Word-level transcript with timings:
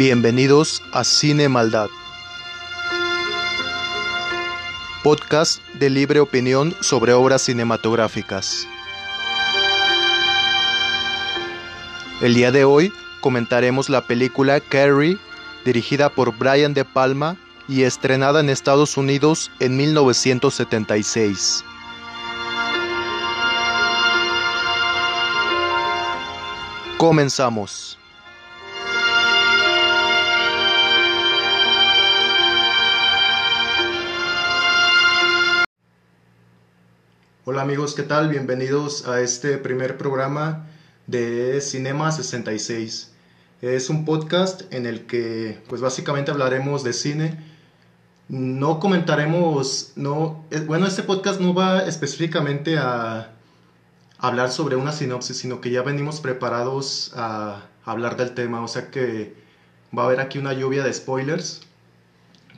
Bienvenidos 0.00 0.82
a 0.92 1.04
Cine 1.04 1.50
Maldad, 1.50 1.90
podcast 5.02 5.62
de 5.74 5.90
libre 5.90 6.20
opinión 6.20 6.74
sobre 6.80 7.12
obras 7.12 7.42
cinematográficas. 7.42 8.66
El 12.22 12.32
día 12.32 12.50
de 12.50 12.64
hoy 12.64 12.94
comentaremos 13.20 13.90
la 13.90 14.06
película 14.06 14.60
Carrie, 14.60 15.18
dirigida 15.66 16.08
por 16.08 16.34
Brian 16.34 16.72
De 16.72 16.86
Palma 16.86 17.36
y 17.68 17.82
estrenada 17.82 18.40
en 18.40 18.48
Estados 18.48 18.96
Unidos 18.96 19.50
en 19.60 19.76
1976. 19.76 21.62
Comenzamos. 26.96 27.99
Hola 37.46 37.62
amigos, 37.62 37.94
¿qué 37.94 38.02
tal? 38.02 38.28
Bienvenidos 38.28 39.08
a 39.08 39.22
este 39.22 39.56
primer 39.56 39.96
programa 39.96 40.66
de 41.06 41.62
Cinema 41.62 42.12
66. 42.12 43.12
Es 43.62 43.88
un 43.88 44.04
podcast 44.04 44.70
en 44.74 44.84
el 44.84 45.06
que 45.06 45.58
pues 45.66 45.80
básicamente 45.80 46.30
hablaremos 46.30 46.84
de 46.84 46.92
cine. 46.92 47.42
No 48.28 48.78
comentaremos, 48.78 49.92
no, 49.96 50.44
eh, 50.50 50.60
bueno, 50.60 50.86
este 50.86 51.02
podcast 51.02 51.40
no 51.40 51.54
va 51.54 51.80
específicamente 51.84 52.76
a 52.76 53.32
hablar 54.18 54.50
sobre 54.50 54.76
una 54.76 54.92
sinopsis, 54.92 55.38
sino 55.38 55.62
que 55.62 55.70
ya 55.70 55.80
venimos 55.80 56.20
preparados 56.20 57.10
a 57.16 57.62
hablar 57.86 58.18
del 58.18 58.34
tema, 58.34 58.62
o 58.62 58.68
sea 58.68 58.90
que 58.90 59.34
va 59.96 60.02
a 60.02 60.06
haber 60.06 60.20
aquí 60.20 60.36
una 60.36 60.52
lluvia 60.52 60.84
de 60.84 60.92
spoilers 60.92 61.62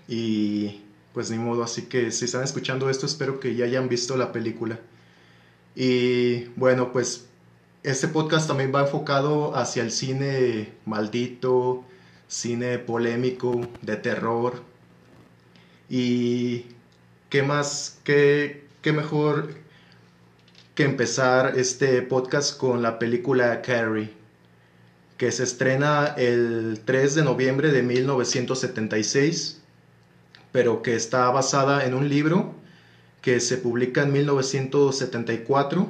y 0.08 0.82
pues 1.14 1.30
ni 1.30 1.38
modo, 1.38 1.62
así 1.62 1.82
que 1.82 2.10
si 2.10 2.24
están 2.24 2.42
escuchando 2.42 2.88
esto 2.88 3.06
espero 3.06 3.40
que 3.40 3.54
ya 3.54 3.64
hayan 3.64 3.88
visto 3.88 4.16
la 4.16 4.32
película. 4.32 4.80
Y 5.74 6.44
bueno, 6.56 6.92
pues 6.92 7.26
este 7.82 8.08
podcast 8.08 8.48
también 8.48 8.72
va 8.74 8.82
enfocado 8.82 9.56
hacia 9.56 9.82
el 9.82 9.90
cine 9.90 10.72
maldito, 10.84 11.84
cine 12.28 12.78
polémico, 12.78 13.68
de 13.82 13.96
terror. 13.96 14.62
Y 15.88 16.66
qué 17.28 17.42
más, 17.42 17.98
qué, 18.04 18.64
qué 18.82 18.92
mejor 18.92 19.54
que 20.74 20.84
empezar 20.84 21.58
este 21.58 22.02
podcast 22.02 22.56
con 22.56 22.82
la 22.82 22.98
película 22.98 23.60
Carrie, 23.62 24.12
que 25.18 25.30
se 25.32 25.44
estrena 25.44 26.14
el 26.16 26.80
3 26.84 27.14
de 27.16 27.24
noviembre 27.24 27.72
de 27.72 27.82
1976 27.82 29.61
pero 30.52 30.82
que 30.82 30.94
está 30.94 31.30
basada 31.30 31.84
en 31.84 31.94
un 31.94 32.08
libro 32.08 32.54
que 33.22 33.40
se 33.40 33.56
publica 33.56 34.02
en 34.02 34.12
1974 34.12 35.88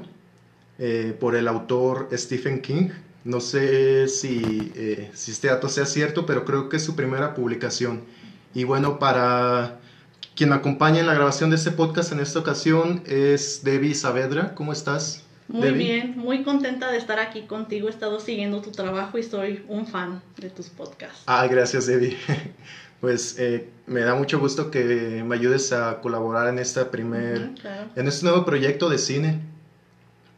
eh, 0.78 1.16
por 1.18 1.34
el 1.34 1.48
autor 1.48 2.08
Stephen 2.12 2.60
King. 2.60 2.90
No 3.24 3.40
sé 3.40 4.08
si, 4.08 4.72
eh, 4.74 5.10
si 5.14 5.32
este 5.32 5.48
dato 5.48 5.68
sea 5.68 5.86
cierto, 5.86 6.26
pero 6.26 6.44
creo 6.44 6.68
que 6.68 6.76
es 6.76 6.84
su 6.84 6.96
primera 6.96 7.34
publicación. 7.34 8.02
Y 8.54 8.64
bueno, 8.64 8.98
para 8.98 9.80
quien 10.34 10.50
me 10.50 10.56
acompaña 10.56 11.00
en 11.00 11.06
la 11.06 11.14
grabación 11.14 11.50
de 11.50 11.56
este 11.56 11.70
podcast 11.70 12.12
en 12.12 12.20
esta 12.20 12.38
ocasión 12.38 13.02
es 13.06 13.62
Debbie 13.64 13.94
Saavedra. 13.94 14.54
¿Cómo 14.54 14.72
estás? 14.72 15.24
Muy 15.48 15.72
bien, 15.72 16.16
muy 16.16 16.44
contenta 16.44 16.90
de 16.90 16.96
estar 16.96 17.18
aquí 17.18 17.42
contigo. 17.42 17.88
He 17.88 17.90
estado 17.90 18.20
siguiendo 18.20 18.62
tu 18.62 18.70
trabajo 18.70 19.18
y 19.18 19.22
soy 19.22 19.64
un 19.68 19.86
fan 19.86 20.22
de 20.38 20.48
tus 20.48 20.68
podcasts. 20.68 21.22
Ah, 21.26 21.46
gracias, 21.46 21.86
Debbie. 21.86 22.16
pues 23.02 23.34
eh, 23.36 23.68
me 23.88 24.02
da 24.02 24.14
mucho 24.14 24.38
gusto 24.38 24.70
que 24.70 25.24
me 25.26 25.34
ayudes 25.34 25.72
a 25.72 26.00
colaborar 26.00 26.46
en 26.46 26.60
esta 26.60 26.88
primer, 26.92 27.50
en 27.96 28.06
este 28.06 28.24
nuevo 28.24 28.44
proyecto 28.44 28.88
de 28.88 28.96
cine. 28.96 29.40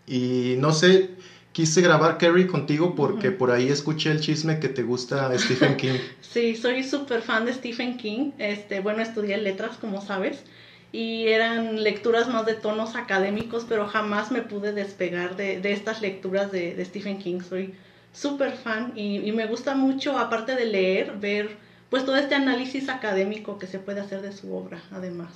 Y 0.07 0.55
no 0.57 0.73
sé, 0.73 1.11
quise 1.53 1.83
grabar 1.83 2.17
Carrie 2.17 2.47
contigo 2.47 2.95
porque 2.95 3.31
por 3.33 3.51
ahí 3.51 3.69
escuché 3.69 4.13
el 4.13 4.21
chisme 4.21 4.61
que 4.61 4.71
te 4.71 4.83
gusta 4.83 5.31
Stephen 5.39 5.77
King. 5.77 5.99
sí, 6.23 6.57
soy 6.57 6.83
súper 6.85 7.21
fan 7.21 7.45
de 7.45 7.53
Stephen 7.53 7.99
King. 7.99 8.31
Este, 8.39 8.81
bueno, 8.81 9.03
estudié 9.03 9.37
letras, 9.37 9.77
como 9.77 10.01
sabes, 10.01 10.43
y 10.91 11.27
eran 11.27 11.83
lecturas 11.83 12.29
más 12.29 12.47
de 12.47 12.55
tonos 12.55 12.97
académicos, 12.97 13.67
pero 13.69 13.87
jamás 13.89 14.33
me 14.33 14.41
pude 14.41 14.73
despegar 14.73 15.37
de, 15.37 15.61
de 15.61 15.73
estas 15.75 16.01
lecturas 16.01 16.51
de, 16.51 16.75
de, 16.75 16.85
Stephen 16.87 17.19
King. 17.19 17.41
Soy 17.47 17.75
súper 18.15 18.53
fan 18.53 18.95
y, 18.97 19.19
y 19.19 19.33
me 19.33 19.47
gusta 19.47 19.75
mucho, 19.75 20.17
aparte 20.17 20.57
de 20.57 20.65
leer, 20.65 21.19
ver 21.21 21.74
pues 21.95 22.05
todo 22.05 22.17
este 22.17 22.35
análisis 22.35 22.89
académico 22.89 23.57
que 23.57 23.69
se 23.69 23.79
puede 23.79 24.01
hacer 24.01 24.21
de 24.21 24.33
su 24.33 24.53
obra, 24.53 24.83
además. 24.91 25.29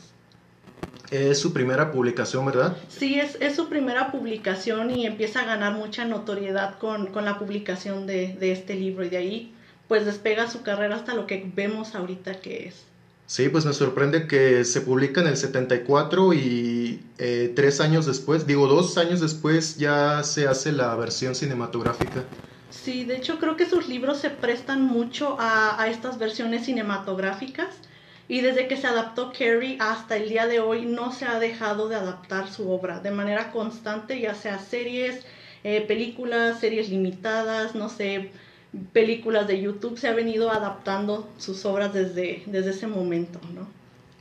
Es 1.09 1.39
su 1.39 1.53
primera 1.53 1.93
publicación, 1.93 2.45
¿verdad? 2.47 2.77
Sí, 2.89 3.21
es, 3.21 3.37
es 3.39 3.55
su 3.55 3.69
primera 3.69 4.11
publicación 4.11 4.91
y 4.91 5.07
empieza 5.07 5.43
a 5.43 5.45
ganar 5.45 5.75
mucha 5.75 6.05
notoriedad 6.05 6.77
con, 6.81 7.13
con 7.13 7.25
la 7.25 7.39
publicación 7.39 8.09
de, 8.09 8.35
de, 8.41 8.51
este 8.51 8.75
libro 8.75 9.05
y 9.05 9.09
de 9.09 9.19
ahí 9.19 9.55
pues 9.87 10.05
despega 10.05 10.51
su 10.51 10.63
carrera 10.63 10.97
hasta 10.97 11.15
lo 11.15 11.29
que 11.29 11.49
vemos 11.55 11.95
ahorita 11.95 12.41
que 12.41 12.67
es. 12.67 12.83
Sí, 13.27 13.49
pues 13.49 13.65
me 13.65 13.73
sorprende 13.73 14.27
que 14.27 14.65
se 14.65 14.81
publica 14.81 15.21
en 15.21 15.29
el 15.29 15.37
74 15.37 16.33
y 16.33 17.01
eh, 17.19 17.53
tres 17.55 17.81
años 17.81 18.05
después, 18.05 18.49
digo 18.49 18.67
dos 18.67 18.99
años 18.99 19.21
después 19.21 19.77
ya 19.77 20.25
se 20.25 20.49
hace 20.49 20.73
la 20.73 20.93
versión 20.97 21.37
cinematográfica. 21.37 22.25
Sí, 22.71 23.05
de 23.05 23.17
hecho 23.17 23.39
creo 23.39 23.57
que 23.57 23.67
sus 23.67 23.89
libros 23.89 24.19
se 24.19 24.31
prestan 24.31 24.83
mucho 24.83 25.37
a, 25.39 25.87
estas 25.89 26.19
versiones 26.19 26.67
cinematográficas 26.67 27.69
y 28.29 28.43
desde 28.43 28.69
que 28.69 28.77
se 28.77 28.87
adaptó 28.87 29.33
Carrie 29.33 29.79
hasta 29.81 30.17
el 30.17 30.29
día 30.29 30.47
de 30.47 30.61
hoy 30.61 30.85
no 30.85 31.13
se 31.13 31.25
ha 31.25 31.39
dejado 31.39 31.89
de 31.89 31.97
adaptar 31.97 32.53
su 32.53 32.71
obra 32.71 33.01
de 33.01 33.11
manera 33.11 33.53
constante, 33.53 34.21
ya 34.21 34.35
sea 34.35 34.59
series, 34.59 35.25
eh, 35.65 35.81
películas, 35.81 36.61
series 36.61 36.91
limitadas, 36.91 37.75
no 37.75 37.89
sé, 37.89 38.31
películas 38.93 39.49
de 39.49 39.63
YouTube, 39.63 39.99
se 39.99 40.09
ha 40.09 40.13
venido 40.13 40.51
adaptando 40.51 41.27
sus 41.39 41.65
obras 41.65 41.95
desde, 41.95 42.43
desde 42.47 42.71
ese 42.71 42.87
momento, 42.87 43.41
¿no? 43.55 43.67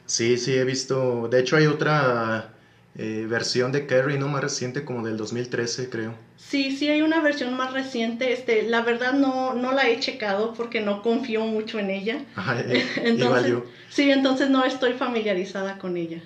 Sí, 0.05 0.37
sí, 0.37 0.55
he 0.55 0.63
visto, 0.63 1.27
de 1.27 1.41
hecho 1.41 1.57
hay 1.57 1.65
otra 1.65 2.53
eh, 2.99 3.27
versión 3.29 3.71
de 3.71 3.85
Carrie, 3.85 4.17
¿no? 4.17 4.27
Más 4.27 4.41
reciente, 4.41 4.83
como 4.83 5.05
del 5.05 5.17
2013, 5.17 5.87
creo. 5.87 6.15
Sí, 6.35 6.75
sí 6.75 6.89
hay 6.89 7.03
una 7.03 7.21
versión 7.21 7.55
más 7.55 7.71
reciente. 7.71 8.33
Este, 8.33 8.63
la 8.63 8.81
verdad 8.81 9.13
no, 9.13 9.53
no 9.53 9.71
la 9.71 9.87
he 9.87 9.99
checado 9.99 10.55
porque 10.55 10.81
no 10.81 11.03
confío 11.03 11.41
mucho 11.41 11.77
en 11.77 11.91
ella. 11.91 12.25
Ajá, 12.35 12.59
eh, 12.65 12.83
entonces, 13.03 13.53
sí, 13.89 14.09
entonces 14.09 14.49
no 14.49 14.65
estoy 14.65 14.93
familiarizada 14.93 15.77
con 15.77 15.95
ella. 15.95 16.23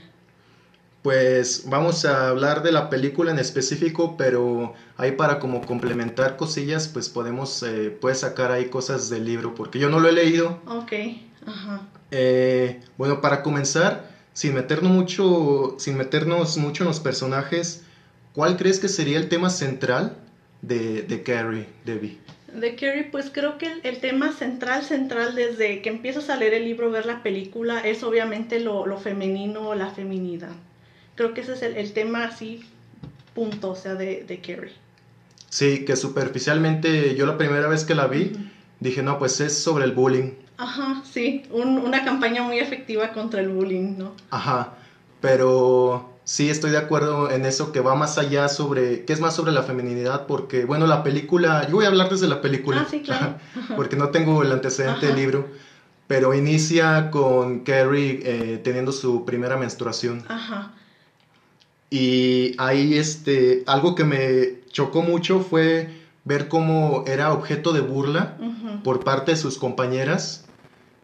Pues 1.01 1.63
vamos 1.65 2.05
a 2.05 2.29
hablar 2.29 2.63
de 2.63 2.71
la 2.71 2.89
película 2.89 3.31
en 3.31 3.39
específico, 3.39 4.15
pero 4.15 4.73
ahí 4.95 5.11
para 5.11 5.39
como 5.39 5.59
complementar 5.65 6.37
cosillas, 6.37 6.87
pues 6.87 7.09
podemos, 7.09 7.63
eh, 7.63 7.89
puedes 7.89 8.19
sacar 8.19 8.51
ahí 8.51 8.65
cosas 8.69 9.09
del 9.09 9.25
libro, 9.25 9.55
porque 9.55 9.79
yo 9.79 9.89
no 9.89 9.99
lo 9.99 10.07
he 10.07 10.13
leído. 10.13 10.61
Ok, 10.67 10.93
ajá. 11.45 11.81
Bueno, 12.97 13.19
para 13.19 13.41
comenzar, 13.41 14.10
sin 14.33 14.53
meternos 14.53 14.91
mucho, 14.91 15.75
sin 15.77 15.97
meternos 15.97 16.57
mucho 16.57 16.83
en 16.83 16.87
los 16.87 16.99
personajes, 16.99 17.83
¿cuál 18.33 18.57
crees 18.57 18.79
que 18.79 18.87
sería 18.87 19.17
el 19.17 19.29
tema 19.29 19.49
central 19.49 20.17
de, 20.61 21.01
de 21.03 21.23
Carrie, 21.23 21.67
Debbie? 21.85 22.17
De 22.53 22.75
Carrie, 22.75 23.05
pues 23.11 23.29
creo 23.31 23.57
que 23.57 23.71
el, 23.71 23.79
el, 23.83 23.99
tema 23.99 24.33
central, 24.33 24.83
central, 24.83 25.35
desde 25.35 25.81
que 25.81 25.89
empiezas 25.89 26.29
a 26.29 26.35
leer 26.35 26.53
el 26.53 26.65
libro, 26.65 26.91
ver 26.91 27.05
la 27.05 27.23
película, 27.23 27.79
es 27.79 28.03
obviamente 28.03 28.59
lo, 28.59 28.85
lo 28.85 28.97
femenino, 28.97 29.73
la 29.75 29.89
feminidad. 29.89 30.51
Creo 31.15 31.33
que 31.33 31.41
ese 31.41 31.53
es 31.53 31.61
el, 31.61 31.77
el 31.77 31.93
tema 31.93 32.25
así, 32.25 32.61
punto, 33.33 33.71
o 33.71 33.75
sea, 33.75 33.95
de, 33.95 34.23
de, 34.23 34.39
Carrie. 34.39 34.73
Sí, 35.49 35.85
que 35.85 35.95
superficialmente 35.95 37.15
yo 37.15 37.25
la 37.25 37.37
primera 37.37 37.67
vez 37.67 37.85
que 37.85 37.95
la 37.95 38.07
vi, 38.07 38.23
uh 38.23 38.37
-huh. 38.37 38.50
Dije, 38.81 39.01
no, 39.01 39.17
pues 39.17 39.39
es 39.39 39.57
sobre 39.57 39.85
el 39.85 39.93
bullying. 39.93 40.31
Ajá, 40.57 41.01
sí, 41.09 41.43
un, 41.51 41.77
una 41.77 42.03
campaña 42.03 42.43
muy 42.43 42.59
efectiva 42.59 43.13
contra 43.13 43.39
el 43.39 43.49
bullying, 43.49 43.97
¿no? 43.97 44.13
Ajá, 44.29 44.73
pero 45.21 46.09
sí 46.23 46.49
estoy 46.49 46.71
de 46.71 46.77
acuerdo 46.77 47.31
en 47.31 47.45
eso 47.45 47.71
que 47.71 47.79
va 47.79 47.95
más 47.95 48.17
allá 48.17 48.49
sobre, 48.49 49.05
que 49.05 49.13
es 49.13 49.21
más 49.21 49.35
sobre 49.35 49.51
la 49.51 49.63
feminidad, 49.63 50.25
porque 50.25 50.65
bueno, 50.65 50.87
la 50.87 51.03
película, 51.03 51.67
yo 51.67 51.75
voy 51.75 51.85
a 51.85 51.89
hablar 51.89 52.09
desde 52.09 52.27
la 52.27 52.41
película, 52.41 52.81
ah, 52.81 52.87
sí, 52.89 53.01
claro. 53.01 53.35
porque 53.75 53.95
no 53.95 54.09
tengo 54.09 54.43
el 54.43 54.51
antecedente 54.51 55.07
del 55.07 55.15
libro, 55.15 55.47
pero 56.07 56.33
inicia 56.33 57.09
con 57.11 57.59
Carrie 57.59 58.19
eh, 58.23 58.61
teniendo 58.63 58.91
su 58.91 59.25
primera 59.25 59.57
menstruación. 59.57 60.25
Ajá. 60.27 60.73
Y 61.89 62.55
ahí 62.57 62.97
este, 62.97 63.63
algo 63.67 63.95
que 63.95 64.05
me 64.05 64.61
chocó 64.71 65.01
mucho 65.01 65.41
fue 65.41 66.00
ver 66.23 66.47
cómo 66.47 67.03
era 67.07 67.33
objeto 67.33 67.73
de 67.73 67.81
burla 67.81 68.37
uh 68.39 68.43
-huh. 68.45 68.81
por 68.83 69.03
parte 69.03 69.31
de 69.31 69.37
sus 69.37 69.57
compañeras 69.57 70.45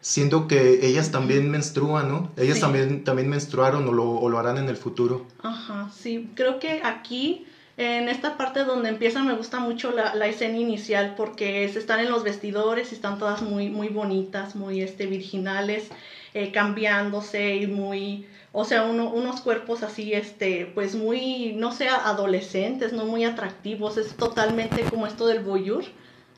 siendo 0.00 0.46
que 0.46 0.86
ellas 0.86 1.10
también 1.10 1.50
menstruan, 1.50 2.08
¿no? 2.08 2.30
Ellas 2.36 2.56
Sí. 2.56 2.60
también, 2.60 3.02
también 3.04 3.28
menstruaron 3.28 3.88
o 3.88 3.92
lo, 3.92 4.08
o 4.10 4.28
lo 4.28 4.38
harán 4.38 4.56
en 4.56 4.68
el 4.68 4.76
futuro. 4.76 5.26
Ajá, 5.42 5.90
sí, 5.92 6.30
creo 6.34 6.58
que 6.60 6.80
aquí 6.84 7.44
En 7.80 8.08
esta 8.08 8.36
parte 8.36 8.64
donde 8.64 8.88
empieza 8.88 9.22
me 9.22 9.34
gusta 9.34 9.60
mucho 9.60 9.92
la, 9.92 10.12
la 10.16 10.26
escena 10.26 10.56
inicial 10.58 11.14
porque 11.16 11.62
están 11.62 12.00
en 12.00 12.10
los 12.10 12.24
vestidores 12.24 12.90
y 12.90 12.96
están 12.96 13.18
todas 13.18 13.40
muy, 13.42 13.70
muy 13.70 13.88
bonitas, 13.88 14.56
muy 14.56 14.80
este, 14.82 15.06
virginales, 15.06 15.88
eh, 16.34 16.50
cambiándose 16.50 17.54
y 17.54 17.68
muy, 17.68 18.26
o 18.52 18.64
sea, 18.64 18.84
unos 18.84 19.40
cuerpos 19.42 19.82
así, 19.82 20.14
este, 20.14 20.70
pues 20.74 20.94
muy, 20.94 21.52
no 21.52 21.72
sé, 21.72 21.88
adolescentes, 21.88 22.92
no 22.92 23.04
muy 23.04 23.24
atractivos, 23.24 23.98
es 23.98 24.14
totalmente 24.16 24.82
como 24.84 25.06
esto 25.06 25.26
del 25.26 25.40
voyeur 25.40 25.84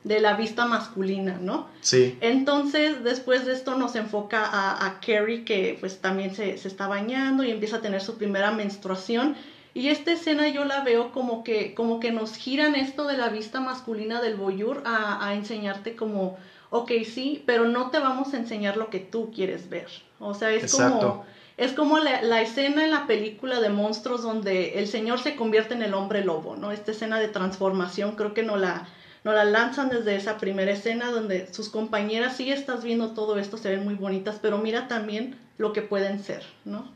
de 0.02 0.18
la 0.18 0.34
vista 0.34 0.66
masculina, 0.66 1.38
¿no? 1.40 1.68
Sí. 1.82 2.18
Entonces, 2.20 3.04
después 3.04 3.44
de 3.44 3.52
esto 3.52 3.76
nos 3.76 3.94
enfoca 3.96 4.44
a, 4.44 4.86
a 4.86 5.00
Carrie, 5.00 5.44
que 5.44 5.76
pues 5.78 6.00
también 6.00 6.34
se, 6.34 6.56
se, 6.58 6.68
está 6.68 6.88
bañando 6.88 7.44
y 7.44 7.50
empieza 7.50 7.76
a 7.76 7.80
tener 7.80 8.00
su 8.00 8.16
primera 8.16 8.50
menstruación. 8.50 9.36
Y 9.72 9.88
esta 9.88 10.12
escena 10.12 10.48
yo 10.48 10.64
la 10.64 10.82
veo 10.82 11.12
como 11.12 11.44
que, 11.44 11.74
como 11.74 12.00
que 12.00 12.10
nos 12.12 12.34
giran 12.34 12.74
esto 12.74 13.06
de 13.06 13.18
la 13.18 13.28
vista 13.28 13.60
masculina 13.60 14.20
del 14.20 14.36
voyeur 14.36 14.82
a, 14.84 15.24
a 15.24 15.34
enseñarte 15.34 15.94
como, 15.94 16.38
ok, 16.70 16.90
sí, 17.04 17.44
pero 17.46 17.66
no 17.66 17.90
te 17.90 17.98
vamos 17.98 18.32
a 18.32 18.38
enseñar 18.38 18.76
lo 18.78 18.90
que 18.90 19.00
tú 19.00 19.30
quieres 19.32 19.68
ver. 19.68 19.88
O 20.18 20.34
sea, 20.34 20.50
es 20.50 20.74
como... 20.74 21.24
Es 21.60 21.72
como 21.72 21.98
la, 21.98 22.22
la, 22.22 22.40
escena 22.40 22.84
en 22.84 22.90
la 22.90 23.06
película 23.06 23.60
de 23.60 23.68
monstruos 23.68 24.22
donde 24.22 24.78
el 24.80 24.88
señor 24.88 25.20
se 25.20 25.36
convierte 25.36 25.74
en 25.74 25.82
el 25.82 25.92
hombre 25.92 26.24
lobo, 26.24 26.56
¿no? 26.56 26.72
Esta 26.72 26.92
escena 26.92 27.20
de 27.20 27.28
transformación 27.28 28.16
creo 28.16 28.32
que 28.32 28.42
no 28.42 28.56
la, 28.56 28.88
nos 29.24 29.34
la 29.34 29.44
lanzan 29.44 29.90
desde 29.90 30.16
esa 30.16 30.38
primera 30.38 30.72
escena 30.72 31.10
donde 31.10 31.52
sus 31.52 31.68
compañeras, 31.68 32.38
sí 32.38 32.50
estás 32.50 32.82
viendo 32.82 33.10
todo 33.10 33.38
esto, 33.38 33.58
se 33.58 33.68
ven 33.68 33.84
muy 33.84 33.94
bonitas, 33.94 34.38
pero 34.40 34.56
mira 34.56 34.88
también 34.88 35.38
lo 35.58 35.74
que 35.74 35.82
pueden 35.82 36.24
ser, 36.24 36.44
¿no? 36.64 36.90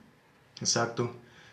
Exacto. 0.59 1.11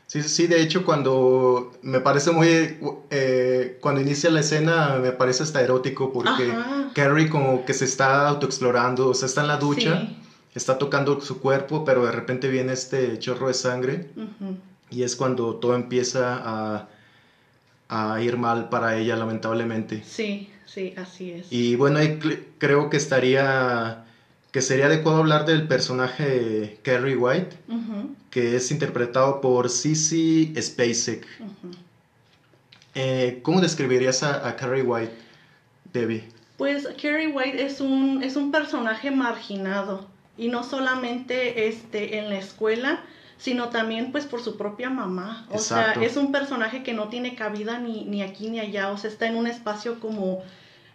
Sí, 0.08 0.22
sí, 0.24 0.48
de 0.48 0.62
hecho 0.62 0.86
cuando 0.86 1.74
me 1.82 2.00
parece 2.00 2.32
muy, 2.32 2.78
eh, 3.10 3.78
cuando 3.82 4.00
inicia 4.00 4.30
la 4.30 4.40
escena 4.40 4.98
me 5.02 5.12
parece 5.12 5.44
hasta 5.44 5.62
erótico 5.62 6.14
porque 6.14 6.54
Carrie 6.94 7.30
como 7.30 7.66
que 7.66 7.74
se 7.74 7.84
está 7.84 8.28
autoexplorando, 8.30 9.10
o 9.10 9.14
sea, 9.14 9.26
está 9.26 9.42
en 9.42 9.48
la 9.48 9.58
ducha, 9.58 10.10
está 10.56 10.78
tocando 10.78 11.22
su 11.22 11.40
cuerpo, 11.40 11.86
pero 11.86 12.06
de 12.06 12.12
repente 12.12 12.48
viene 12.48 12.74
este 12.74 13.20
chorro 13.20 13.48
de 13.48 13.54
sangre 13.54 14.10
y 14.90 15.04
es 15.04 15.16
cuando 15.16 15.56
todo 15.56 15.76
empieza 15.76 16.42
a, 16.44 16.90
a 17.90 18.22
ir 18.22 18.38
mal 18.38 18.70
para 18.70 18.98
ella, 18.98 19.16
lamentablemente. 19.16 20.04
Sí, 20.06 20.50
Sí, 20.74 20.94
así 20.96 21.32
es. 21.32 21.48
Y 21.52 21.76
bueno, 21.76 22.00
creo 22.58 22.90
que 22.90 22.96
estaría, 22.96 24.06
que 24.54 24.62
sería 24.62 24.86
adecuado 24.86 25.18
hablar 25.18 25.46
del 25.46 25.68
personaje 25.68 26.80
Carrie 26.82 27.18
White, 27.18 27.58
que 28.30 28.56
es 28.56 28.72
interpretado 28.72 29.42
por 29.42 29.70
Sissy 29.70 30.54
Spacek. 30.58 31.28
Eh, 32.96 33.42
¿Cómo 33.44 33.60
describirías 33.60 34.24
a, 34.24 34.56
Carrie 34.56 34.84
White, 34.84 35.14
Debbie? 35.92 36.24
Pues 36.56 36.88
Carrie 37.02 37.28
White 37.28 37.66
es 37.66 37.82
un, 37.82 38.24
es 38.24 38.38
un 38.38 38.50
personaje 38.50 39.12
marginado 39.12 40.08
y 40.38 40.48
no 40.48 40.64
solamente 40.64 41.68
este, 41.68 42.18
en 42.18 42.30
la 42.30 42.38
escuela, 42.38 43.02
sino 43.38 43.70
también 43.70 44.12
pues 44.12 44.26
por 44.26 44.42
su 44.42 44.58
propia 44.58 44.90
mamá. 44.90 45.48
O 45.52 45.60
sea, 45.60 45.94
es 45.94 46.18
un 46.18 46.32
personaje 46.32 46.84
que 46.84 46.94
no 46.94 47.10
tiene 47.10 47.36
cabida 47.36 47.80
ni, 47.80 48.06
ni 48.06 48.22
aquí 48.22 48.50
ni 48.50 48.60
allá, 48.60 48.90
o 48.92 48.98
sea, 48.98 49.10
está 49.10 49.28
en 49.28 49.36
un 49.36 49.48
espacio 49.48 50.00
como 50.00 50.44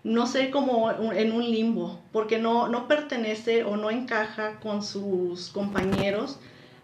no 0.07 0.29
sé, 0.29 0.51
como 0.51 0.93
en 1.13 1.33
un 1.33 1.43
limbo, 1.43 1.99
porque 2.13 2.39
no, 2.39 2.69
no 2.69 2.87
pertenece 2.87 3.65
o 3.65 3.77
no 3.77 3.91
encaja 3.91 4.61
con 4.61 4.85
sus 4.85 5.49
compañeros, 5.49 6.39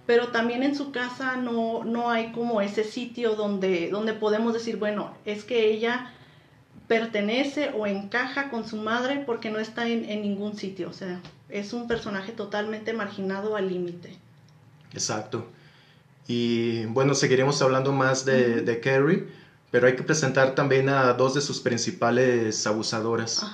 pero 0.06 0.28
también 0.28 0.64
en 0.64 0.74
su 0.74 0.90
casa 0.90 1.36
no, 1.36 1.84
no 1.84 2.10
hay 2.10 2.32
como 2.32 2.60
ese 2.60 2.82
sitio 2.82 3.36
donde, 3.36 3.90
donde 3.90 4.12
podemos 4.12 4.52
decir, 4.52 4.76
bueno, 4.76 5.14
es 5.24 5.44
que 5.44 5.70
ella 5.70 6.10
pertenece 6.88 7.70
o 7.76 7.86
encaja 7.86 8.50
con 8.50 8.66
su 8.66 8.76
madre 8.76 9.22
porque 9.24 9.50
no 9.50 9.60
está 9.60 9.86
en, 9.86 10.02
ningún 10.20 10.56
sitio, 10.56 10.90
o 10.90 10.92
sea, 10.92 11.20
es 11.52 11.72
un 11.72 11.86
personaje 11.86 12.32
totalmente 12.32 12.92
marginado 12.92 13.56
al 13.56 13.68
límite. 13.68 14.16
Exacto. 14.92 15.46
Y 16.26 16.86
bueno, 16.86 17.14
seguiremos 17.14 17.60
hablando 17.62 17.92
más 17.92 18.24
de, 18.24 18.62
de 18.62 18.80
Carrie 18.80 19.26
pero 19.72 19.86
hay 19.86 19.96
que 19.96 20.02
presentar 20.02 20.54
también 20.54 20.90
a 20.90 21.14
dos 21.14 21.32
de 21.34 21.40
sus 21.40 21.58
principales 21.58 22.66
abusadoras. 22.66 23.44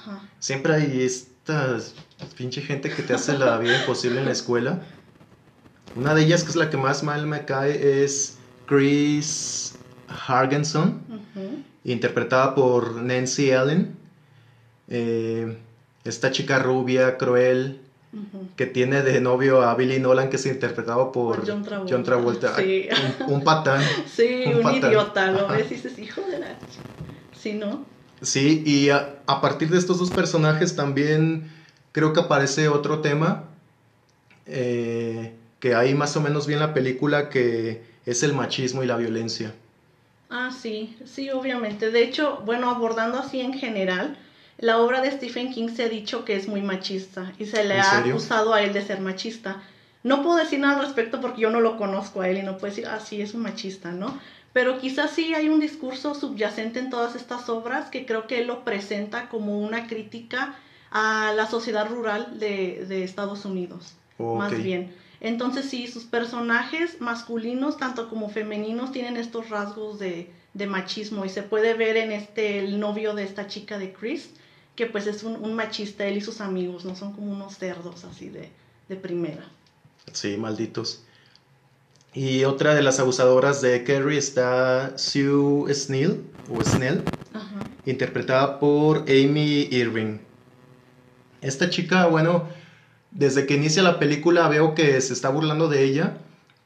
Siempre 0.41 0.75
hay 0.75 1.03
esta 1.03 1.79
pinche 2.37 2.61
gente 2.61 2.91
que 2.91 3.05
te 3.05 3.15
hace 3.15 3.39
la 3.39 3.57
vida 3.59 3.79
imposible 3.81 4.19
en 4.19 4.27
la 4.27 4.33
escuela. 4.33 4.83
Una 5.95 6.15
de 6.15 6.25
ellas, 6.25 6.43
que 6.43 6.51
es 6.51 6.57
la 6.57 6.71
que 6.71 6.77
más 6.77 7.05
mal 7.05 7.25
me 7.29 7.45
cae, 7.45 8.03
es 8.03 8.37
Chris 8.67 9.77
Hargenson, 10.09 11.01
interpretada 11.85 12.57
por 12.57 12.97
Nancy 12.97 13.53
Allen. 13.53 13.97
Eh, 14.89 15.57
esta 16.03 16.33
chica 16.33 16.59
rubia, 16.59 17.17
cruel, 17.17 17.81
que 18.57 18.67
tiene 18.67 19.03
de 19.03 19.21
novio 19.21 19.63
a 19.63 19.75
Billy 19.75 19.99
Nolan, 19.99 20.31
que 20.31 20.37
es 20.37 20.47
interpretado 20.47 21.13
por, 21.13 21.47
John 21.47 22.03
Travolta. 22.03 22.57
Un, 23.27 23.45
patán. 23.45 23.83
Sí, 24.07 24.45
un, 24.47 24.75
idiota, 24.75 25.31
¿no 25.31 25.49
ves? 25.49 25.69
dices, 25.69 25.99
hijo 25.99 26.23
de 26.23 26.39
la... 26.39 26.57
Sí, 27.39 27.53
¿no? 27.53 27.85
Sí, 28.23 28.63
y 28.67 28.91
a, 28.91 29.21
partir 29.41 29.69
de 29.69 29.79
estos 29.79 29.99
dos 29.99 30.11
personajes 30.11 30.75
también 30.75 31.51
creo 31.93 32.13
que 32.13 32.21
aparece 32.21 32.69
otro 32.69 33.01
tema 33.01 33.45
eh, 34.47 35.35
que 35.61 35.75
hay 35.75 35.95
más 35.95 36.17
o 36.17 36.21
menos 36.21 36.47
bien 36.47 36.61
la 36.61 36.75
película, 36.75 37.29
que 37.29 37.83
es 38.07 38.23
el 38.23 38.33
machismo 38.33 38.83
y 38.83 38.87
la 38.87 38.97
violencia. 38.97 39.55
Ah, 40.31 40.51
sí, 40.51 40.97
sí, 41.05 41.31
obviamente. 41.31 41.91
De 41.91 42.03
hecho, 42.03 42.43
bueno, 42.45 42.71
abordando 42.71 43.19
así 43.19 43.41
en 43.41 43.55
general, 43.55 44.17
la 44.59 44.79
obra 44.79 45.01
de 45.01 45.11
Stephen 45.13 45.53
King 45.53 45.69
se 45.69 45.85
ha 45.85 45.89
dicho 45.89 46.25
que 46.25 46.35
es 46.35 46.49
muy 46.49 46.63
machista 46.63 47.33
y 47.39 47.47
se 47.47 47.65
le 47.65 47.79
ha 47.81 47.99
acusado 47.99 48.53
a 48.53 48.63
él 48.63 48.73
de 48.73 48.85
ser 48.85 49.01
machista. 49.01 49.63
No 50.03 50.23
puedo 50.23 50.37
decir 50.37 50.59
nada 50.59 50.81
al 50.81 50.87
respecto 50.87 51.21
porque 51.21 51.43
yo 51.43 51.51
no 51.51 51.61
lo 51.61 51.77
conozco 51.77 52.23
a 52.23 52.29
él 52.29 52.39
y 52.39 52.43
no 52.43 52.59
puedo 52.59 52.75
decir, 52.75 52.87
ah, 52.87 53.01
sí, 53.01 53.21
es 53.21 53.35
un 53.35 53.43
machista, 53.43 53.93
¿no? 53.93 54.19
Pero 54.53 54.79
quizás 54.81 55.13
sí 55.13 55.35
hay 55.35 55.49
un 55.49 55.61
discurso 55.61 56.15
subyacente 56.15 56.81
en 56.81 56.91
todas 56.91 57.15
estas 57.15 57.49
obras 57.49 57.89
que 57.91 58.05
creo 58.05 58.27
que 58.27 58.41
él 58.41 58.49
lo 58.49 58.65
presenta 58.65 59.29
como 59.29 59.59
una 59.61 59.87
crítica 59.87 60.57
a 60.91 61.33
la 61.37 61.47
sociedad 61.47 61.89
rural 61.89 62.39
de, 62.41 63.05
Estados 63.05 63.45
Unidos, 63.45 63.95
más 64.19 64.61
bien. 64.61 64.93
Entonces 65.21 65.67
sí, 65.67 65.87
sus 65.87 66.05
personajes 66.05 67.01
masculinos, 67.01 67.77
tanto 67.77 68.09
como 68.09 68.31
femeninos, 68.31 68.91
tienen 68.91 69.17
estos 69.17 69.51
rasgos 69.51 69.99
de, 69.99 70.33
de 70.55 70.67
machismo 70.67 71.25
y 71.25 71.29
se 71.29 71.43
puede 71.43 71.75
ver 71.75 71.97
en 71.97 72.13
este, 72.13 72.59
el 72.59 72.81
novio 72.81 73.15
de 73.15 73.25
esta 73.25 73.47
chica 73.47 73.79
de 73.79 73.93
Chris, 73.93 74.31
que 74.79 74.87
pues 74.87 75.09
es 75.09 75.25
un, 75.25 75.55
machista, 75.55 76.07
él 76.07 76.19
y 76.19 76.21
sus 76.21 76.41
amigos, 76.41 76.85
¿no? 76.85 76.95
Son 76.95 77.13
como 77.13 77.33
unos 77.33 77.59
cerdos 77.59 78.05
así 78.05 78.29
de, 78.29 78.49
de 78.89 78.95
primera. 78.95 79.43
Sí, 80.13 80.37
malditos. 80.37 81.03
Y 82.15 82.45
otra 82.45 82.77
de 82.77 82.83
las 82.83 83.01
abusadoras 83.01 83.61
de 83.61 83.83
Carrie 83.83 84.19
está 84.19 84.97
Sue 84.97 85.75
Snell, 85.75 86.23
o 86.49 86.63
Snell, 86.63 87.03
interpretada 87.87 88.61
por 88.61 88.99
Amy 88.99 89.67
Irving. 89.73 90.19
Esta 91.41 91.71
chica, 91.71 92.07
bueno, 92.07 92.49
desde 93.11 93.47
que 93.47 93.55
inicia 93.55 93.83
la 93.83 93.99
película 93.99 94.47
veo 94.47 94.77
que 94.77 95.01
se 95.01 95.13
está 95.13 95.29
burlando 95.29 95.67
de 95.67 95.83
ella, 95.83 96.19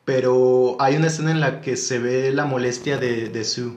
pero 0.05 0.77
hay 0.81 0.97
una 0.97 1.07
escena 1.07 1.31
en 1.31 1.41
la 1.41 1.63
que 1.63 1.79
se 1.79 1.99
ve 1.99 2.31
la 2.31 2.45
molestia 2.45 2.99
de, 2.99 3.31
de 3.31 3.45
Sue, 3.45 3.73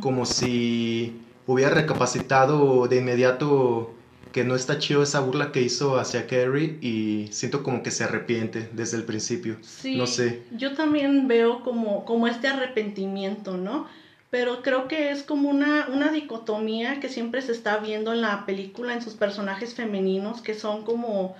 como 0.00 0.26
si 0.26 1.23
hubiera 1.46 1.70
recapacitado 1.70 2.86
de 2.88 2.96
inmediato 2.96 3.94
que 4.32 4.42
no 4.42 4.56
está 4.56 4.78
chido 4.78 5.02
esa 5.02 5.20
burla 5.20 5.52
que 5.52 5.62
hizo 5.62 5.96
hacia 5.96 6.26
Carrie 6.26 6.78
y 6.80 7.28
siento 7.30 7.62
como 7.62 7.84
que 7.84 7.92
se 7.92 8.02
arrepiente 8.02 8.68
desde 8.72 8.96
el 8.96 9.04
principio. 9.04 9.58
Sí, 9.60 9.96
no 9.96 10.08
sé. 10.08 10.42
Yo 10.50 10.74
también 10.74 11.28
veo 11.28 11.62
como, 11.62 12.04
como 12.04 12.26
este 12.26 12.48
arrepentimiento, 12.48 13.56
¿no? 13.56 13.86
Pero 14.30 14.62
creo 14.62 14.88
que 14.88 15.12
es 15.12 15.22
como 15.22 15.48
una, 15.48 15.86
una 15.86 16.10
dicotomía 16.10 16.98
que 16.98 17.08
siempre 17.08 17.42
se 17.42 17.52
está 17.52 17.76
viendo 17.76 18.12
en 18.12 18.22
la 18.22 18.44
película, 18.44 18.92
en 18.92 19.02
sus 19.02 19.14
personajes 19.14 19.74
femeninos, 19.74 20.42
que 20.42 20.54
son 20.54 20.82
como 20.82 21.36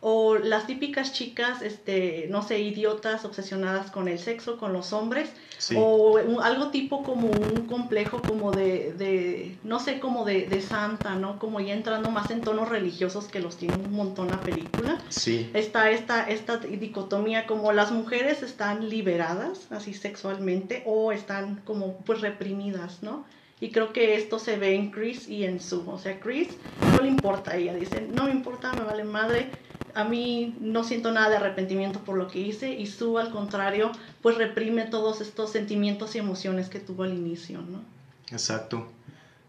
o 0.00 0.36
las 0.36 0.66
típicas 0.66 1.12
chicas, 1.12 1.60
este, 1.62 2.26
no 2.30 2.42
sé, 2.42 2.60
idiotas, 2.60 3.24
obsesionadas 3.24 3.90
con 3.90 4.06
el 4.06 4.20
sexo, 4.20 4.56
con 4.56 4.72
los 4.72 4.92
hombres, 4.92 5.30
o 5.74 6.18
algo 6.40 6.68
tipo 6.68 7.02
como 7.02 7.28
un 7.28 7.66
complejo 7.66 8.22
como 8.22 8.52
de, 8.52 8.92
de 8.92 9.58
no 9.64 9.80
sé, 9.80 9.98
como 9.98 10.24
de, 10.24 10.46
de, 10.46 10.62
santa, 10.62 11.16
¿no? 11.16 11.40
Como 11.40 11.58
ya 11.58 11.74
entrando 11.74 12.12
más 12.12 12.30
en 12.30 12.42
tonos 12.42 12.68
religiosos 12.68 13.26
que 13.26 13.40
los 13.40 13.56
tiene 13.56 13.74
un 13.74 13.92
montón 13.92 14.28
la 14.28 14.40
película. 14.40 15.02
Sí. 15.08 15.50
Está 15.52 15.90
esta, 15.90 16.28
esta 16.28 16.58
dicotomía 16.58 17.46
como 17.46 17.72
las 17.72 17.90
mujeres 17.90 18.44
están 18.44 18.88
liberadas, 18.88 19.66
así 19.72 19.94
sexualmente, 19.94 20.84
o 20.86 21.10
están 21.10 21.60
como 21.64 21.96
pues 22.04 22.20
reprimidas, 22.20 23.02
¿no? 23.02 23.24
Y 23.60 23.72
creo 23.72 23.92
que 23.92 24.14
esto 24.14 24.38
se 24.38 24.56
ve 24.56 24.76
en 24.76 24.92
Chris 24.92 25.28
y 25.28 25.44
en 25.44 25.60
Sue. 25.60 25.82
O 25.88 25.98
sea, 25.98 26.20
Chris 26.20 26.50
no 26.92 27.02
le 27.02 27.08
importa, 27.08 27.56
ella 27.56 27.74
dice, 27.74 28.06
no 28.14 28.26
me 28.26 28.30
importa, 28.30 28.72
me 28.72 28.84
vale 28.84 29.02
madre, 29.02 29.50
a 29.94 30.04
mí 30.04 30.56
no 30.60 30.84
siento 30.84 31.10
nada 31.12 31.30
de 31.30 31.36
arrepentimiento 31.36 32.00
por 32.00 32.16
lo 32.16 32.28
que 32.28 32.40
hice 32.40 32.74
y 32.74 32.86
Sue 32.86 33.20
al 33.20 33.30
contrario 33.30 33.92
pues 34.22 34.36
reprime 34.36 34.84
todos 34.84 35.20
estos 35.20 35.50
sentimientos 35.50 36.14
y 36.14 36.18
emociones 36.18 36.68
que 36.68 36.80
tuvo 36.80 37.04
al 37.04 37.14
inicio, 37.14 37.60
¿no? 37.62 37.82
Exacto. 38.30 38.86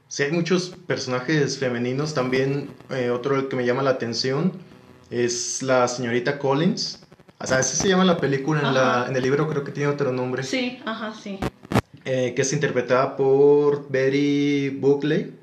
Sí, 0.08 0.24
hay 0.24 0.32
muchos 0.32 0.76
personajes 0.88 1.60
femeninos. 1.60 2.14
También 2.16 2.72
eh, 2.90 3.12
otro 3.12 3.48
que 3.48 3.56
me 3.56 3.66
llama 3.66 3.84
la 3.84 3.92
atención 3.92 4.54
es 5.12 5.62
la 5.62 5.88
señorita 5.88 6.40
Collins. 6.40 7.04
O 7.40 7.48
sea, 7.48 7.60
así 7.60 7.78
se 7.78 7.88
llama 7.88 8.06
la 8.06 8.18
película. 8.18 8.68
En, 8.68 8.74
la, 8.74 9.06
en 9.08 9.16
el 9.16 9.22
libro 9.22 9.48
creo 9.48 9.64
que 9.64 9.72
tiene 9.72 9.90
otro 9.90 10.12
nombre. 10.12 10.44
Sí, 10.44 10.80
ajá, 10.86 11.14
sí. 11.14 11.40
Eh, 12.06 12.34
que 12.36 12.42
es 12.42 12.54
interpretada 12.54 13.16
por 13.16 13.88
Betty 13.90 14.70
Buckley. 14.70 15.39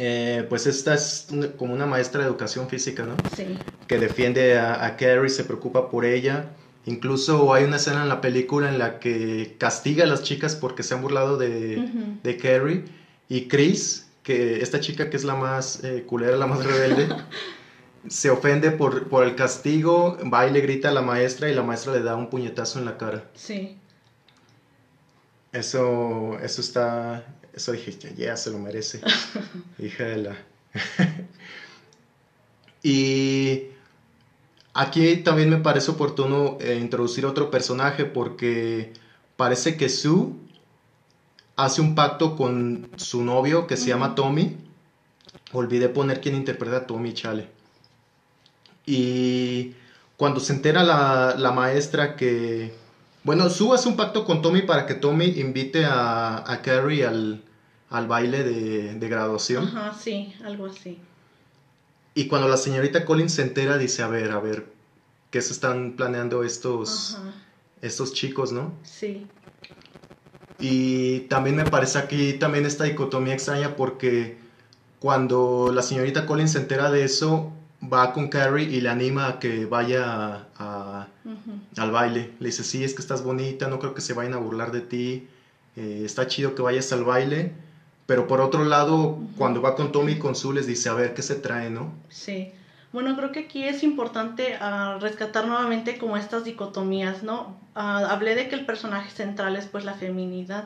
Eh, 0.00 0.46
pues 0.48 0.68
esta 0.68 0.94
es 0.94 1.26
como 1.56 1.74
una 1.74 1.84
maestra 1.84 2.20
de 2.20 2.28
educación 2.28 2.68
física, 2.68 3.02
¿no? 3.04 3.16
Sí. 3.36 3.58
Que 3.88 3.98
defiende 3.98 4.56
a, 4.56 4.86
a 4.86 4.96
Carrie, 4.96 5.28
se 5.28 5.42
preocupa 5.42 5.90
por 5.90 6.04
ella. 6.04 6.50
Incluso 6.86 7.52
hay 7.52 7.64
una 7.64 7.76
escena 7.76 8.02
en 8.02 8.08
la 8.08 8.20
película 8.20 8.68
en 8.68 8.78
la 8.78 9.00
que 9.00 9.56
castiga 9.58 10.04
a 10.04 10.06
las 10.06 10.22
chicas 10.22 10.54
porque 10.54 10.84
se 10.84 10.94
han 10.94 11.02
burlado 11.02 11.36
de, 11.36 11.90
de 12.22 12.36
Carrie. 12.36 12.84
Y 13.28 13.48
Chris, 13.48 14.08
que 14.22 14.62
esta 14.62 14.78
chica 14.78 15.10
que 15.10 15.16
es 15.16 15.24
la 15.24 15.34
más 15.34 15.82
eh, 15.82 16.04
culera, 16.06 16.36
la 16.36 16.46
más 16.46 16.64
rebelde, 16.64 17.08
se 18.08 18.30
ofende 18.30 18.70
por, 18.70 19.08
por 19.08 19.24
el 19.24 19.34
castigo, 19.34 20.16
va 20.32 20.46
y 20.46 20.52
le 20.52 20.60
grita 20.60 20.90
a 20.90 20.92
la 20.92 21.02
maestra 21.02 21.50
y 21.50 21.54
la 21.56 21.64
maestra 21.64 21.92
le 21.92 22.02
da 22.02 22.14
un 22.14 22.30
puñetazo 22.30 22.78
en 22.78 22.84
la 22.84 22.96
cara. 22.96 23.24
Sí. 23.34 23.76
Eso, 25.52 26.38
eso 26.40 26.60
está, 26.60 27.26
eso 27.58 27.72
dije, 27.72 27.96
ya, 28.16 28.36
se 28.36 28.50
lo 28.50 28.58
merece. 28.58 29.00
Hija 29.78 30.04
de 30.04 30.16
la... 30.16 30.36
y 32.84 33.64
aquí 34.74 35.16
también 35.18 35.50
me 35.50 35.56
parece 35.56 35.90
oportuno 35.90 36.56
eh, 36.60 36.78
introducir 36.80 37.26
otro 37.26 37.50
personaje 37.50 38.04
porque 38.04 38.92
parece 39.36 39.76
que 39.76 39.88
Sue 39.88 40.28
hace 41.56 41.80
un 41.80 41.96
pacto 41.96 42.36
con 42.36 42.88
su 42.96 43.24
novio 43.24 43.66
que 43.66 43.76
se 43.76 43.88
llama 43.88 44.14
Tommy. 44.14 44.56
Olvidé 45.52 45.88
poner 45.88 46.20
quién 46.20 46.36
interpreta 46.36 46.76
a 46.76 46.86
Tommy 46.86 47.12
Chale. 47.12 47.48
Y 48.86 49.74
cuando 50.16 50.38
se 50.38 50.52
entera 50.52 50.84
la, 50.84 51.34
la 51.36 51.50
maestra 51.50 52.14
que... 52.14 52.72
Bueno, 53.24 53.50
Sue 53.50 53.74
hace 53.74 53.88
un 53.88 53.96
pacto 53.96 54.24
con 54.24 54.42
Tommy 54.42 54.62
para 54.62 54.86
que 54.86 54.94
Tommy 54.94 55.24
invite 55.40 55.84
a, 55.84 56.50
a 56.50 56.62
Carrie 56.62 57.04
al, 57.04 57.42
al 57.90 58.06
baile 58.06 58.44
de, 58.44 58.94
de, 58.94 59.08
graduación. 59.08 59.64
Ajá, 59.64 59.94
sí, 59.98 60.34
algo 60.44 60.66
así. 60.66 60.98
Y 62.14 62.26
cuando 62.26 62.48
la 62.48 62.56
señorita 62.56 63.04
Collins 63.04 63.34
se 63.34 63.42
entera, 63.42 63.78
dice, 63.78 64.02
a 64.02 64.08
ver, 64.08 64.32
a 64.32 64.40
ver, 64.40 64.66
¿qué 65.30 65.40
se 65.40 65.52
están 65.52 65.92
planeando 65.92 66.42
estos, 66.42 67.18
estos 67.80 68.12
chicos, 68.12 68.52
no? 68.52 68.72
Sí. 68.82 69.26
Y 70.58 71.20
también 71.20 71.56
me 71.56 71.64
parece 71.64 71.98
aquí 71.98 72.32
también 72.34 72.66
esta 72.66 72.84
dicotomía 72.84 73.34
extraña 73.34 73.76
porque 73.76 74.36
cuando 74.98 75.70
la 75.72 75.82
señorita 75.82 76.26
Collins 76.26 76.52
se 76.52 76.58
entera 76.58 76.90
de 76.90 77.04
eso, 77.04 77.52
va 77.80 78.12
con 78.12 78.28
Carrie 78.28 78.68
y 78.68 78.80
le 78.80 78.88
anima 78.88 79.28
a 79.28 79.38
que 79.38 79.66
vaya 79.66 80.48
a, 80.56 81.06
al 81.76 81.90
baile. 81.92 82.32
Le 82.40 82.46
dice, 82.46 82.64
sí, 82.64 82.82
es 82.82 82.94
que 82.94 83.02
estás 83.02 83.22
bonita, 83.22 83.68
no 83.68 83.78
creo 83.78 83.94
que 83.94 84.00
se 84.00 84.14
vayan 84.14 84.34
a 84.34 84.38
burlar 84.38 84.72
de 84.72 84.80
ti, 84.80 85.28
eh, 85.76 86.02
está 86.04 86.26
chido 86.26 86.54
que 86.54 86.62
vayas 86.62 86.92
al 86.92 87.04
baile. 87.04 87.52
Pero 88.08 88.26
por 88.26 88.40
otro 88.40 88.64
lado, 88.64 89.18
cuando 89.36 89.60
va 89.60 89.76
con 89.76 89.92
Tommy 89.92 90.12
y 90.12 90.18
con 90.18 90.34
Sue, 90.34 90.54
les 90.54 90.66
dice, 90.66 90.88
a 90.88 90.94
ver, 90.94 91.12
¿qué 91.12 91.20
se 91.20 91.34
trae, 91.34 91.68
no? 91.68 91.92
Sí. 92.08 92.50
Bueno, 92.90 93.14
creo 93.14 93.32
que 93.32 93.40
aquí 93.40 93.64
es 93.64 93.82
importante 93.82 94.56
uh, 94.56 94.98
rescatar 94.98 95.46
nuevamente 95.46 95.98
como 95.98 96.16
estas 96.16 96.42
dicotomías, 96.42 97.22
¿no? 97.22 97.58
Uh, 97.76 98.08
hablé 98.08 98.34
de 98.34 98.48
que 98.48 98.54
el 98.54 98.64
personaje 98.64 99.10
central 99.10 99.56
es 99.56 99.66
pues 99.66 99.84
la 99.84 99.92
feminidad. 99.92 100.64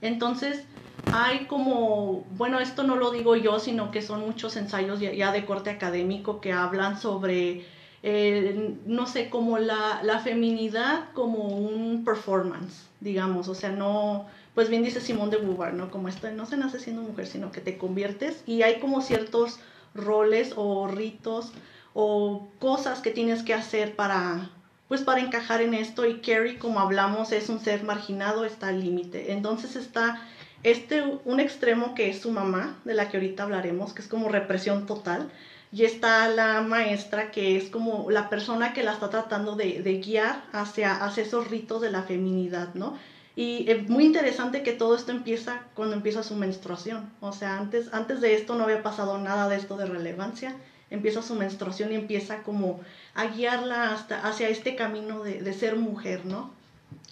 Entonces, 0.00 0.64
hay 1.12 1.46
como, 1.46 2.26
bueno, 2.36 2.58
esto 2.58 2.82
no 2.82 2.96
lo 2.96 3.12
digo 3.12 3.36
yo, 3.36 3.60
sino 3.60 3.92
que 3.92 4.02
son 4.02 4.22
muchos 4.22 4.56
ensayos 4.56 4.98
ya, 4.98 5.12
ya 5.12 5.30
de 5.30 5.44
corte 5.44 5.70
académico 5.70 6.40
que 6.40 6.52
hablan 6.52 6.98
sobre, 6.98 7.66
eh, 8.02 8.74
no 8.84 9.06
sé, 9.06 9.30
como 9.30 9.58
la, 9.58 10.00
la 10.02 10.18
feminidad 10.18 11.12
como 11.14 11.44
un 11.44 12.04
performance, 12.04 12.88
digamos, 12.98 13.46
o 13.46 13.54
sea, 13.54 13.70
no 13.70 14.26
pues 14.60 14.68
bien 14.68 14.82
dice 14.82 15.00
Simón 15.00 15.30
de 15.30 15.38
Beauvoir, 15.38 15.72
¿no? 15.72 15.90
Como 15.90 16.08
esto 16.08 16.30
no 16.32 16.44
se 16.44 16.58
nace 16.58 16.78
siendo 16.78 17.00
mujer, 17.00 17.26
sino 17.26 17.50
que 17.50 17.62
te 17.62 17.78
conviertes. 17.78 18.42
Y 18.44 18.60
hay 18.60 18.78
como 18.78 19.00
ciertos 19.00 19.58
roles 19.94 20.52
o 20.54 20.86
ritos 20.86 21.52
o 21.94 22.46
cosas 22.58 23.00
que 23.00 23.10
tienes 23.10 23.42
que 23.42 23.54
hacer 23.54 23.96
para 23.96 24.50
pues 24.86 25.00
para 25.00 25.22
encajar 25.22 25.62
en 25.62 25.72
esto. 25.72 26.04
Y 26.04 26.20
Carrie 26.20 26.58
como 26.58 26.78
hablamos 26.78 27.32
es 27.32 27.48
un 27.48 27.58
ser 27.58 27.84
marginado 27.84 28.44
está 28.44 28.68
al 28.68 28.82
límite. 28.82 29.32
Entonces 29.32 29.76
está 29.76 30.20
este 30.62 31.04
un 31.24 31.40
extremo 31.40 31.94
que 31.94 32.10
es 32.10 32.20
su 32.20 32.30
mamá 32.30 32.76
de 32.84 32.92
la 32.92 33.08
que 33.08 33.16
ahorita 33.16 33.44
hablaremos 33.44 33.94
que 33.94 34.02
es 34.02 34.08
como 34.08 34.28
represión 34.28 34.84
total. 34.84 35.30
Y 35.72 35.86
está 35.86 36.28
la 36.28 36.60
maestra 36.60 37.30
que 37.30 37.56
es 37.56 37.70
como 37.70 38.10
la 38.10 38.28
persona 38.28 38.74
que 38.74 38.82
la 38.82 38.92
está 38.92 39.08
tratando 39.08 39.56
de, 39.56 39.80
de 39.80 40.00
guiar 40.02 40.44
hacia, 40.52 41.02
hacia 41.02 41.22
esos 41.22 41.48
ritos 41.48 41.80
de 41.80 41.90
la 41.90 42.02
feminidad 42.02 42.74
no 42.74 42.98
y 43.40 43.64
es 43.70 43.88
muy 43.88 44.04
interesante 44.04 44.62
que 44.62 44.72
todo 44.72 44.94
esto 44.94 45.12
empieza 45.12 45.62
cuando 45.72 45.96
empieza 45.96 46.22
su 46.22 46.36
menstruación. 46.36 47.10
O 47.20 47.32
sea, 47.32 47.56
antes, 47.56 47.88
antes 47.92 48.20
de 48.20 48.34
esto 48.34 48.54
no 48.54 48.64
había 48.64 48.82
pasado 48.82 49.16
nada 49.16 49.48
de 49.48 49.56
esto 49.56 49.78
de 49.78 49.86
relevancia. 49.86 50.54
Empieza 50.90 51.22
su 51.22 51.34
menstruación 51.36 51.90
y 51.90 51.94
empieza 51.94 52.42
como 52.42 52.80
a 53.14 53.24
guiarla 53.28 53.94
hasta 53.94 54.28
hacia 54.28 54.50
este 54.50 54.76
camino 54.76 55.22
de, 55.22 55.40
de 55.40 55.54
ser 55.54 55.76
mujer, 55.76 56.26
¿no? 56.26 56.52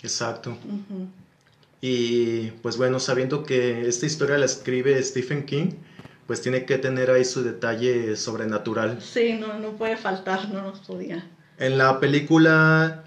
Exacto. 0.02 0.50
Uh 0.50 0.94
-huh. 0.94 1.06
Y 1.80 2.50
pues 2.60 2.76
bueno, 2.76 3.00
sabiendo 3.00 3.44
que 3.44 3.88
esta 3.88 4.04
historia 4.04 4.36
la 4.36 4.44
escribe 4.44 5.02
Stephen 5.02 5.46
King, 5.46 5.70
pues 6.26 6.42
tiene 6.42 6.66
que 6.66 6.76
tener 6.76 7.10
ahí 7.10 7.24
su 7.24 7.42
detalle 7.42 8.16
sobrenatural. 8.16 9.00
Sí, 9.00 9.32
no, 9.32 9.58
no 9.58 9.70
puede 9.78 9.96
faltar, 9.96 10.50
no 10.50 10.60
nos 10.60 10.80
podía. 10.80 11.26
En 11.56 11.78
la 11.78 11.98
película 12.00 13.04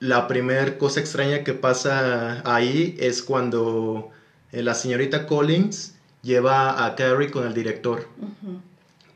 la 0.00 0.28
primera 0.28 0.76
cosa 0.78 1.00
extraña 1.00 1.44
que 1.44 1.54
pasa 1.54 2.42
ahí 2.44 2.96
es 2.98 3.22
cuando 3.22 4.10
eh, 4.52 4.62
la 4.62 4.74
señorita 4.74 5.26
Collins 5.26 5.94
lleva 6.22 6.84
a 6.84 6.94
Carrie 6.94 7.30
con 7.30 7.46
el 7.46 7.54
director 7.54 8.08
uh 8.18 8.24
-huh. 8.24 8.60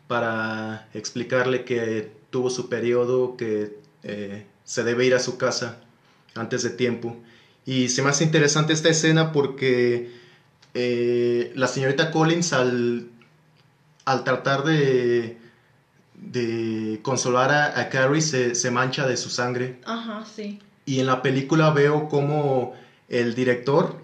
para 0.07 0.89
explicarle 0.95 1.65
que 1.65 2.11
tuvo 2.31 2.51
su 2.51 2.69
periodo, 2.69 3.37
que 3.37 3.79
eh, 4.03 4.47
se 4.65 4.85
debe 4.85 5.07
ir 5.07 5.15
a 5.15 5.19
su 5.19 5.37
casa 5.39 5.81
antes 6.35 6.63
de 6.63 6.71
tiempo. 6.71 7.17
Y 7.67 7.89
se 7.89 8.03
me 8.03 8.11
hace 8.11 8.25
interesante 8.25 8.73
esta 8.73 8.89
escena 8.89 9.33
porque 9.33 10.11
eh, 10.75 11.53
la 11.55 11.67
señorita 11.67 12.11
Collins 12.11 12.53
al, 12.53 13.09
al 14.05 14.25
tratar 14.25 14.65
de, 14.65 15.39
de 16.15 17.01
consolar 17.03 17.51
a, 17.51 17.81
a 17.81 17.89
Carrie 17.89 18.23
se, 18.23 18.55
se, 18.55 18.71
mancha 18.71 19.07
de 19.07 19.17
su 19.17 19.29
sangre. 19.31 19.79
Ajá, 19.85 20.25
sí 20.25 20.61
y 20.89 21.01
en 21.01 21.07
la 21.07 21.21
película 21.21 21.71
veo 21.71 22.09
como 22.09 22.73
el 23.11 23.35
director 23.35 24.01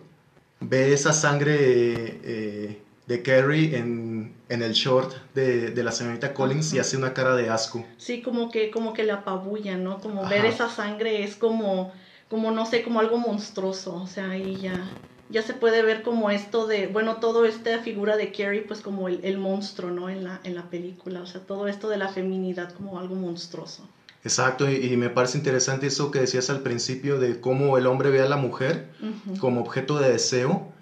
ve 0.60 0.92
esa 0.92 1.14
sangre 1.14 2.20
eh, 2.22 2.82
de 3.06 3.22
Carrie 3.22 3.74
en, 3.78 4.34
en, 4.50 4.62
el 4.62 4.74
short 4.74 5.14
de, 5.34 5.70
de 5.70 5.82
la 5.82 5.92
señorita 5.92 6.34
Collins 6.34 6.74
y 6.74 6.78
hace 6.78 6.98
una 6.98 7.14
cara 7.14 7.36
de 7.36 7.48
asco. 7.48 7.86
Sí, 7.96 8.20
como 8.20 8.50
que, 8.50 8.70
como 8.70 8.92
que 8.92 9.02
la 9.02 9.14
apabulla, 9.14 9.78
¿no? 9.78 9.98
Como 9.98 10.20
Ajá. 10.20 10.28
ver 10.28 10.44
esa 10.44 10.68
sangre 10.68 11.24
es 11.24 11.36
como, 11.36 11.90
como, 12.28 12.50
no 12.50 12.66
sé, 12.66 12.82
como 12.82 13.00
algo 13.00 13.16
monstruoso, 13.16 13.94
o 13.94 14.06
sea, 14.06 14.30
ahí 14.30 14.56
ya, 14.60 14.90
ya 15.30 15.40
se 15.40 15.54
puede 15.54 15.82
ver 15.82 16.02
como 16.02 16.30
esto 16.30 16.66
de, 16.66 16.86
bueno, 16.86 17.16
todo 17.16 17.46
esta 17.46 17.78
figura 17.78 18.18
de 18.18 18.30
Carrie, 18.30 18.60
pues 18.60 18.82
como 18.82 19.08
el, 19.08 19.20
el 19.24 19.38
monstruo, 19.38 19.90
¿no? 19.90 20.10
En 20.10 20.22
la, 20.22 20.40
en 20.44 20.54
la 20.54 20.68
película, 20.68 21.22
o 21.22 21.26
sea, 21.26 21.40
todo 21.40 21.66
esto 21.66 21.88
de 21.88 21.96
la 21.96 22.08
feminidad 22.08 22.72
como 22.72 22.98
algo 22.98 23.14
monstruoso. 23.14 23.88
Exacto, 24.24 24.70
y, 24.70 24.76
y, 24.76 24.96
me 24.96 25.10
parece 25.10 25.36
interesante 25.36 25.86
eso 25.86 26.10
que 26.10 26.20
decías 26.20 26.48
al 26.48 26.60
principio 26.60 27.18
de 27.18 27.40
cómo 27.40 27.76
el 27.76 27.86
hombre 27.86 28.08
ve 28.08 28.22
a 28.22 28.28
la 28.28 28.36
mujer 28.36 28.88
uh 29.02 29.06
-huh. 29.06 29.38
como 29.38 29.60
objeto 29.60 29.98
de 29.98 30.10
deseo, 30.12 30.72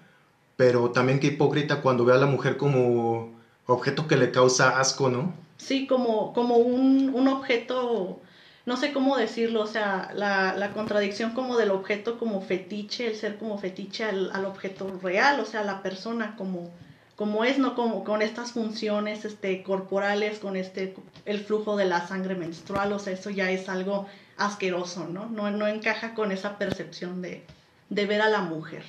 pero 0.55 0.91
también 0.91 1.19
qué 1.19 1.27
hipócrita 1.27 1.81
cuando 1.81 2.05
ve 2.05 2.13
a 2.13 2.17
la 2.17 2.25
mujer 2.25 2.55
como 2.55 3.33
objeto 3.65 4.07
que 4.07 4.15
le 4.15 4.31
causa 4.31 4.79
asco, 4.79 5.09
¿no? 5.09 5.33
Sí, 5.57 5.87
como, 5.87 6.31
como 6.33 6.55
un, 6.55 7.11
un 7.13 7.27
objeto, 7.27 8.21
no 8.65 8.77
sé 8.77 8.93
cómo 8.93 9.17
decirlo, 9.17 9.61
o 9.61 9.67
sea, 9.67 10.11
la, 10.15 10.53
la, 10.55 10.71
contradicción 10.71 11.31
como 11.33 11.57
del 11.57 11.71
objeto 11.71 12.17
como 12.19 12.41
fetiche, 12.41 13.07
el 13.07 13.15
ser 13.15 13.37
como 13.37 13.57
fetiche 13.57 14.05
al, 14.05 14.31
al 14.33 14.45
objeto 14.45 14.99
real, 15.01 15.39
o 15.41 15.45
sea, 15.45 15.63
la 15.63 15.81
persona 15.81 16.35
como 16.37 16.71
como 17.15 17.43
es, 17.45 17.59
¿no? 17.59 17.75
Como 17.75 18.03
con 18.03 18.21
estas 18.21 18.53
funciones 18.53 19.25
este, 19.25 19.61
corporales, 19.63 20.39
con 20.39 20.55
este, 20.55 20.95
el 21.25 21.39
flujo 21.39 21.75
de 21.77 21.85
la 21.85 22.07
sangre 22.07 22.35
menstrual, 22.35 22.91
o 22.93 22.99
sea, 22.99 23.13
eso 23.13 23.29
ya 23.29 23.51
es 23.51 23.69
algo 23.69 24.07
asqueroso, 24.37 25.07
¿no? 25.07 25.27
No, 25.29 25.51
no 25.51 25.67
encaja 25.67 26.15
con 26.15 26.31
esa 26.31 26.57
percepción 26.57 27.21
de, 27.21 27.43
de 27.89 28.05
ver 28.05 28.21
a 28.21 28.29
la 28.29 28.41
mujer. 28.41 28.83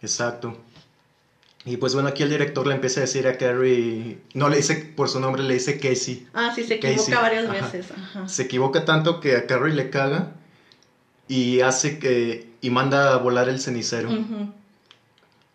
Exacto. 0.00 0.56
Y 1.64 1.76
pues 1.76 1.92
bueno, 1.92 2.08
aquí 2.08 2.22
el 2.22 2.30
director 2.30 2.66
le 2.66 2.74
empieza 2.74 3.00
a 3.00 3.02
decir 3.02 3.26
a 3.26 3.36
Carrie, 3.36 4.18
no 4.32 4.48
le 4.48 4.56
dice 4.56 4.76
por 4.96 5.10
su 5.10 5.20
nombre, 5.20 5.42
le 5.42 5.54
dice 5.54 5.78
Casey. 5.78 6.26
Ah, 6.32 6.52
sí, 6.54 6.64
se 6.64 6.76
equivoca 6.76 6.96
Casey. 6.98 7.14
varias 7.14 7.44
Ajá. 7.44 7.52
veces. 7.66 7.90
Ajá. 7.90 8.28
Se 8.28 8.42
equivoca 8.44 8.84
tanto 8.86 9.20
que 9.20 9.36
a 9.36 9.46
Carrie 9.46 9.74
le 9.74 9.90
caga 9.90 10.32
y 11.26 11.60
hace 11.60 11.98
que, 11.98 12.48
y 12.62 12.70
manda 12.70 13.12
a 13.12 13.18
volar 13.18 13.50
el 13.50 13.60
cenicero. 13.60 14.08
Uh 14.08 14.12
-huh. 14.14 14.52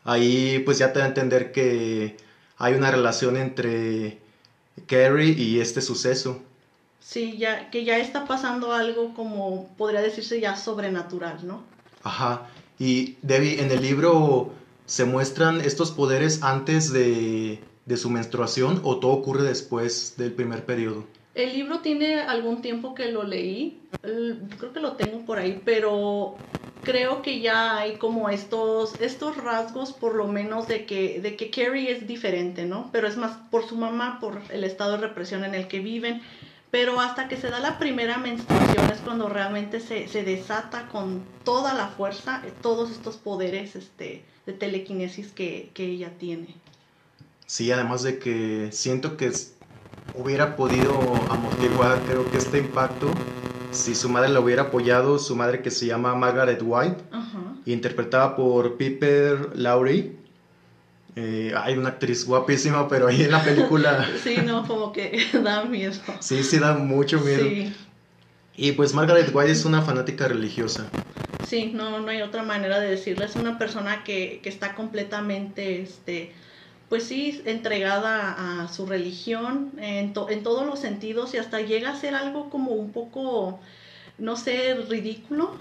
Ahí 0.04 0.60
pues 0.60 0.78
ya 0.78 0.94
te 0.94 1.00
da 1.00 1.06
a 1.06 1.08
entender 1.10 1.52
que 1.52 2.18
hay 2.58 2.74
una 2.74 2.92
relación 2.92 3.38
entre 3.38 4.20
Carrie 4.88 5.32
y 5.32 5.60
este 5.60 5.82
suceso. 5.82 6.42
Sí, 7.00 7.38
ya, 7.38 7.70
que 7.70 7.84
ya 7.84 7.98
está 7.98 8.26
pasando 8.26 8.74
algo 8.74 9.14
como 9.14 9.68
podría 9.78 10.02
decirse 10.02 10.40
ya 10.40 10.56
sobrenatural, 10.56 11.46
¿no? 11.46 11.64
Ajá. 12.04 12.48
Y 12.80 13.18
Debbie, 13.22 13.62
en 13.62 13.72
el 13.72 13.82
libro 13.82 14.52
se 14.86 15.06
muestran 15.06 15.62
estos 15.62 15.92
poderes 15.92 16.44
antes 16.44 16.92
de, 16.92 17.60
de 17.86 17.98
su 17.98 18.10
menstruación 18.10 18.82
o 18.84 19.00
todo 19.00 19.12
ocurre 19.12 19.44
después 19.44 20.16
del 20.18 20.32
primer 20.32 20.66
periodo. 20.66 21.06
El 21.36 21.54
libro 21.54 21.80
tiene 21.80 22.22
algún 22.22 22.62
tiempo 22.62 22.94
que 22.94 23.12
lo 23.12 23.24
leí, 23.24 23.82
creo 24.02 24.72
que 24.72 24.80
lo 24.80 24.94
tengo 24.94 25.26
por 25.26 25.40
ahí, 25.40 25.62
pero 25.66 26.36
creo 26.84 27.22
que 27.22 27.40
ya 27.40 27.78
hay 27.78 27.96
como 27.96 28.30
estos, 28.30 29.00
estos 29.02 29.38
rasgos, 29.38 29.94
por 29.94 30.16
lo 30.16 30.28
menos, 30.28 30.68
de 30.68 30.86
que, 30.86 31.20
de 31.22 31.36
que 31.36 31.50
Carrie 31.50 31.92
es 31.92 32.08
diferente, 32.08 32.66
¿no? 32.66 32.90
Pero 32.92 33.08
es 33.08 33.18
más 33.18 33.38
por 33.50 33.66
su 33.68 33.76
mamá, 33.76 34.20
por 34.20 34.42
el 34.50 34.64
estado 34.64 34.94
de 34.94 34.98
represión 34.98 35.44
en 35.44 35.56
el 35.56 35.68
que 35.68 35.80
viven. 35.80 36.22
Pero 36.70 37.00
hasta 37.00 37.28
que 37.28 37.38
se 37.38 37.50
da 37.50 37.60
la 37.60 37.78
primera 37.78 38.18
menstruación 38.18 38.92
es 38.92 39.00
cuando 39.00 39.30
realmente 39.30 39.80
se, 39.80 40.08
se 40.08 40.24
desata 40.24 40.88
con 40.88 41.24
toda 41.44 41.74
la 41.74 41.88
fuerza 41.88 42.42
eh, 42.46 42.52
todos 42.62 42.90
estos 42.90 43.18
poderes 43.18 43.76
este, 43.76 44.26
de 44.48 44.54
telequinesis 44.54 45.32
que, 45.32 45.70
que 45.74 45.86
ella 45.86 46.12
tiene. 46.18 46.48
Sí, 47.46 47.72
además 47.72 48.02
de 48.02 48.18
que 48.18 48.70
siento 48.72 49.18
que 49.18 49.32
hubiera 50.16 50.56
podido 50.56 50.94
amortiguar, 51.30 52.00
creo 52.08 52.30
que 52.32 52.38
este 52.38 52.58
impacto 52.58 53.08
si 53.74 53.96
su 53.96 54.10
madre 54.10 54.30
la 54.30 54.40
hubiera 54.40 54.64
apoyado, 54.64 55.20
su 55.20 55.36
madre 55.36 55.62
que 55.62 55.72
se 55.72 55.86
llama 55.86 56.16
Margaret 56.16 56.62
White, 56.64 57.04
interpretada 57.66 58.36
por 58.36 58.78
Piper 58.78 59.52
Laurie. 59.56 60.16
Eh, 61.16 61.54
hay 61.56 61.78
una 61.78 61.90
actriz 61.90 62.26
guapísima, 62.26 62.88
pero 62.88 63.08
ahí 63.08 63.22
en 63.22 63.32
la 63.32 63.44
película... 63.44 64.10
sí, 64.24 64.38
no, 64.44 64.68
como 64.68 64.92
que 64.92 65.20
da 65.44 65.64
miedo. 65.64 65.94
Sí, 66.20 66.44
sí, 66.44 66.58
da 66.58 66.74
mucho 66.74 67.20
miedo. 67.20 67.72
Y 68.56 68.72
pues 68.74 68.94
Margaret 68.94 69.30
White 69.34 69.52
es 69.52 69.66
una 69.66 69.82
fanática 69.82 70.28
religiosa. 70.28 70.90
Sí, 71.48 71.72
no, 71.74 72.00
no 72.00 72.10
hay 72.10 72.22
otra 72.22 72.44
manera 72.44 72.80
de 72.80 72.90
decirlo. 72.90 73.26
Es 73.26 73.36
una 73.36 73.58
persona 73.58 74.04
que, 74.04 74.40
que 74.42 74.50
está 74.50 74.76
completamente, 74.76 75.82
este, 75.82 76.32
pues 76.94 77.06
sí, 77.06 77.42
entregada 77.46 78.62
a 78.62 78.68
su 78.68 78.86
religión 78.86 79.72
en, 79.80 80.14
en, 80.30 80.44
todos 80.44 80.64
los 80.64 80.78
sentidos 80.78 81.34
y 81.34 81.40
hasta 81.40 81.60
llega 81.60 81.90
a 81.90 81.96
ser 81.96 82.14
algo 82.14 82.52
como 82.52 82.74
un 82.74 82.92
poco, 82.92 83.60
no 84.20 84.36
sé, 84.36 84.76
ridículo, 84.76 85.58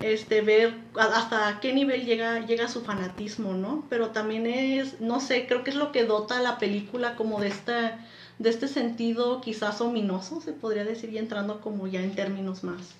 este, 0.00 0.40
ver 0.40 0.74
hasta 0.98 1.60
qué 1.60 1.74
nivel 1.74 2.06
llega, 2.06 2.46
llega 2.46 2.68
su 2.68 2.82
fanatismo, 2.82 3.52
¿no? 3.52 3.84
Pero 3.90 4.08
también 4.12 4.46
es, 4.46 5.02
no 5.02 5.20
sé, 5.20 5.46
creo 5.46 5.64
que 5.64 5.70
es 5.70 5.76
lo 5.76 5.92
que 5.92 6.04
dota 6.04 6.40
la 6.40 6.58
película 6.58 7.14
como 7.14 7.42
de 7.42 7.48
esta 7.48 7.98
de 8.38 8.48
este 8.48 8.66
sentido 8.66 9.42
quizás 9.42 9.82
ominoso, 9.82 10.40
se 10.40 10.54
podría 10.54 10.84
decir, 10.84 11.10
y 11.10 11.18
entrando 11.18 11.60
como 11.60 11.88
ya 11.88 12.00
en 12.00 12.14
términos 12.14 12.64
más, 12.64 12.94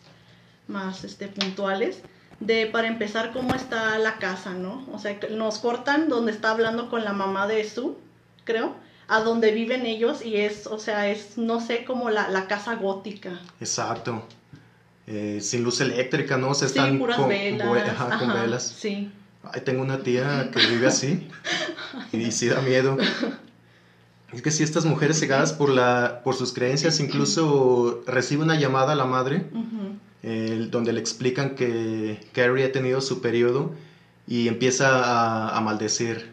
más 0.68 1.02
este, 1.02 1.28
puntuales 1.28 2.02
de 2.40 2.66
para 2.66 2.88
empezar 2.88 3.32
cómo 3.32 3.54
está 3.54 3.98
la 3.98 4.18
casa, 4.18 4.52
¿no? 4.52 4.86
O 4.92 4.98
sea, 4.98 5.18
nos 5.30 5.58
cortan 5.58 6.08
donde 6.08 6.32
está 6.32 6.50
hablando 6.50 6.90
con 6.90 7.04
la 7.04 7.12
mamá 7.12 7.46
de 7.46 7.68
Sue, 7.68 7.94
creo, 8.44 8.74
a 9.08 9.20
donde 9.20 9.52
viven 9.52 9.86
ellos 9.86 10.24
y 10.24 10.36
es, 10.36 10.66
o 10.66 10.78
sea, 10.78 11.08
es, 11.08 11.38
no 11.38 11.60
sé, 11.60 11.84
como 11.84 12.10
la, 12.10 12.28
la 12.28 12.46
casa 12.46 12.74
gótica. 12.76 13.40
Exacto. 13.60 14.22
Eh, 15.06 15.40
sin 15.42 15.62
luz 15.62 15.80
eléctrica, 15.80 16.38
¿no? 16.38 16.54
Se 16.54 16.66
están 16.66 16.92
sí, 16.92 16.98
puras 16.98 17.18
con, 17.18 17.28
velas. 17.28 18.18
con 18.18 18.32
velas. 18.32 18.74
Sí. 18.78 19.10
Ay, 19.42 19.60
tengo 19.60 19.82
una 19.82 20.02
tía 20.02 20.50
que 20.50 20.66
vive 20.66 20.86
así 20.86 21.28
y 22.12 22.30
sí 22.32 22.48
da 22.48 22.62
miedo. 22.62 22.96
Es 24.32 24.40
que 24.40 24.50
si 24.50 24.62
estas 24.62 24.86
mujeres 24.86 25.20
cegadas 25.20 25.52
por, 25.52 25.68
la, 25.68 26.22
por 26.24 26.34
sus 26.34 26.54
creencias 26.54 26.98
incluso 27.00 28.02
recibe 28.06 28.42
una 28.42 28.58
llamada 28.58 28.94
a 28.94 28.96
la 28.96 29.04
madre 29.04 29.46
donde 30.70 30.92
le 30.92 31.00
explican 31.00 31.54
que 31.54 32.18
Carrie 32.32 32.64
ha 32.64 32.72
tenido 32.72 33.00
su 33.00 33.20
periodo 33.20 33.74
y 34.26 34.48
empieza 34.48 35.56
a, 35.56 35.60
maldecir 35.60 36.32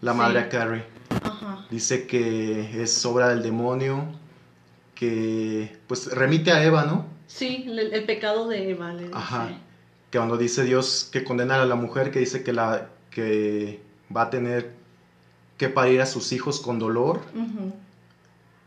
la 0.00 0.12
madre 0.12 0.40
a 0.40 0.48
Carrie. 0.48 0.84
Dice 1.70 2.06
que 2.06 2.82
es 2.82 3.04
obra 3.04 3.28
del 3.28 3.42
demonio, 3.42 4.06
que 4.94 5.76
pues 5.86 6.12
remite 6.12 6.50
a 6.50 6.64
Eva, 6.64 6.84
¿no? 6.84 7.06
Sí, 7.26 7.66
el, 7.68 8.04
pecado 8.04 8.48
de 8.48 8.70
Eva. 8.70 8.96
Ajá. 9.12 9.50
Que 10.10 10.18
cuando 10.18 10.36
dice 10.36 10.64
Dios 10.64 11.08
que 11.12 11.22
condena 11.22 11.62
a 11.62 11.66
la 11.66 11.76
mujer, 11.76 12.10
que 12.10 12.18
dice 12.18 12.42
que, 12.42 12.52
la, 12.52 12.88
que 13.10 13.80
va 14.14 14.22
a 14.22 14.30
tener 14.30 14.72
que 15.58 15.68
parir 15.68 16.00
a 16.00 16.06
sus 16.06 16.32
hijos 16.32 16.60
con 16.60 16.78
dolor. 16.78 17.20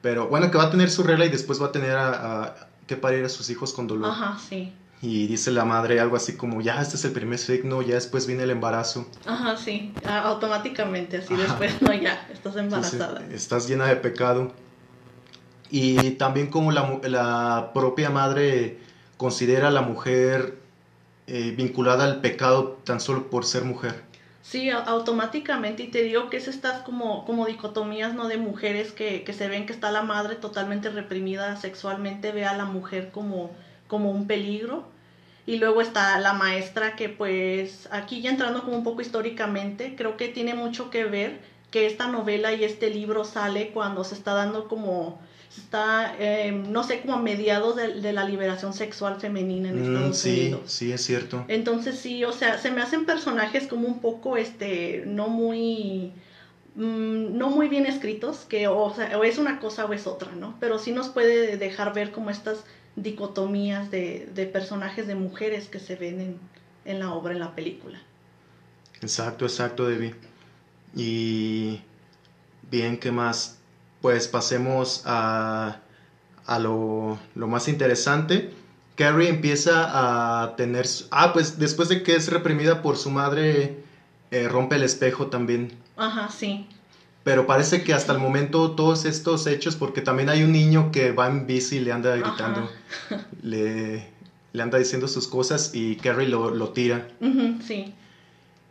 Pero 0.01 0.27
bueno, 0.27 0.49
que 0.49 0.57
va 0.57 0.65
a 0.65 0.71
tener 0.71 0.89
su 0.89 1.03
regla 1.03 1.25
y 1.25 1.29
después 1.29 1.61
va 1.61 1.67
a 1.67 1.71
tener 1.71 1.97
a 1.97 2.70
que 2.91 2.97
parir 2.97 3.23
a 3.23 3.29
sus 3.29 3.49
hijos 3.49 3.71
con 3.71 3.87
dolor. 3.87 4.11
Ajá, 4.11 4.37
sí. 4.37 4.73
Y 5.01 5.27
dice 5.27 5.49
la 5.49 5.63
madre 5.63 6.01
algo 6.01 6.17
así 6.17 6.35
como, 6.35 6.59
ya, 6.59 6.81
este 6.81 6.97
es 6.97 7.05
el 7.05 7.13
primer 7.13 7.39
signo, 7.39 7.81
ya 7.81 7.95
después 7.95 8.27
viene 8.27 8.43
el 8.43 8.51
embarazo. 8.51 9.07
Ajá, 9.25 9.55
sí, 9.55 9.93
automáticamente, 10.05 11.17
así 11.17 11.33
después, 11.35 11.81
no, 11.81 11.93
ya, 11.93 12.27
estás 12.31 12.57
embarazada. 12.57 13.25
estás 13.31 13.67
llena 13.67 13.85
de 13.85 13.95
pecado. 13.95 14.51
Y 15.69 16.11
también 16.11 16.47
como 16.47 16.73
la, 16.73 16.99
la 17.03 17.71
propia 17.73 18.09
madre 18.09 18.79
considera 19.15 19.69
a 19.69 19.71
la 19.71 19.81
mujer 19.81 20.59
eh, 21.27 21.53
vinculada 21.55 22.03
al 22.03 22.19
pecado 22.19 22.77
tan 22.83 22.99
solo 22.99 23.29
por 23.29 23.45
ser 23.45 23.63
mujer. 23.63 24.03
Sí, 24.41 24.69
automáticamente, 24.71 25.83
y 25.83 25.87
te 25.91 26.01
digo 26.03 26.29
que 26.29 26.37
es 26.37 26.47
estas 26.47 26.81
como, 26.81 27.25
como 27.25 27.45
dicotomías, 27.45 28.15
¿no? 28.15 28.27
De 28.27 28.37
mujeres 28.37 28.91
que, 28.91 29.23
que 29.23 29.33
se 29.33 29.47
ven 29.47 29.65
que 29.67 29.73
está 29.73 29.91
la 29.91 30.01
madre 30.01 30.35
totalmente 30.35 30.89
reprimida 30.89 31.55
sexualmente, 31.57 32.31
ve 32.31 32.45
a 32.45 32.57
la 32.57 32.65
mujer 32.65 33.11
como, 33.11 33.51
como 33.87 34.09
un 34.11 34.25
peligro. 34.27 34.89
Y 35.45 35.57
luego 35.57 35.81
está 35.81 36.19
la 36.19 36.33
maestra 36.33 36.95
que 36.95 37.09
pues 37.09 37.87
aquí 37.91 38.21
ya 38.21 38.29
entrando 38.31 38.63
como 38.63 38.77
un 38.77 38.83
poco 38.83 39.01
históricamente, 39.01 39.95
creo 39.97 40.17
que 40.17 40.29
tiene 40.29 40.53
mucho 40.55 40.89
que 40.89 41.05
ver 41.05 41.41
que 41.71 41.85
esta 41.87 42.07
novela 42.07 42.53
y 42.53 42.63
este 42.63 42.89
libro 42.89 43.23
sale 43.25 43.71
cuando 43.71 44.03
se 44.03 44.15
está 44.15 44.33
dando 44.33 44.67
como 44.67 45.19
está, 45.57 46.15
em, 46.17 46.71
no 46.71 46.83
sé, 46.83 47.01
como 47.01 47.13
a 47.13 47.21
mediados 47.21 47.75
de, 47.75 48.13
la 48.13 48.23
liberación 48.23 48.73
sexual 48.73 49.19
femenina 49.19 49.69
en 49.69 49.81
mm, 49.81 49.83
Estados 49.83 50.17
sí, 50.17 50.29
Unidos. 50.29 50.71
Sí, 50.71 50.91
es 50.91 51.01
cierto. 51.03 51.45
Entonces 51.47 51.99
sí, 51.99 52.23
o 52.23 52.31
sea, 52.31 52.57
se 52.57 52.71
me 52.71 52.81
hacen 52.81 53.05
personajes 53.05 53.67
como 53.67 53.87
un 53.87 53.99
poco, 53.99 54.37
este, 54.37 55.03
no 55.05 55.27
muy, 55.27 56.13
mm, 56.75 57.37
no 57.37 57.49
muy 57.49 57.67
bien 57.67 57.85
escritos, 57.85 58.45
que 58.47 58.67
o, 58.67 58.93
sea, 58.95 59.17
o 59.17 59.23
es 59.23 59.37
una 59.37 59.59
cosa 59.59 59.85
o 59.85 59.93
es 59.93 60.07
otra, 60.07 60.31
¿no? 60.33 60.55
Pero 60.59 60.79
sí 60.79 60.91
nos 60.91 61.09
puede 61.09 61.57
dejar 61.57 61.93
ver 61.93 62.11
como 62.11 62.29
estas 62.29 62.63
dicotomías 62.95 63.91
de, 63.91 64.29
de 64.33 64.45
personajes 64.45 65.07
de 65.07 65.15
mujeres 65.15 65.67
que 65.67 65.79
se 65.79 65.95
ven 65.95 66.21
en, 66.21 66.39
en 66.85 66.99
la 66.99 67.13
obra, 67.13 67.33
en 67.33 67.39
la 67.39 67.55
película. 67.55 68.01
Exacto, 69.01 69.45
exacto, 69.45 69.87
Debbie. 69.87 70.15
Y 70.95 71.81
bien, 72.69 72.97
¿qué 72.97 73.11
más? 73.11 73.60
Pues 74.01 74.27
pasemos 74.27 75.03
a, 75.05 75.77
a 76.45 76.59
lo, 76.59 77.19
lo, 77.35 77.47
más 77.47 77.67
interesante. 77.67 78.51
Carrie 78.95 79.29
empieza 79.29 80.43
a 80.43 80.55
tener... 80.55 80.85
Ah, 81.11 81.33
pues 81.33 81.59
después 81.59 81.89
de 81.89 82.03
que 82.03 82.15
es 82.15 82.29
reprimida 82.29 82.81
por 82.81 82.97
su 82.97 83.11
madre, 83.11 83.77
eh, 84.31 84.47
rompe 84.47 84.75
el 84.75 84.83
espejo 84.83 85.27
también. 85.27 85.71
Ajá, 85.97 86.29
sí. 86.29 86.67
Pero 87.23 87.45
parece 87.45 87.83
que 87.83 87.93
hasta 87.93 88.13
el 88.13 88.19
momento 88.19 88.71
todos 88.71 89.05
estos 89.05 89.45
hechos, 89.45 89.75
porque 89.75 90.01
también 90.01 90.29
hay 90.29 90.43
un 90.43 90.51
niño 90.51 90.91
que 90.91 91.11
va 91.11 91.27
en 91.27 91.45
bici 91.45 91.77
y 91.77 91.79
le 91.81 91.91
anda 91.91 92.15
gritando, 92.15 92.69
le, 93.43 94.07
le, 94.53 94.63
anda 94.63 94.79
diciendo 94.79 95.07
sus 95.07 95.27
cosas 95.27 95.71
y 95.73 95.97
Carrie 95.97 96.27
lo, 96.27 96.49
lo 96.49 96.69
tira. 96.69 97.07
sí. 97.65 97.93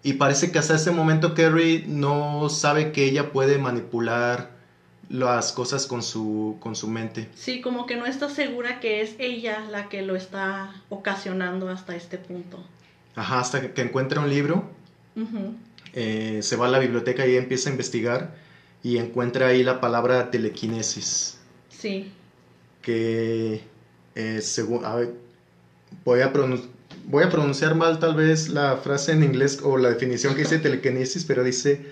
Y 0.03 0.15
parece 0.15 0.51
que 0.51 0.59
hasta 0.59 0.77
ese 0.77 0.91
momento 0.93 1.35
Carrie 1.35 1.85
no 1.87 2.49
sabe 2.49 2.91
que 2.91 3.05
ella 3.05 3.33
puede 3.33 3.59
manipular 3.59 4.60
las 5.11 5.51
cosas 5.51 5.87
con 5.87 6.03
su, 6.03 6.57
con 6.61 6.77
su 6.77 6.89
mente. 6.89 7.29
Sí, 7.35 7.61
como 7.61 7.85
que 7.85 7.97
no 7.97 8.07
está 8.07 8.31
segura 8.31 8.79
que 8.79 9.03
es 9.03 9.17
ella 9.19 9.67
la 9.69 9.89
que 9.89 10.03
lo 10.03 10.15
está 10.15 10.73
ocasionando 10.89 11.69
hasta 11.69 11.97
este 11.97 12.17
punto. 12.17 12.65
Ajá, 13.17 13.41
hasta 13.41 13.75
que, 13.75 13.83
encuentra 13.83 14.21
un 14.21 14.31
libro, 14.31 14.71
eh, 15.95 16.39
se 16.43 16.57
va 16.57 16.67
a 16.67 16.71
la 16.71 16.79
biblioteca 16.79 17.27
y 17.27 17.37
empieza 17.37 17.69
a 17.69 17.73
investigar 17.73 18.37
y 18.85 18.99
encuentra 18.99 19.49
ahí 19.49 19.65
la 19.65 19.81
palabra 19.81 20.31
telequinesis. 20.31 21.39
Sí. 21.69 22.13
Que 22.81 23.63
eh, 24.15 24.41
según... 24.43 24.83
voy 26.05 26.21
a, 26.21 26.33
voy 27.07 27.23
a 27.25 27.31
pronunciar 27.31 27.75
mal 27.75 27.99
tal 27.99 28.15
vez 28.15 28.49
la 28.49 28.77
frase 28.77 29.11
en 29.11 29.25
inglés 29.25 29.59
o 29.65 29.77
la 29.77 29.89
definición 29.89 30.37
que 30.37 30.43
dice 30.43 30.59
telequinesis, 30.61 31.25
pero 31.25 31.43
dice 31.43 31.85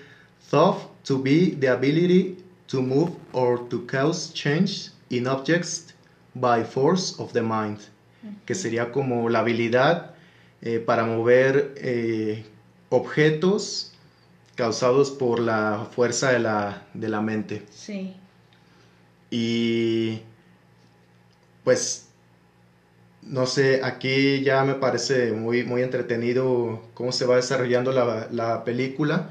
thought 0.49 0.77
to 1.03 1.21
be 1.21 1.57
the 1.59 1.67
ability 1.67 2.37
to 2.69 2.81
move 2.81 3.11
or 3.33 3.67
to 3.69 3.85
cause 3.87 4.31
change 4.33 4.91
in 5.09 5.27
objects 5.27 5.93
by 6.35 6.63
force 6.63 7.19
of 7.19 7.33
the 7.33 7.41
mind, 7.41 7.79
que 8.45 8.55
sería 8.55 8.91
como 8.91 9.29
la 9.29 9.39
habilidad 9.39 10.11
eh, 10.61 10.79
para 10.79 11.03
mover 11.03 11.73
eh, 11.77 12.45
objetos 12.89 13.93
causados 14.55 15.09
por 15.09 15.39
la 15.39 15.87
fuerza 15.91 16.31
de 16.31 16.39
la, 16.39 16.83
de 16.93 17.09
la 17.09 17.21
mente. 17.21 17.65
Sí. 17.71 18.15
Y 19.31 20.21
pues 21.63 22.07
no 23.21 23.45
sé, 23.45 23.81
aquí 23.83 24.41
ya 24.43 24.63
me 24.63 24.75
parece 24.75 25.31
muy, 25.31 25.63
muy 25.63 25.81
entretenido 25.81 26.81
cómo 26.93 27.11
se 27.11 27.25
va 27.25 27.35
desarrollando 27.35 27.91
la, 27.91 28.27
la 28.31 28.63
película. 28.63 29.29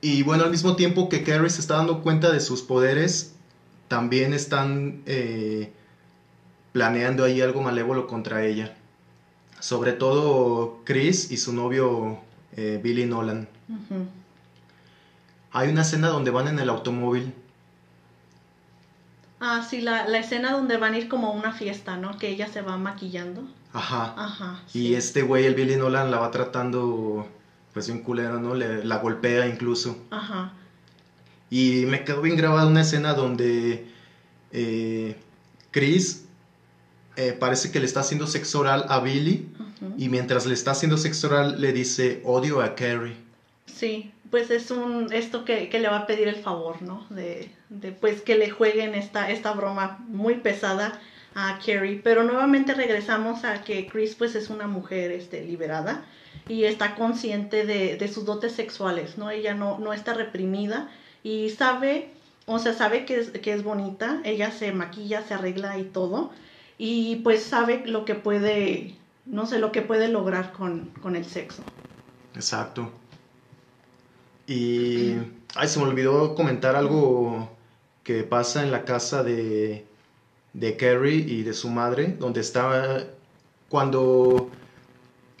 Y 0.00 0.22
bueno, 0.22 0.44
al 0.44 0.50
mismo 0.50 0.76
tiempo 0.76 1.08
que 1.08 1.24
Carrie 1.24 1.50
se 1.50 1.60
está 1.60 1.76
dando 1.76 2.02
cuenta 2.02 2.30
de 2.30 2.40
sus 2.40 2.62
poderes, 2.62 3.34
también 3.88 4.32
están 4.32 5.02
eh, 5.06 5.72
planeando 6.72 7.24
ahí 7.24 7.40
algo 7.40 7.62
malévolo 7.62 8.06
contra 8.06 8.44
ella. 8.44 8.76
Sobre 9.58 9.92
todo 9.92 10.80
Chris 10.84 11.32
y 11.32 11.36
su 11.36 11.52
novio 11.52 12.20
eh, 12.56 12.80
Billy 12.82 13.06
Nolan. 13.06 13.48
Hay 15.50 15.68
una 15.68 15.82
escena 15.82 16.08
donde 16.08 16.30
van 16.30 16.46
en 16.46 16.60
el 16.60 16.68
automóvil. 16.68 17.34
Ah, 19.40 19.66
sí, 19.68 19.80
la, 19.80 20.06
la 20.08 20.18
escena 20.18 20.52
donde 20.52 20.76
van 20.76 20.94
a 20.94 20.98
ir 20.98 21.08
como 21.08 21.28
a 21.28 21.30
una 21.30 21.52
fiesta, 21.52 21.96
¿no? 21.96 22.18
Que 22.18 22.28
ella 22.28 22.48
se 22.48 22.62
va 22.62 22.76
maquillando. 22.76 23.42
Ajá. 23.72 24.14
Ajá. 24.16 24.62
Y 24.74 24.94
este 24.94 25.22
güey, 25.22 25.46
el 25.46 25.54
Billy 25.54 25.76
Nolan, 25.76 26.10
la 26.10 26.18
va 26.18 26.30
tratando 26.30 27.28
pues 27.72 27.86
bien 27.88 28.02
culero, 28.02 28.38
¿no? 28.40 28.54
Le- 28.54 28.84
la 28.84 28.98
golpea 28.98 29.46
incluso. 29.46 29.98
Ajá. 30.10 30.52
Y 31.50 31.84
me 31.86 32.04
quedó 32.04 32.20
bien 32.22 32.36
grabada 32.36 32.66
una 32.66 32.82
escena 32.82 33.14
donde 33.14 33.86
eh, 34.52 35.16
Chris 35.70 36.24
eh, 37.16 37.36
parece 37.38 37.70
que 37.70 37.80
le 37.80 37.86
está 37.86 38.00
haciendo 38.00 38.26
sexo 38.26 38.60
oral 38.60 38.86
a 38.88 39.00
Billy 39.00 39.48
y 39.96 40.08
mientras 40.08 40.44
le 40.46 40.54
está 40.54 40.72
haciendo 40.72 40.96
sexo 40.98 41.28
oral 41.28 41.60
le 41.60 41.72
dice 41.72 42.20
odio 42.24 42.60
a 42.60 42.74
Carrie. 42.74 43.16
Sí, 43.66 44.12
pues 44.30 44.50
es 44.50 44.70
un 44.70 45.12
esto 45.12 45.44
que, 45.44 45.68
que 45.68 45.78
le 45.80 45.88
va 45.88 45.98
a 46.00 46.06
pedir 46.06 46.28
el 46.28 46.36
favor, 46.36 46.82
¿no? 46.82 47.06
De, 47.10 47.50
de 47.70 47.92
pues 47.92 48.20
que 48.22 48.36
le 48.36 48.50
jueguen 48.50 48.94
esta, 48.94 49.30
esta 49.30 49.52
broma 49.52 49.98
muy 50.08 50.34
pesada 50.36 51.00
a 51.38 51.58
Carrie. 51.64 52.00
Pero 52.02 52.24
nuevamente 52.24 52.74
regresamos 52.74 53.44
a 53.44 53.62
que 53.62 53.86
Chris 53.86 54.14
pues 54.16 54.34
es 54.34 54.50
una 54.50 54.66
mujer 54.66 55.12
este, 55.12 55.44
liberada 55.44 56.04
y 56.48 56.64
está 56.64 56.96
consciente 56.96 57.64
de, 57.64 57.96
de 57.96 58.08
sus 58.08 58.24
dotes 58.24 58.52
sexuales, 58.52 59.18
¿no? 59.18 59.30
Ella 59.30 59.54
no, 59.54 59.78
no 59.78 59.92
está 59.92 60.14
reprimida 60.14 60.90
y 61.22 61.50
sabe, 61.50 62.10
o 62.46 62.58
sea, 62.58 62.72
sabe 62.72 63.04
que 63.04 63.20
es, 63.20 63.30
que 63.30 63.52
es 63.52 63.62
bonita, 63.62 64.20
ella 64.24 64.50
se 64.50 64.72
maquilla, 64.72 65.22
se 65.22 65.34
arregla 65.34 65.78
y 65.78 65.84
todo, 65.84 66.30
y 66.76 67.16
pues 67.16 67.42
sabe 67.44 67.82
lo 67.86 68.04
que 68.04 68.14
puede, 68.14 68.96
no 69.26 69.46
sé, 69.46 69.58
lo 69.58 69.70
que 69.70 69.82
puede 69.82 70.08
lograr 70.08 70.52
con, 70.52 70.90
con 71.02 71.14
el 71.16 71.24
sexo. 71.24 71.62
Exacto. 72.34 72.90
Y 74.46 75.14
ay, 75.54 75.68
se 75.68 75.78
me 75.78 75.84
olvidó 75.84 76.34
comentar 76.34 76.74
algo 76.74 77.50
que 78.02 78.22
pasa 78.22 78.62
en 78.62 78.70
la 78.70 78.84
casa 78.84 79.22
de, 79.22 79.87
de 80.52 80.76
Carrie 80.76 81.24
y 81.26 81.42
de 81.42 81.52
su 81.52 81.68
madre, 81.68 82.16
donde 82.18 82.40
estaba 82.40 83.04
cuando 83.68 84.50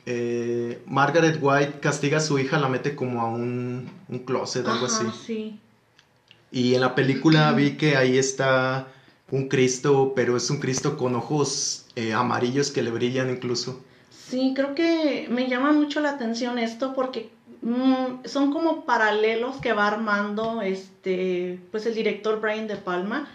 eh, 0.06 0.80
Margaret 0.86 1.38
White 1.40 1.80
castiga 1.80 2.18
a 2.18 2.20
su 2.20 2.38
hija, 2.38 2.58
la 2.58 2.68
mete 2.68 2.94
como 2.94 3.20
a 3.20 3.26
un, 3.28 3.90
un 4.08 4.18
closet, 4.20 4.66
algo 4.66 4.86
Ajá, 4.86 5.08
así. 5.08 5.20
sí. 5.26 5.60
Y 6.50 6.74
en 6.74 6.80
la 6.80 6.94
película 6.94 7.52
vi 7.56 7.76
que 7.76 7.96
ahí 7.96 8.16
está 8.18 8.88
un 9.30 9.48
Cristo, 9.48 10.12
pero 10.16 10.36
es 10.36 10.48
un 10.50 10.58
Cristo 10.58 10.96
con 10.96 11.14
ojos 11.14 11.86
eh, 11.96 12.12
amarillos 12.12 12.70
que 12.70 12.82
le 12.82 12.90
brillan 12.90 13.28
incluso. 13.30 13.82
Sí, 14.10 14.52
creo 14.54 14.74
que 14.74 15.26
me 15.30 15.48
llama 15.48 15.72
mucho 15.72 16.00
la 16.00 16.10
atención 16.10 16.58
esto 16.58 16.94
porque 16.94 17.30
mm, 17.62 18.24
son 18.24 18.52
como 18.52 18.84
paralelos 18.84 19.56
que 19.56 19.72
va 19.72 19.86
armando 19.86 20.62
este, 20.62 21.60
pues 21.70 21.86
el 21.86 21.94
director 21.94 22.40
Brian 22.40 22.66
De 22.66 22.76
Palma, 22.76 23.28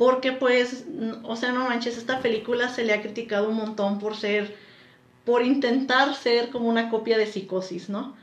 porque 0.00 0.32
pues, 0.32 0.86
o 1.24 1.36
sea, 1.36 1.52
no 1.52 1.68
manches, 1.68 1.98
esta 1.98 2.20
película 2.20 2.70
se 2.70 2.84
le 2.84 2.94
ha 2.94 3.02
criticado 3.02 3.50
un 3.50 3.56
montón 3.56 3.98
por 3.98 4.16
ser, 4.16 4.56
por 5.26 5.44
intentar 5.44 6.14
ser 6.14 6.48
como 6.48 6.70
una 6.70 6.88
copia 6.88 7.18
de 7.18 7.26
Psicosis, 7.26 7.90
¿no? 7.90 8.14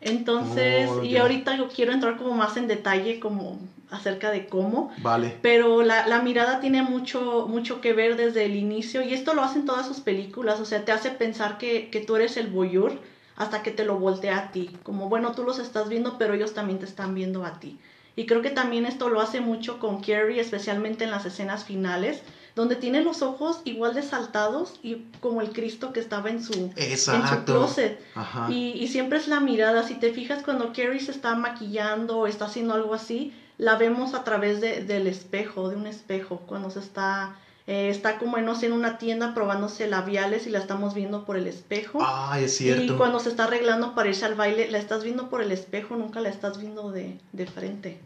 Entonces, 0.00 0.90
Oh, 0.90 1.04
y 1.04 1.16
ahorita 1.18 1.56
yo 1.56 1.68
quiero 1.68 1.92
entrar 1.92 2.16
como 2.16 2.34
más 2.34 2.56
en 2.56 2.66
detalle 2.66 3.20
como 3.20 3.60
acerca 3.92 4.32
de 4.32 4.48
cómo, 4.48 4.90
Vale. 4.96 5.38
pero 5.40 5.82
la, 5.82 6.04
la 6.08 6.20
mirada 6.20 6.58
tiene 6.58 6.82
mucho, 6.82 7.46
mucho 7.48 7.80
que 7.80 7.92
ver 7.92 8.16
desde 8.16 8.46
el 8.46 8.56
inicio 8.56 9.00
y 9.00 9.14
esto 9.14 9.32
lo 9.32 9.42
hacen 9.42 9.66
todas 9.66 9.86
sus 9.86 10.00
películas, 10.00 10.58
o 10.58 10.64
sea, 10.64 10.84
te 10.84 10.90
hace 10.90 11.10
pensar 11.10 11.58
que, 11.58 11.90
que 11.90 12.00
tú 12.00 12.16
eres 12.16 12.38
el 12.38 12.48
voyeur 12.48 12.98
hasta 13.36 13.62
que 13.62 13.70
te 13.70 13.84
lo 13.84 14.00
voltea 14.00 14.36
a 14.36 14.50
ti, 14.50 14.76
como 14.82 15.08
bueno, 15.08 15.30
tú 15.30 15.44
los 15.44 15.60
estás 15.60 15.88
viendo, 15.88 16.18
pero 16.18 16.34
ellos 16.34 16.54
también 16.54 16.80
te 16.80 16.86
están 16.86 17.14
viendo 17.14 17.44
a 17.44 17.60
ti. 17.60 17.78
Y 18.16 18.26
creo 18.26 18.42
que 18.42 18.50
también 18.50 18.86
esto 18.86 19.08
lo 19.08 19.20
hace 19.20 19.40
mucho 19.40 19.78
con 19.78 20.00
Carrie, 20.02 20.40
especialmente 20.40 21.04
en 21.04 21.10
las 21.10 21.24
escenas 21.26 21.64
finales, 21.64 22.22
donde 22.56 22.74
tiene 22.76 23.02
los 23.02 23.22
ojos 23.22 23.60
igual 23.64 23.94
de 23.94 24.02
saltados 24.02 24.78
y 24.82 25.04
como 25.20 25.40
el 25.40 25.50
Cristo 25.52 25.92
que 25.92 26.00
estaba 26.00 26.28
en 26.30 26.42
su, 26.42 26.72
en 27.14 27.22
su 27.22 27.44
closet. 27.44 28.00
Ajá. 28.14 28.48
Y, 28.50 28.72
y 28.72 28.88
siempre 28.88 29.18
es 29.18 29.28
la 29.28 29.40
mirada, 29.40 29.84
si 29.84 29.94
te 29.94 30.12
fijas 30.12 30.42
cuando 30.42 30.72
Carrie 30.72 31.00
se 31.00 31.12
está 31.12 31.34
maquillando 31.36 32.18
o 32.18 32.26
está 32.26 32.46
haciendo 32.46 32.74
algo 32.74 32.92
así, 32.94 33.32
la 33.56 33.76
vemos 33.76 34.14
a 34.14 34.24
través 34.24 34.60
de- 34.60 34.82
del 34.84 35.06
espejo, 35.06 35.68
de 35.68 35.76
un 35.76 35.86
espejo, 35.86 36.42
cuando 36.46 36.70
se 36.70 36.80
está, 36.80 37.36
eh, 37.70 37.88
está 37.88 38.18
como 38.18 38.36
en, 38.36 38.44
no 38.44 38.56
sé, 38.56 38.66
en 38.66 38.72
una 38.72 38.98
tienda 38.98 39.32
probándose 39.32 39.86
labiales 39.86 40.44
y 40.48 40.50
la 40.50 40.58
estamos 40.58 40.92
viendo 40.92 41.24
por 41.24 41.36
el 41.36 41.46
espejo. 41.46 42.00
Ay, 42.04 42.42
es 42.42 42.60
y 42.60 42.64
cierto. 42.64 42.98
cuando 42.98 43.20
se 43.20 43.28
está 43.28 43.44
arreglando 43.44 43.94
para 43.94 44.08
irse 44.08 44.24
al 44.24 44.34
baile, 44.34 44.68
la 44.72 44.78
estás 44.78 45.04
viendo 45.04 45.30
por 45.30 45.40
el 45.40 45.52
espejo, 45.52 45.94
nunca 45.94 46.20
la 46.20 46.30
estás 46.30 46.58
viendo 46.58 46.90
de, 46.90 47.16
de 47.30 47.46
frente. 47.46 48.00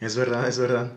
Es 0.00 0.16
verdad, 0.16 0.48
es 0.48 0.58
verdad. 0.58 0.90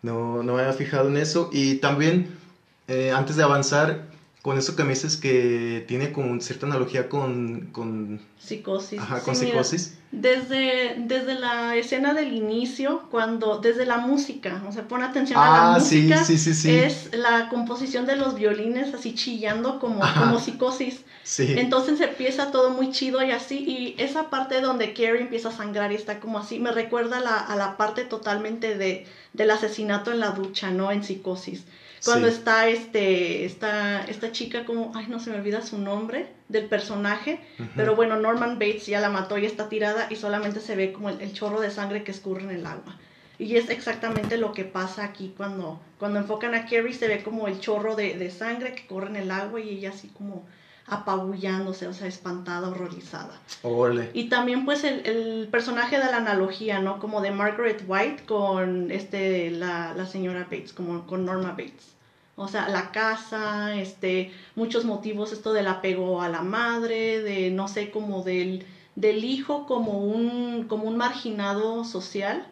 No, 0.00 0.44
no 0.44 0.54
me 0.54 0.60
había 0.62 0.74
fijado 0.74 1.08
en 1.08 1.16
eso. 1.16 1.50
Y 1.52 1.78
también, 1.78 2.38
eh, 2.86 3.10
antes 3.10 3.34
de 3.34 3.42
avanzar, 3.42 4.04
con 4.46 4.56
eso 4.58 4.76
que 4.76 4.84
me 4.84 4.90
dices 4.90 5.16
que 5.16 5.84
tiene 5.88 6.12
como 6.12 6.40
cierta 6.40 6.66
analogía 6.66 7.08
con, 7.08 7.62
con, 7.72 8.20
Psicosis. 8.38 9.00
ajá, 9.00 9.18
Sí, 9.18 9.24
con 9.24 9.34
mira, 9.40 9.64
psicosis. 9.64 9.98
Desde, 10.12 10.94
desde 11.00 11.34
la 11.34 11.74
escena 11.74 12.14
del 12.14 12.32
inicio, 12.32 13.08
cuando, 13.10 13.58
desde 13.58 13.86
la 13.86 13.96
música, 13.98 14.62
o 14.68 14.70
sea, 14.70 14.86
pon 14.86 15.02
atención 15.02 15.36
a 15.40 15.50
la 15.50 15.74
Ah, 15.74 15.80
sí, 15.80 16.02
música. 16.02 16.24
sí, 16.24 16.38
sí, 16.38 16.54
sí. 16.54 16.70
Es 16.70 17.10
la 17.12 17.48
composición 17.48 18.06
de 18.06 18.14
los 18.14 18.36
violines 18.36 18.94
así 18.94 19.14
chillando 19.16 19.80
como, 19.80 20.04
Ajá. 20.04 20.20
como 20.20 20.38
psicosis. 20.38 21.00
Sí. 21.24 21.56
Entonces 21.58 22.00
empieza 22.00 22.52
todo 22.52 22.70
muy 22.70 22.92
chido 22.92 23.24
y 23.24 23.32
así. 23.32 23.58
Y 23.58 24.00
esa 24.00 24.30
parte 24.30 24.60
donde 24.60 24.94
Carrie 24.94 25.22
empieza 25.22 25.48
a 25.48 25.56
sangrar 25.56 25.90
y 25.90 25.96
está 25.96 26.20
como 26.20 26.38
así, 26.38 26.60
me 26.60 26.70
recuerda 26.70 27.18
a 27.18 27.20
la, 27.20 27.36
a 27.36 27.56
la 27.56 27.76
parte 27.76 28.04
totalmente 28.04 28.78
de, 28.78 29.06
del 29.32 29.50
asesinato 29.50 30.12
en 30.12 30.20
la 30.20 30.30
ducha, 30.30 30.70
¿no? 30.70 30.92
En 30.92 31.02
psicosis. 31.02 31.64
Cuando 32.04 32.28
Sí. 32.28 32.34
está 32.34 32.68
este, 32.68 33.44
esta, 33.44 34.04
esta 34.04 34.32
chica 34.32 34.64
como, 34.64 34.92
ay, 34.94 35.06
no 35.08 35.18
se 35.18 35.30
me 35.30 35.36
olvida 35.36 35.62
su 35.62 35.78
nombre 35.78 36.26
del 36.48 36.66
personaje, 36.66 37.40
pero 37.74 37.96
bueno, 37.96 38.16
Norman 38.16 38.58
Bates 38.58 38.86
ya 38.86 39.00
la 39.00 39.08
mató 39.08 39.38
y 39.38 39.46
está 39.46 39.68
tirada 39.68 40.06
y 40.10 40.16
solamente 40.16 40.60
se 40.60 40.76
ve 40.76 40.92
como 40.92 41.08
el, 41.08 41.20
el 41.20 41.32
chorro 41.32 41.60
de 41.60 41.70
sangre 41.70 42.04
que 42.04 42.12
escurre 42.12 42.42
en 42.42 42.50
el 42.50 42.66
agua. 42.66 42.96
Y 43.38 43.56
es 43.56 43.68
exactamente 43.68 44.36
lo 44.38 44.52
que 44.52 44.64
pasa 44.64 45.04
aquí 45.04 45.34
cuando, 45.36 45.80
cuando 45.98 46.18
enfocan 46.18 46.54
a 46.54 46.66
Carrie, 46.66 46.94
se 46.94 47.06
ve 47.08 47.22
como 47.22 47.48
el 47.48 47.60
chorro 47.60 47.94
de, 47.94 48.14
de 48.16 48.30
sangre 48.30 48.74
que 48.74 48.86
corre 48.86 49.08
en 49.08 49.16
el 49.16 49.30
agua 49.30 49.60
y 49.60 49.70
ella 49.70 49.90
así 49.90 50.08
como 50.08 50.46
apabullándose, 50.88 51.86
o 51.88 51.92
sea, 51.92 52.06
espantada, 52.06 52.68
horrorizada. 52.68 53.40
Órale. 53.62 54.10
Y 54.14 54.28
también 54.28 54.64
pues 54.64 54.84
el, 54.84 55.04
el 55.06 55.48
personaje 55.50 55.98
de 55.98 56.04
la 56.04 56.18
analogía, 56.18 56.80
¿no? 56.80 56.98
Como 56.98 57.20
de 57.20 57.30
Margaret 57.30 57.84
White 57.86 58.24
con 58.26 58.90
este, 58.90 59.50
la, 59.50 59.94
la 59.94 60.06
señora 60.06 60.44
Bates, 60.44 60.72
como 60.72 61.06
con 61.06 61.24
Norma 61.24 61.50
Bates. 61.50 61.94
O 62.36 62.48
sea, 62.48 62.68
la 62.68 62.92
casa, 62.92 63.74
este, 63.76 64.30
muchos 64.56 64.84
motivos, 64.84 65.32
esto 65.32 65.52
del 65.54 65.66
apego 65.68 66.20
a 66.20 66.28
la 66.28 66.42
madre, 66.42 67.22
de 67.22 67.50
no 67.50 67.66
sé, 67.66 67.90
como 67.90 68.22
del, 68.22 68.64
del 68.94 69.24
hijo 69.24 69.66
como 69.66 70.04
un, 70.04 70.66
como 70.68 70.84
un 70.84 70.96
marginado 70.98 71.84
social, 71.84 72.46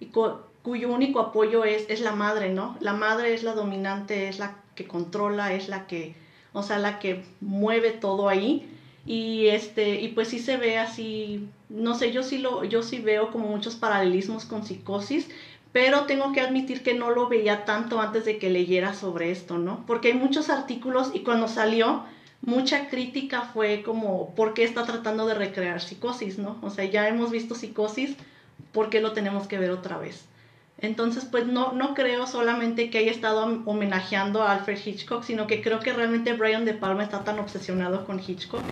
y 0.00 0.06
co- 0.06 0.42
cuyo 0.62 0.92
único 0.92 1.18
apoyo 1.18 1.64
es, 1.64 1.86
es 1.88 2.00
la 2.02 2.12
madre, 2.12 2.50
¿no? 2.52 2.76
La 2.80 2.92
madre 2.92 3.32
es 3.32 3.42
la 3.42 3.54
dominante, 3.54 4.28
es 4.28 4.38
la 4.38 4.56
que 4.74 4.86
controla, 4.86 5.54
es 5.54 5.68
la 5.68 5.86
que, 5.86 6.14
o 6.52 6.62
sea, 6.62 6.78
la 6.78 6.98
que 6.98 7.24
mueve 7.40 7.90
todo 7.90 8.28
ahí. 8.28 8.68
Y 9.04 9.48
este, 9.48 10.00
y 10.00 10.08
pues 10.08 10.28
sí 10.28 10.38
se 10.38 10.56
ve 10.56 10.78
así, 10.78 11.48
no 11.68 11.96
sé, 11.96 12.12
yo 12.12 12.22
sí 12.22 12.38
lo, 12.38 12.62
yo 12.64 12.82
sí 12.84 13.00
veo 13.00 13.32
como 13.32 13.48
muchos 13.48 13.74
paralelismos 13.74 14.44
con 14.44 14.64
psicosis, 14.64 15.28
pero 15.72 16.04
tengo 16.04 16.32
que 16.32 16.40
admitir 16.40 16.82
que 16.84 16.94
no 16.94 17.10
lo 17.10 17.28
veía 17.28 17.64
tanto 17.64 18.00
antes 18.00 18.24
de 18.24 18.38
que 18.38 18.50
leyera 18.50 18.94
sobre 18.94 19.32
esto, 19.32 19.58
¿no? 19.58 19.84
Porque 19.86 20.08
hay 20.08 20.14
muchos 20.14 20.50
artículos 20.50 21.10
y 21.14 21.20
cuando 21.20 21.48
salió, 21.48 22.04
mucha 22.42 22.88
crítica 22.88 23.42
fue 23.42 23.82
como, 23.82 24.34
¿por 24.34 24.54
qué 24.54 24.64
está 24.64 24.84
tratando 24.84 25.26
de 25.26 25.34
recrear 25.34 25.80
psicosis, 25.80 26.38
¿no? 26.38 26.58
O 26.62 26.70
sea, 26.70 26.84
ya 26.84 27.08
hemos 27.08 27.30
visto 27.30 27.54
psicosis, 27.54 28.16
¿por 28.72 28.90
qué 28.90 29.00
lo 29.00 29.12
tenemos 29.12 29.48
que 29.48 29.58
ver 29.58 29.70
otra 29.70 29.98
vez? 29.98 30.26
Entonces, 30.82 31.24
pues 31.24 31.46
no, 31.46 31.72
no 31.72 31.94
creo 31.94 32.26
solamente 32.26 32.90
que 32.90 32.98
haya 32.98 33.12
estado 33.12 33.46
hom- 33.46 33.62
homenajeando 33.66 34.42
a 34.42 34.52
Alfred 34.52 34.78
Hitchcock, 34.84 35.22
sino 35.22 35.46
que 35.46 35.62
creo 35.62 35.78
que 35.78 35.92
realmente 35.92 36.32
Brian 36.34 36.64
De 36.64 36.74
Palma 36.74 37.04
está 37.04 37.22
tan 37.24 37.38
obsesionado 37.38 38.04
con 38.04 38.18
Hitchcock 38.20 38.62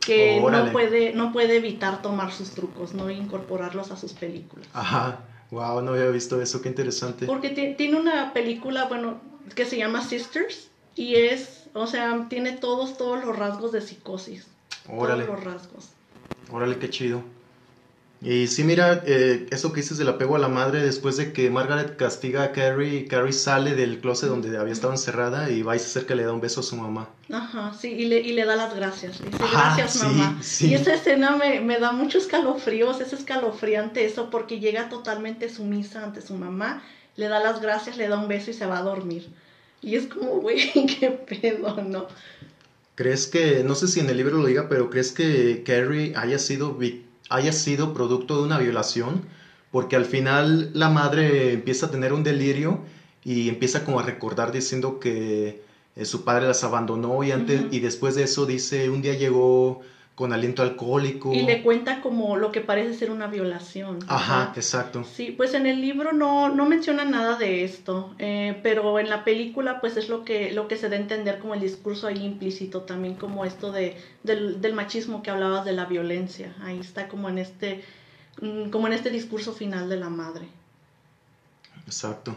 que 0.00 0.40
Órale. 0.42 0.66
no 0.66 0.72
puede, 0.72 1.12
no 1.14 1.32
puede 1.32 1.56
evitar 1.56 2.02
tomar 2.02 2.32
sus 2.32 2.50
trucos, 2.50 2.92
¿no? 2.92 3.08
E 3.08 3.14
incorporarlos 3.14 3.90
a 3.92 3.96
sus 3.96 4.12
películas. 4.12 4.66
Ajá. 4.74 5.20
Wow, 5.50 5.80
no 5.82 5.92
había 5.92 6.08
visto 6.10 6.42
eso, 6.42 6.60
qué 6.60 6.68
interesante. 6.68 7.24
Porque 7.26 7.50
ti- 7.50 7.74
tiene 7.76 7.98
una 8.00 8.32
película, 8.32 8.86
bueno, 8.86 9.20
que 9.54 9.64
se 9.64 9.76
llama 9.78 10.02
Sisters 10.02 10.68
y 10.96 11.14
es, 11.14 11.68
o 11.72 11.86
sea, 11.86 12.26
tiene 12.28 12.52
todos, 12.52 12.98
todos 12.98 13.24
los 13.24 13.38
rasgos 13.38 13.70
de 13.70 13.80
psicosis. 13.80 14.48
Órale. 14.88 15.24
Todos 15.24 15.36
los 15.36 15.44
rasgos. 15.54 15.88
Órale, 16.50 16.78
qué 16.78 16.90
chido. 16.90 17.22
Y 18.24 18.46
sí, 18.46 18.64
mira, 18.64 19.02
eh, 19.06 19.46
eso 19.50 19.72
que 19.72 19.82
dices 19.82 19.98
del 19.98 20.08
apego 20.08 20.36
a 20.36 20.38
la 20.38 20.48
madre, 20.48 20.82
después 20.82 21.18
de 21.18 21.32
que 21.34 21.50
Margaret 21.50 21.96
castiga 21.96 22.42
a 22.42 22.52
Carrie, 22.52 23.06
Carrie 23.06 23.34
sale 23.34 23.74
del 23.74 24.00
closet 24.00 24.30
donde 24.30 24.56
había 24.56 24.72
estado 24.72 24.94
encerrada 24.94 25.50
y 25.50 25.62
va 25.62 25.76
y 25.76 25.78
se 25.78 25.86
acerca 25.86 26.14
y 26.14 26.16
le 26.16 26.24
da 26.24 26.32
un 26.32 26.40
beso 26.40 26.60
a 26.60 26.62
su 26.62 26.74
mamá. 26.76 27.10
Ajá, 27.30 27.74
sí, 27.78 27.88
y 27.92 28.06
le, 28.06 28.20
y 28.20 28.32
le 28.32 28.46
da 28.46 28.56
las 28.56 28.74
gracias. 28.74 29.20
Le 29.20 29.26
dice, 29.26 29.44
Ajá, 29.44 29.76
gracias, 29.76 29.92
sí, 30.00 30.06
mamá. 30.06 30.38
sí. 30.42 30.68
Y 30.70 30.74
esa 30.74 30.94
escena 30.94 31.36
me, 31.36 31.60
me 31.60 31.78
da 31.78 31.92
muchos 31.92 32.22
escalofríos, 32.24 33.00
es 33.02 33.12
escalofriante 33.12 34.06
eso, 34.06 34.30
porque 34.30 34.58
llega 34.58 34.88
totalmente 34.88 35.50
sumisa 35.50 36.02
ante 36.02 36.22
su 36.22 36.34
mamá, 36.34 36.82
le 37.16 37.28
da 37.28 37.40
las 37.40 37.60
gracias, 37.60 37.98
le 37.98 38.08
da 38.08 38.18
un 38.18 38.28
beso 38.28 38.50
y 38.50 38.54
se 38.54 38.64
va 38.64 38.78
a 38.78 38.82
dormir. 38.82 39.28
Y 39.82 39.96
es 39.96 40.06
como, 40.06 40.30
güey, 40.40 40.72
qué 40.98 41.10
pedo, 41.10 41.76
¿no? 41.82 42.06
¿Crees 42.94 43.26
que, 43.26 43.62
no 43.64 43.74
sé 43.74 43.88
si 43.88 44.00
en 44.00 44.08
el 44.08 44.16
libro 44.16 44.38
lo 44.38 44.46
diga, 44.46 44.68
pero 44.68 44.88
crees 44.88 45.12
que 45.12 45.62
Carrie 45.66 46.14
haya 46.16 46.38
sido, 46.38 46.74
vi- 46.74 47.04
haya 47.34 47.52
sido 47.52 47.94
producto 47.94 48.38
de 48.38 48.44
una 48.44 48.58
violación? 48.58 49.22
Porque 49.70 49.96
al 49.96 50.04
final 50.04 50.70
la 50.74 50.88
madre 50.88 51.52
empieza 51.52 51.86
a 51.86 51.90
tener 51.90 52.12
un 52.12 52.22
delirio 52.22 52.80
y 53.24 53.48
empieza 53.48 53.84
como 53.84 54.00
a 54.00 54.02
recordar 54.02 54.52
diciendo 54.52 55.00
que 55.00 55.62
eh, 55.96 56.04
su 56.04 56.24
padre 56.24 56.46
las 56.46 56.62
abandonó 56.64 57.22
y 57.24 57.32
antes 57.32 57.64
y 57.70 57.80
después 57.80 58.14
de 58.14 58.24
eso 58.24 58.46
dice 58.46 58.90
un 58.90 59.02
día 59.02 59.14
llegó 59.14 59.80
con 60.14 60.32
aliento 60.32 60.62
alcohólico. 60.62 61.32
Y 61.32 61.42
le 61.42 61.62
cuenta 61.62 62.00
como 62.00 62.36
lo 62.36 62.52
que 62.52 62.60
parece 62.60 62.94
ser 62.94 63.10
una 63.10 63.26
violación. 63.26 63.98
Ajá, 64.06 64.38
¿verdad? 64.38 64.58
exacto. 64.58 65.04
Sí, 65.04 65.32
pues 65.32 65.54
en 65.54 65.66
el 65.66 65.80
libro 65.80 66.12
no, 66.12 66.48
no 66.48 66.66
menciona 66.66 67.04
nada 67.04 67.36
de 67.36 67.64
esto, 67.64 68.14
eh, 68.18 68.60
pero 68.62 69.00
en 69.00 69.10
la 69.10 69.24
película 69.24 69.80
pues 69.80 69.96
es 69.96 70.08
lo 70.08 70.24
que, 70.24 70.52
lo 70.52 70.68
que 70.68 70.76
se 70.76 70.88
da 70.88 70.96
a 70.96 71.00
entender 71.00 71.40
como 71.40 71.54
el 71.54 71.60
discurso 71.60 72.06
ahí 72.06 72.24
implícito, 72.24 72.82
también 72.82 73.14
como 73.16 73.44
esto 73.44 73.72
de, 73.72 73.96
del, 74.22 74.60
del 74.60 74.74
machismo 74.74 75.22
que 75.22 75.30
hablabas 75.30 75.64
de 75.64 75.72
la 75.72 75.86
violencia, 75.86 76.54
ahí 76.62 76.78
está 76.78 77.08
como 77.08 77.28
en 77.28 77.38
este, 77.38 77.82
mm, 78.40 78.70
como 78.70 78.86
en 78.86 78.92
este 78.92 79.10
discurso 79.10 79.52
final 79.52 79.88
de 79.88 79.96
la 79.96 80.10
madre. 80.10 80.46
Exacto. 81.86 82.36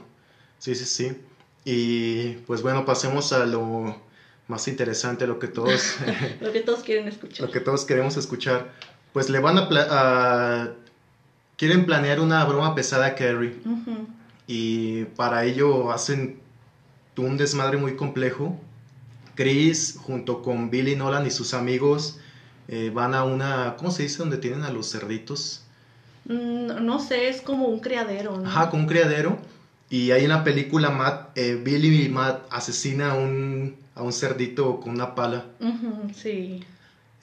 Sí, 0.57 0.73
sí, 0.73 0.85
sí. 0.85 1.17
Y 1.63 2.37
pues 2.47 2.63
bueno, 2.63 2.85
pasemos 2.85 3.33
a 3.33 3.45
lo 3.45 4.06
más 4.47 4.67
interesante, 4.67 5.27
lo 5.27 5.39
que 5.39 5.47
todos, 5.47 5.95
Lo 6.41 6.51
que 6.53 6.61
todos 6.61 6.79
quieren 6.83 7.07
escuchar. 7.07 7.45
lo 7.47 7.51
que 7.51 7.59
todos 7.59 7.85
queremos 7.85 8.15
escuchar. 8.17 8.71
Pues 9.13 9.29
le 9.29 9.39
van 9.39 9.57
a, 9.57 9.67
pla- 9.69 9.87
a- 9.89 10.69
quieren 11.57 11.85
planear 11.85 12.19
una 12.19 12.43
broma 12.45 12.75
pesada 12.75 13.07
a 13.07 13.15
Carrie 13.15 13.55
y 14.47 15.05
para 15.15 15.43
ello 15.43 15.91
hacen 15.91 16.39
un 17.17 17.37
desmadre 17.37 17.77
muy 17.77 17.95
complejo. 17.95 18.55
Chris 19.35 19.95
junto 20.01 20.41
con 20.41 20.69
Billy 20.69 20.95
Nolan 20.95 21.25
y 21.27 21.31
sus 21.31 21.53
amigos 21.53 22.17
eh, 22.67 22.91
van 22.93 23.13
a 23.13 23.23
una, 23.23 23.75
¿cómo 23.77 23.91
se 23.91 24.03
dice? 24.03 24.17
Donde 24.19 24.37
tienen 24.37 24.63
a 24.63 24.69
los 24.71 24.91
cerditos. 24.91 25.63
Mm, 26.25 26.85
no 26.85 26.99
sé, 26.99 27.29
es 27.29 27.41
como 27.41 27.67
un 27.67 27.79
criadero, 27.79 28.37
¿no? 28.37 28.47
Ajá, 28.47 28.69
con 28.69 28.81
un 28.81 28.85
criadero. 28.87 29.37
Y 29.89 30.11
ahí 30.11 30.23
en 30.23 30.29
la 30.29 30.43
película 30.43 30.89
Matt, 30.89 31.37
eh, 31.37 31.55
Billy 31.61 32.05
y 32.05 32.09
Matt 32.09 32.41
asesina 32.49 33.11
a 33.11 33.13
un, 33.15 33.75
a 33.97 34.03
un 34.03 34.13
cerdito 34.13 34.79
con 34.79 34.93
una 34.93 35.15
pala. 35.15 35.45
Sí, 36.13 36.63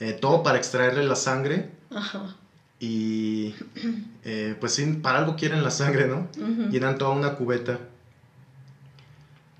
Eh, 0.01 0.13
todo 0.13 0.43
para 0.43 0.59
extraerle 0.59 1.05
la 1.05 1.15
sangre. 1.17 1.71
ajá. 1.95 2.35
Y 2.81 3.55
eh, 4.25 4.57
pues 4.61 4.73
sí, 4.75 4.85
para 5.03 5.19
algo 5.19 5.37
quieren 5.37 5.63
la 5.63 5.71
sangre, 5.71 6.07
¿no? 6.07 6.27
Llenan 6.71 6.99
toda 6.99 7.13
una 7.13 7.35
cubeta. 7.37 7.79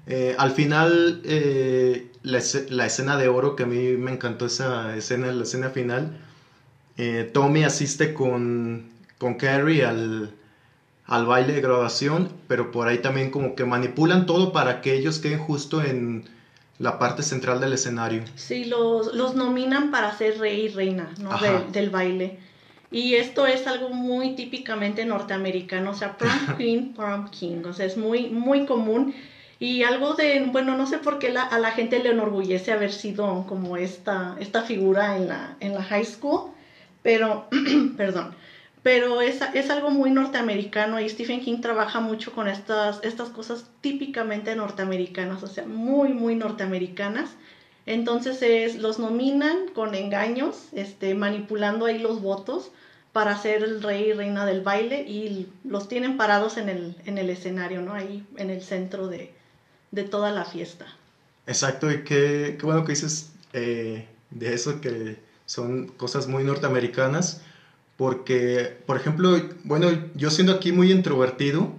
Eh, 0.07 0.35
al 0.39 0.51
final, 0.51 1.21
la, 2.23 2.39
esce- 2.39 2.69
la 2.69 2.87
escena 2.87 3.17
de 3.17 3.29
oro, 3.29 3.57
que 3.57 3.63
a 3.63 3.67
mí 3.67 3.97
me 3.97 4.11
encantó 4.13 4.47
esa 4.47 4.95
escena, 4.97 5.33
la 5.33 5.45
escena 5.45 5.71
final, 5.71 6.19
Tommy 7.33 7.65
asiste 7.65 8.13
con, 8.13 8.85
con 9.19 9.35
Carrie 9.35 9.85
al, 9.85 10.35
al 11.07 11.27
baile 11.27 11.55
de 11.55 11.61
graduación, 11.61 12.33
pero 12.49 12.71
por 12.71 12.87
ahí 12.89 12.99
también 12.99 13.31
como 13.31 13.55
que 13.55 13.65
manipulan 13.65 14.27
todo 14.27 14.53
para 14.53 14.81
que 14.81 14.95
ellos 14.95 15.19
queden 15.21 15.39
justo 15.39 15.83
en 15.83 16.25
la 16.79 16.99
parte 16.99 17.23
central 17.23 17.61
del 17.61 17.73
escenario. 17.73 18.23
Sí, 18.35 18.65
los, 18.65 19.15
los 19.15 19.35
nominan 19.35 19.91
para 19.91 20.17
ser 20.17 20.39
rey 20.39 20.63
y 20.67 20.69
reina 20.69 21.11
¿no? 21.21 21.39
Del- 21.39 21.73
del 21.73 21.91
baile. 21.91 22.39
Y 22.91 23.15
esto 23.15 23.47
es 23.47 23.67
algo 23.67 23.89
muy 23.91 24.35
típicamente 24.37 25.05
norteamericano, 25.05 25.91
o 25.91 25.95
sea, 25.95 26.17
prom 26.17 26.57
queen, 26.57 26.93
prom 26.95 27.29
king, 27.31 27.63
o 27.67 27.73
sea, 27.73 27.87
es 27.87 27.97
muy, 27.97 28.29
muy 28.31 28.67
común. 28.67 29.15
Y 29.59 29.83
algo 29.85 30.15
de, 30.15 30.45
bueno, 30.53 30.77
no 30.77 30.87
sé 30.87 30.99
por 30.99 31.19
qué 31.19 31.31
la- 31.31 31.43
a 31.43 31.59
la 31.59 31.71
gente 31.73 32.01
le 32.01 32.11
enorgullece 32.11 32.73
haber 32.73 32.93
sido 32.93 33.47
como 33.49 33.77
esta, 33.77 34.37
esta 34.41 34.63
figura 34.63 35.17
en 35.17 35.29
la, 35.29 35.57
en 35.61 35.75
la 35.75 35.83
high 35.83 36.05
school, 36.05 36.51
pero, 37.03 37.47
perdón, 37.97 38.35
pero 38.85 39.23
es, 39.23 39.41
es 39.55 39.71
algo 39.71 39.91
muy 39.91 40.11
norteamericano 40.11 41.01
y 41.01 41.09
Stephen 41.09 41.41
King 41.41 41.63
trabaja 41.63 42.01
mucho 42.01 42.33
con 42.33 42.49
estas, 42.49 43.01
estas 43.03 43.31
cosas 43.31 43.65
típicamente 43.81 44.55
norteamericanas, 44.55 45.43
o 45.43 45.47
sea, 45.47 45.65
muy, 45.65 46.11
muy 46.11 46.35
norteamericanas. 46.35 47.31
Entonces 47.87 48.43
es, 48.43 48.77
los 48.77 48.99
nominan 48.99 49.69
con 49.75 49.95
engaños, 49.95 50.69
este, 50.73 51.15
manipulando 51.15 51.87
ahí 51.87 51.99
los 51.99 52.21
votos 52.21 52.73
para 53.15 53.39
ser 53.39 53.63
el 53.63 53.83
rey 53.83 54.11
y 54.11 54.13
reina 54.13 54.45
del 54.45 54.61
baile 54.61 55.01
y 55.01 55.49
los 55.65 55.89
tienen 55.89 56.19
parados 56.19 56.59
en 56.59 56.69
el, 56.69 56.95
en 57.07 57.17
el 57.17 57.31
escenario, 57.31 57.81
¿no? 57.81 57.95
Ahí 57.95 58.27
en 58.37 58.51
el 58.51 58.61
centro 58.61 59.09
de, 59.09 59.33
de 59.93 60.03
toda 60.03 60.31
la 60.31 60.45
fiesta. 60.45 60.85
Exacto, 61.47 61.91
y 61.91 62.05
qué, 62.05 62.59
qué 62.61 62.67
bueno 62.67 62.85
que 62.85 62.93
dices 62.93 63.33
eh, 63.55 64.07
de 64.29 64.53
eso, 64.53 64.83
que 64.83 65.17
son 65.47 65.87
cosas 65.89 66.27
muy 66.27 66.45
norteamericanas, 66.45 67.41
porque, 67.97 68.77
por 68.87 68.97
ejemplo, 68.97 69.37
bueno, 69.65 69.89
yo 70.15 70.31
siendo 70.31 70.53
aquí 70.53 70.73
muy 70.73 70.91
introvertido, 70.91 71.73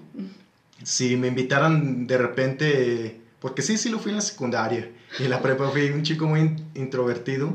si 0.83 1.17
me 1.17 1.27
invitaran 1.27 2.07
de 2.07 2.17
repente, 2.17 3.19
porque 3.39 3.61
sí, 3.61 3.77
sí 3.77 3.89
lo 3.89 3.99
fui 3.99 4.11
en 4.11 4.17
la 4.17 4.21
secundaria, 4.21 4.89
y 5.19 5.23
en 5.23 5.29
la 5.29 5.41
prepa 5.41 5.69
fui 5.69 5.89
un 5.89 6.03
chico 6.03 6.25
muy 6.27 6.39
in- 6.41 6.65
introvertido, 6.75 7.53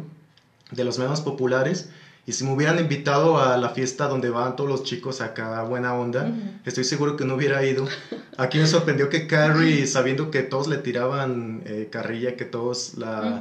de 0.71 0.85
los 0.85 0.99
menos 0.99 1.21
populares, 1.21 1.89
y 2.27 2.33
si 2.33 2.45
me 2.45 2.53
hubieran 2.53 2.79
invitado 2.79 3.41
a 3.41 3.57
la 3.57 3.71
fiesta 3.71 4.07
donde 4.07 4.31
van 4.31 4.55
todos 4.57 4.69
los 4.69 4.85
chicos 4.85 5.21
acá, 5.21 5.63
buena 5.63 5.95
onda, 5.95 6.31
estoy 6.65 6.85
seguro 6.85 7.17
que 7.17 7.25
no 7.25 7.35
hubiera 7.35 7.65
ido. 7.65 7.89
Aquí 8.37 8.59
me 8.59 8.67
sorprendió 8.67 9.09
que 9.09 9.27
Carrie, 9.27 9.87
sabiendo 9.87 10.31
que 10.31 10.43
todos 10.43 10.69
le 10.69 10.77
tiraban 10.79 11.63
eh, 11.65 11.89
carrilla, 11.91 12.37
que 12.37 12.45
todos 12.45 12.93
la, 12.97 13.41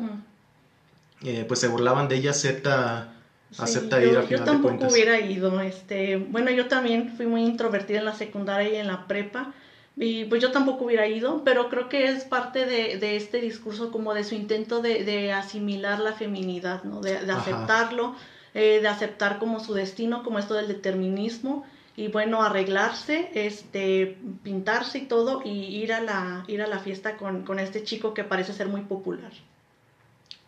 eh, 1.24 1.46
pues 1.48 1.60
se 1.60 1.68
burlaban 1.68 2.08
de 2.08 2.16
ella, 2.16 2.32
acepta, 2.32 3.14
Sí, 3.52 3.62
acepta 3.64 4.00
yo, 4.00 4.08
ir 4.08 4.18
al 4.18 4.28
yo 4.28 4.28
final 4.28 4.52
de 4.52 4.52
tampoco 4.52 4.62
cuentas. 4.62 4.92
hubiera 4.92 5.20
ido. 5.20 5.60
Este, 5.62 6.18
bueno, 6.18 6.52
yo 6.52 6.68
también 6.68 7.16
fui 7.16 7.26
muy 7.28 7.44
introvertida 7.44 8.00
en 8.00 8.06
la 8.06 8.14
secundaria 8.14 8.70
y 8.74 8.76
en 8.78 8.88
la 8.88 9.08
prepa. 9.08 9.54
Y 9.98 10.26
pues 10.26 10.42
yo 10.42 10.52
tampoco 10.52 10.86
hubiera 10.86 11.08
ido, 11.08 11.44
pero 11.44 11.70
creo 11.70 11.90
que 11.90 12.08
es 12.08 12.24
parte 12.24 12.66
de, 12.66 12.98
de 12.98 13.18
este 13.18 13.42
discurso 13.42 13.92
como 13.92 14.14
de 14.14 14.24
su 14.24 14.34
intento 14.36 14.82
de, 14.82 15.04
de 15.04 15.34
asimilar 15.34 16.00
la 16.00 16.14
feminidad, 16.14 16.84
¿no? 16.86 17.02
De, 17.02 17.20
de 17.26 17.32
aceptarlo, 17.34 18.16
eh, 18.54 18.80
de 18.82 18.88
aceptar 18.88 19.40
como 19.40 19.60
su 19.60 19.74
destino, 19.74 20.24
como 20.24 20.40
esto 20.40 20.54
del 20.54 20.68
determinismo. 20.70 21.66
Y 21.98 22.08
bueno, 22.08 22.42
arreglarse, 22.44 23.30
este, 23.34 24.18
pintarse 24.44 25.00
y 25.00 25.06
todo, 25.08 25.42
y 25.44 25.50
ir 25.84 25.92
a 25.92 26.00
la, 26.02 26.46
ir 26.48 26.62
a 26.62 26.68
la 26.68 26.80
fiesta 26.80 27.18
con, 27.18 27.44
con 27.44 27.60
este 27.60 27.84
chico 27.84 28.14
que 28.14 28.24
parece 28.24 28.54
ser 28.54 28.68
muy 28.70 28.82
popular. 28.84 29.32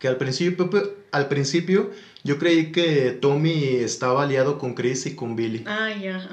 Que 0.02 0.08
al 0.08 0.18
principio, 0.18 0.68
al 1.12 1.28
principio 1.28 1.92
yo 2.24 2.40
creí 2.40 2.72
que 2.72 3.12
Tommy 3.12 3.76
estaba 3.76 4.24
aliado 4.24 4.58
con 4.58 4.74
Chris 4.74 5.06
y 5.06 5.14
con 5.16 5.36
Billy. 5.36 5.64
Ah, 5.68 5.92
ya. 5.92 6.28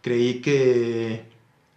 Creí 0.00 0.40
que 0.40 1.24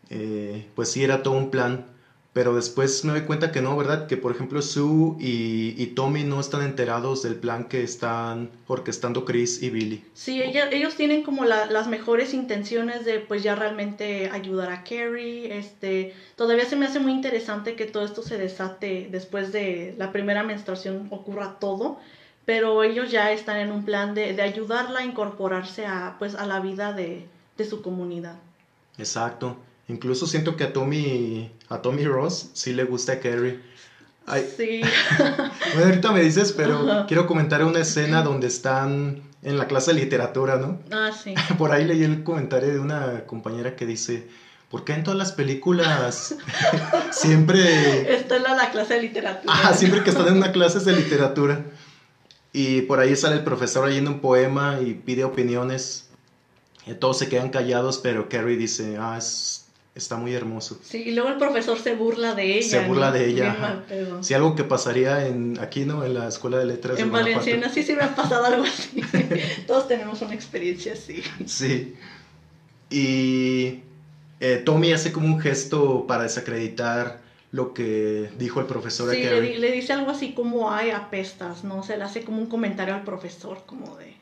eh, 0.10 0.66
pues 0.76 0.90
sí 0.90 1.04
era 1.04 1.22
todo 1.22 1.34
un 1.34 1.52
plan, 1.52 1.88
pero 2.32 2.54
después 2.56 3.04
me 3.06 3.12
doy 3.14 3.22
cuenta 3.22 3.52
que 3.52 3.62
no, 3.62 3.76
¿verdad? 3.76 4.08
Que 4.08 4.16
por 4.16 4.32
ejemplo 4.32 4.62
Sue 4.62 5.16
y, 5.20 5.74
y 5.78 5.88
Tommy 5.88 6.24
no 6.24 6.40
están 6.40 6.62
enterados 6.62 7.24
del 7.24 7.36
plan 7.36 7.66
que 7.68 7.84
están 7.84 8.52
orquestando 8.68 9.26
Chris 9.26 9.62
y 9.64 9.70
Billy. 9.72 10.06
Sí, 10.14 10.42
ella- 10.42 10.70
ellos 10.72 10.96
tienen 10.96 11.24
como 11.24 11.44
la- 11.46 11.66
las 11.66 11.88
mejores 11.88 12.34
intenciones 12.34 13.04
de 13.04 13.20
pues 13.20 13.42
ya 13.42 13.56
realmente 13.56 14.30
ayudar 14.32 14.70
a 14.70 14.84
Carrie. 14.84 15.58
Este, 15.58 16.14
todavía 16.36 16.66
se 16.66 16.76
me 16.76 16.86
hace 16.86 17.00
muy 17.00 17.12
interesante 17.14 17.76
que 17.76 17.86
todo 17.86 18.06
esto 18.06 18.22
se 18.22 18.38
desate 18.38 19.08
después 19.12 19.52
de 19.52 19.96
la 19.98 20.12
primera 20.12 20.44
menstruación 20.44 21.08
ocurra 21.10 21.58
todo, 21.60 21.98
pero 22.46 22.84
ellos 22.84 23.12
ya 23.12 23.32
están 23.32 23.58
en 23.58 23.72
un 23.72 23.84
plan 23.86 24.14
de, 24.14 24.34
de 24.34 24.42
ayudarla 24.44 25.00
a 25.00 25.04
incorporarse 25.04 25.86
a 25.88 26.16
pues 26.20 26.36
a 26.36 26.46
la 26.46 26.60
vida 26.60 26.94
de, 26.94 27.26
de 27.58 27.66
su 27.66 27.82
comunidad. 27.82 28.38
Exacto. 28.98 29.58
Incluso 29.90 30.28
siento 30.28 30.56
que 30.56 30.64
a 30.64 30.72
Tommy, 30.74 31.52
a 31.68 31.82
Tommy 31.82 32.06
Ross 32.06 32.52
sí 32.54 32.74
le 32.74 32.84
gusta 32.84 33.14
a 33.14 33.20
Carrie. 33.20 33.60
Sí. 34.56 34.82
bueno, 35.74 35.86
ahorita 35.86 36.12
me 36.12 36.22
dices, 36.22 36.54
pero 36.56 37.06
quiero 37.08 37.26
comentar 37.26 37.64
una 37.64 37.80
escena 37.80 38.22
donde 38.22 38.48
están 38.48 39.24
en 39.42 39.58
la 39.58 39.68
clase 39.68 39.94
de 39.94 40.02
literatura, 40.02 40.58
¿no? 40.58 40.80
Ah, 40.92 41.10
sí. 41.12 41.34
Por 41.58 41.72
ahí 41.72 41.86
leí 41.86 42.04
el 42.04 42.24
comentario 42.24 42.70
de 42.70 42.80
una 42.80 43.26
compañera 43.26 43.76
que 43.76 43.88
dice, 43.88 44.28
¿por 44.70 44.84
qué 44.84 44.94
en 44.94 45.04
todas 45.04 45.18
las 45.18 45.32
películas 45.32 46.36
siempre... 47.12 48.14
Está 48.14 48.38
en 48.38 48.44
la, 48.44 48.70
clase 48.70 48.94
de 48.94 49.02
literatura. 49.02 49.52
Ah, 49.52 49.74
siempre 49.74 50.04
que 50.04 50.12
están 50.12 50.28
en 50.28 50.38
una 50.38 50.52
clase 50.52 50.80
de 50.80 50.94
literatura. 50.94 51.66
Y 52.54 52.82
por 52.82 53.00
ahí 53.00 53.16
sale 53.16 53.38
el 53.38 53.44
profesor 53.44 53.88
leyendo 53.88 54.12
un 54.12 54.20
poema 54.20 54.80
y 54.82 54.94
pide 54.94 55.24
opiniones. 55.24 56.10
Y 56.86 56.94
todos 56.94 57.18
se 57.18 57.30
quedan 57.30 57.50
callados, 57.50 57.98
pero 57.98 58.30
Carrie 58.30 58.58
dice, 58.58 58.98
ah, 59.00 59.18
es, 59.18 59.69
está 59.96 60.18
muy 60.18 60.34
hermoso. 60.34 60.80
Sí, 60.82 61.04
y 61.08 61.12
luego 61.12 61.30
el 61.30 61.38
profesor 61.38 61.80
se 61.80 61.96
burla 61.96 62.36
de 62.36 62.58
ella. 62.58 62.82
Se 62.82 62.88
burla 62.88 63.12
de 63.12 63.28
ella. 63.28 63.84
Sí, 64.22 64.34
algo 64.34 64.56
que 64.56 64.64
pasaría 64.64 65.28
en, 65.28 65.60
aquí, 65.60 65.86
¿no? 65.86 66.06
En 66.06 66.14
la 66.14 66.28
escuela 66.28 66.58
de 66.58 66.66
letras. 66.66 67.00
En 67.00 67.12
Valenciana 67.12 67.70
sí, 67.70 67.84
sí 67.84 67.94
me 67.94 68.04
ha 68.04 68.16
pasado 68.16 68.46
algo 68.46 68.64
así. 68.64 69.02
todos 69.68 69.88
tenemos 69.88 70.22
una 70.22 70.34
experiencia 70.34 70.94
así. 70.94 71.24
Sí. 71.46 71.96
Y 72.90 73.82
eh, 74.40 74.62
Tommy 74.66 74.94
hace 74.94 75.12
como 75.12 75.28
un 75.28 75.40
gesto 75.40 76.06
para 76.08 76.24
desacreditar 76.24 77.22
lo 77.52 77.74
que 77.74 78.30
dijo 78.38 78.60
el 78.60 78.68
profesor 78.68 79.10
sí, 79.12 79.24
le, 79.24 79.58
le, 79.58 79.72
dice 79.72 79.94
algo 79.94 80.12
así 80.12 80.34
como, 80.34 80.72
ay, 80.72 80.92
apestas, 80.92 81.64
¿no? 81.64 81.82
Se 81.82 81.98
le 81.98 82.04
hace 82.04 82.24
como 82.24 82.38
un 82.38 82.46
comentario 82.46 82.94
al 82.94 83.04
profesor, 83.04 83.64
como 83.66 83.98
de, 83.98 84.16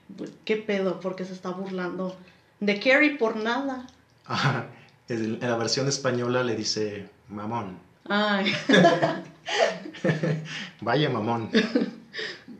¿qué 0.45 0.55
pedo? 0.55 1.01
Porque 1.01 1.25
se 1.25 1.33
está 1.33 1.49
burlando 1.49 2.15
de 2.61 2.79
Carrie 2.79 3.17
por 3.17 3.35
nada. 3.35 3.87
Ajá, 4.25 4.67
en 5.09 5.39
la 5.39 5.57
versión 5.57 5.87
española 5.87 6.43
le 6.43 6.55
dice, 6.55 7.07
mamón. 7.29 7.79
Ay. 8.07 8.53
Vaya 10.81 11.09
mamón. 11.09 11.49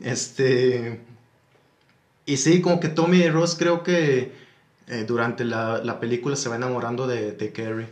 Este... 0.02 1.00
Y 2.26 2.36
sí, 2.36 2.60
como 2.60 2.78
que 2.78 2.88
Tommy 2.88 3.18
y 3.18 3.30
Ross 3.30 3.56
creo 3.58 3.82
que 3.82 4.32
eh, 4.86 5.04
durante 5.06 5.44
la, 5.44 5.78
la, 5.78 5.98
película 5.98 6.36
se 6.36 6.50
va 6.50 6.56
enamorando 6.56 7.06
de, 7.06 7.32
de 7.32 7.52
Carrie. 7.52 7.88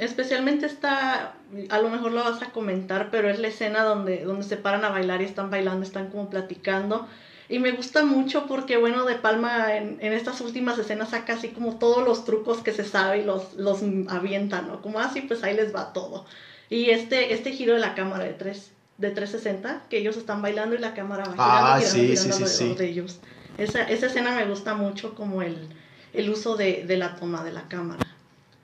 Especialmente 0.00 0.66
está, 0.66 1.34
a 1.68 1.78
lo 1.78 1.88
mejor 1.88 2.12
lo 2.12 2.24
vas 2.24 2.42
a 2.42 2.50
comentar, 2.50 3.10
pero 3.10 3.28
es 3.28 3.38
la 3.38 3.48
escena 3.48 3.84
donde, 3.84 4.24
donde 4.24 4.44
se 4.44 4.56
paran 4.56 4.84
a 4.84 4.88
bailar 4.88 5.22
y 5.22 5.26
están 5.26 5.50
bailando, 5.50 5.84
están 5.84 6.10
como 6.10 6.28
platicando. 6.28 7.06
Y 7.48 7.58
me 7.58 7.72
gusta 7.72 8.04
mucho 8.04 8.46
porque, 8.46 8.76
bueno, 8.76 9.04
De 9.04 9.16
Palma 9.16 9.76
en, 9.76 9.98
en 10.00 10.12
estas 10.12 10.40
últimas 10.40 10.78
escenas 10.78 11.10
saca 11.10 11.34
así 11.34 11.48
como 11.48 11.78
todos 11.78 12.04
los 12.04 12.24
trucos 12.24 12.62
que 12.62 12.72
se 12.72 12.84
sabe 12.84 13.18
y 13.18 13.24
los, 13.24 13.54
los 13.54 13.80
avienta, 14.08 14.62
¿no? 14.62 14.80
Como 14.80 14.98
así, 14.98 15.20
ah, 15.20 15.24
pues 15.28 15.42
ahí 15.42 15.54
les 15.54 15.74
va 15.74 15.92
todo. 15.92 16.24
Y 16.70 16.90
este, 16.90 17.34
este 17.34 17.52
giro 17.52 17.74
de 17.74 17.80
la 17.80 17.94
cámara 17.94 18.24
de, 18.24 18.32
tres, 18.32 18.70
de 18.96 19.10
360, 19.10 19.84
que 19.90 19.98
ellos 19.98 20.16
están 20.16 20.40
bailando 20.40 20.74
y 20.74 20.78
la 20.78 20.94
cámara 20.94 21.24
va 21.24 21.32
girando, 21.32 21.66
ah, 21.66 21.80
sí, 21.80 22.16
sí, 22.16 22.32
sí, 22.46 22.74
de 22.74 22.88
ellos. 22.88 23.18
Esa, 23.58 23.82
esa 23.82 24.06
escena 24.06 24.34
me 24.34 24.46
gusta 24.46 24.74
mucho 24.74 25.14
como 25.14 25.42
el, 25.42 25.68
el 26.14 26.30
uso 26.30 26.56
de, 26.56 26.84
de 26.86 26.96
la 26.96 27.16
toma 27.16 27.44
de 27.44 27.52
la 27.52 27.68
cámara. 27.68 28.04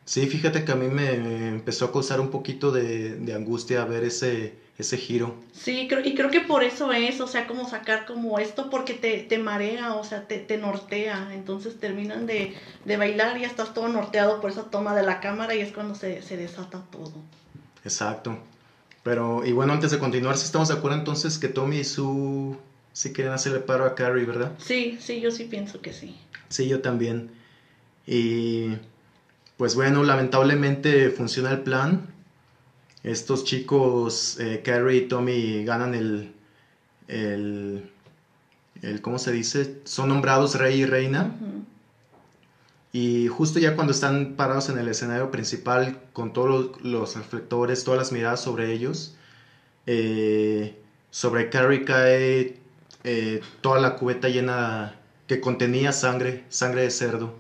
Sí, 0.07 0.27
fíjate 0.27 0.65
que 0.65 0.73
a 0.73 0.77
mí 0.77 0.89
me 0.89 1.49
empezó 1.49 1.85
a 1.85 1.93
causar 1.93 2.21
un 2.21 2.31
poquito 2.31 2.73
de, 2.73 3.17
de 3.17 3.35
angustia 3.35 3.85
ver 3.85 4.05
ese, 4.05 4.55
ese 4.81 4.97
giro. 4.97 5.35
Sí, 5.53 5.87
creo, 5.89 6.05
y 6.05 6.15
creo 6.15 6.31
que 6.31 6.41
por 6.41 6.65
eso 6.65 6.93
es, 6.93 7.21
o 7.21 7.27
sea, 7.27 7.47
como 7.47 7.69
sacar 7.69 8.07
como 8.07 8.39
esto 8.39 8.71
porque 8.71 8.95
te, 8.95 9.19
te 9.19 9.39
marea, 9.39 9.95
o 9.95 10.05
sea, 10.05 10.27
te, 10.27 10.39
te 10.39 10.57
nortea, 10.57 11.31
entonces 11.33 11.79
terminan 11.79 12.27
de, 12.27 12.55
de, 12.85 12.97
bailar 12.97 13.37
y 13.37 13.43
ya 13.43 13.47
estás 13.47 13.75
todo 13.75 13.89
norteado 13.89 14.41
por 14.41 14.51
esa 14.51 14.65
toma 14.71 14.95
de 14.95 15.03
la 15.03 15.21
cámara 15.21 15.55
y 15.55 15.61
es 15.61 15.73
cuando 15.73 15.95
se, 15.95 16.23
se 16.23 16.37
desata 16.37 16.83
todo. 16.91 17.13
Exacto. 17.85 18.39
Pero, 19.03 19.45
y 19.45 19.53
bueno, 19.53 19.73
antes 19.73 19.91
de 19.91 19.99
continuar, 19.99 20.37
si 20.37 20.45
estamos 20.45 20.69
de 20.69 20.75
acuerdo 20.75 20.99
entonces 20.99 21.39
que 21.39 21.49
Tommy 21.49 21.79
y 21.79 21.85
Sue 21.85 22.57
sí 22.93 23.13
quieren 23.13 23.33
hacerle 23.33 23.61
paro 23.61 23.87
a 23.87 23.95
Carrie, 23.95 24.25
¿verdad? 24.25 24.53
Sí, 24.59 24.99
sí, 25.01 25.21
yo 25.21 25.31
sí 25.31 25.45
pienso 25.45 25.81
que 25.81 25.93
sí. 25.93 26.17
Sí, 26.49 26.69
yo 26.69 26.81
también. 26.81 27.31
Y 28.07 28.73
pues 29.57 29.75
bueno, 29.75 30.03
lamentablemente 30.03 31.11
funciona 31.11 31.51
el 31.51 31.61
plan. 31.61 32.07
Estos 33.03 33.45
chicos, 33.45 34.39
eh, 34.41 34.63
Carrie 34.65 34.99
y 34.99 35.09
Tommy, 35.09 35.65
ganan 35.65 35.95
el, 35.95 36.33
el, 37.09 37.91
el, 38.83 39.01
¿cómo 39.01 39.19
se 39.19 39.33
dice? 39.33 39.81
Son 39.85 40.09
nombrados 40.09 40.57
rey 40.57 40.83
y 40.83 40.87
reina. 40.87 41.35
Y 42.93 43.29
justo 43.29 43.59
ya 43.59 43.77
cuando 43.77 43.93
están 43.93 44.35
parados 44.35 44.69
en 44.69 44.79
el 44.79 44.89
escenario 44.89 45.31
principal, 45.31 46.01
con 46.13 46.33
todos 46.33 46.83
los, 46.83 47.17
reflectores, 47.17 47.85
todas 47.85 47.99
las 47.99 48.13
miradas 48.13 48.43
sobre 48.43 48.73
ellos, 48.73 49.15
eh, 49.87 50.77
sobre 51.11 51.51
Carrie 51.51 51.85
cae 51.85 52.59
eh, 53.05 53.41
toda 53.61 53.81
la 53.81 53.97
cubeta 53.97 54.29
llena 54.29 54.97
que 55.27 55.41
contenía 55.41 55.93
sangre, 55.93 56.45
sangre 56.49 56.83
de 56.83 56.91
cerdo. 56.91 57.35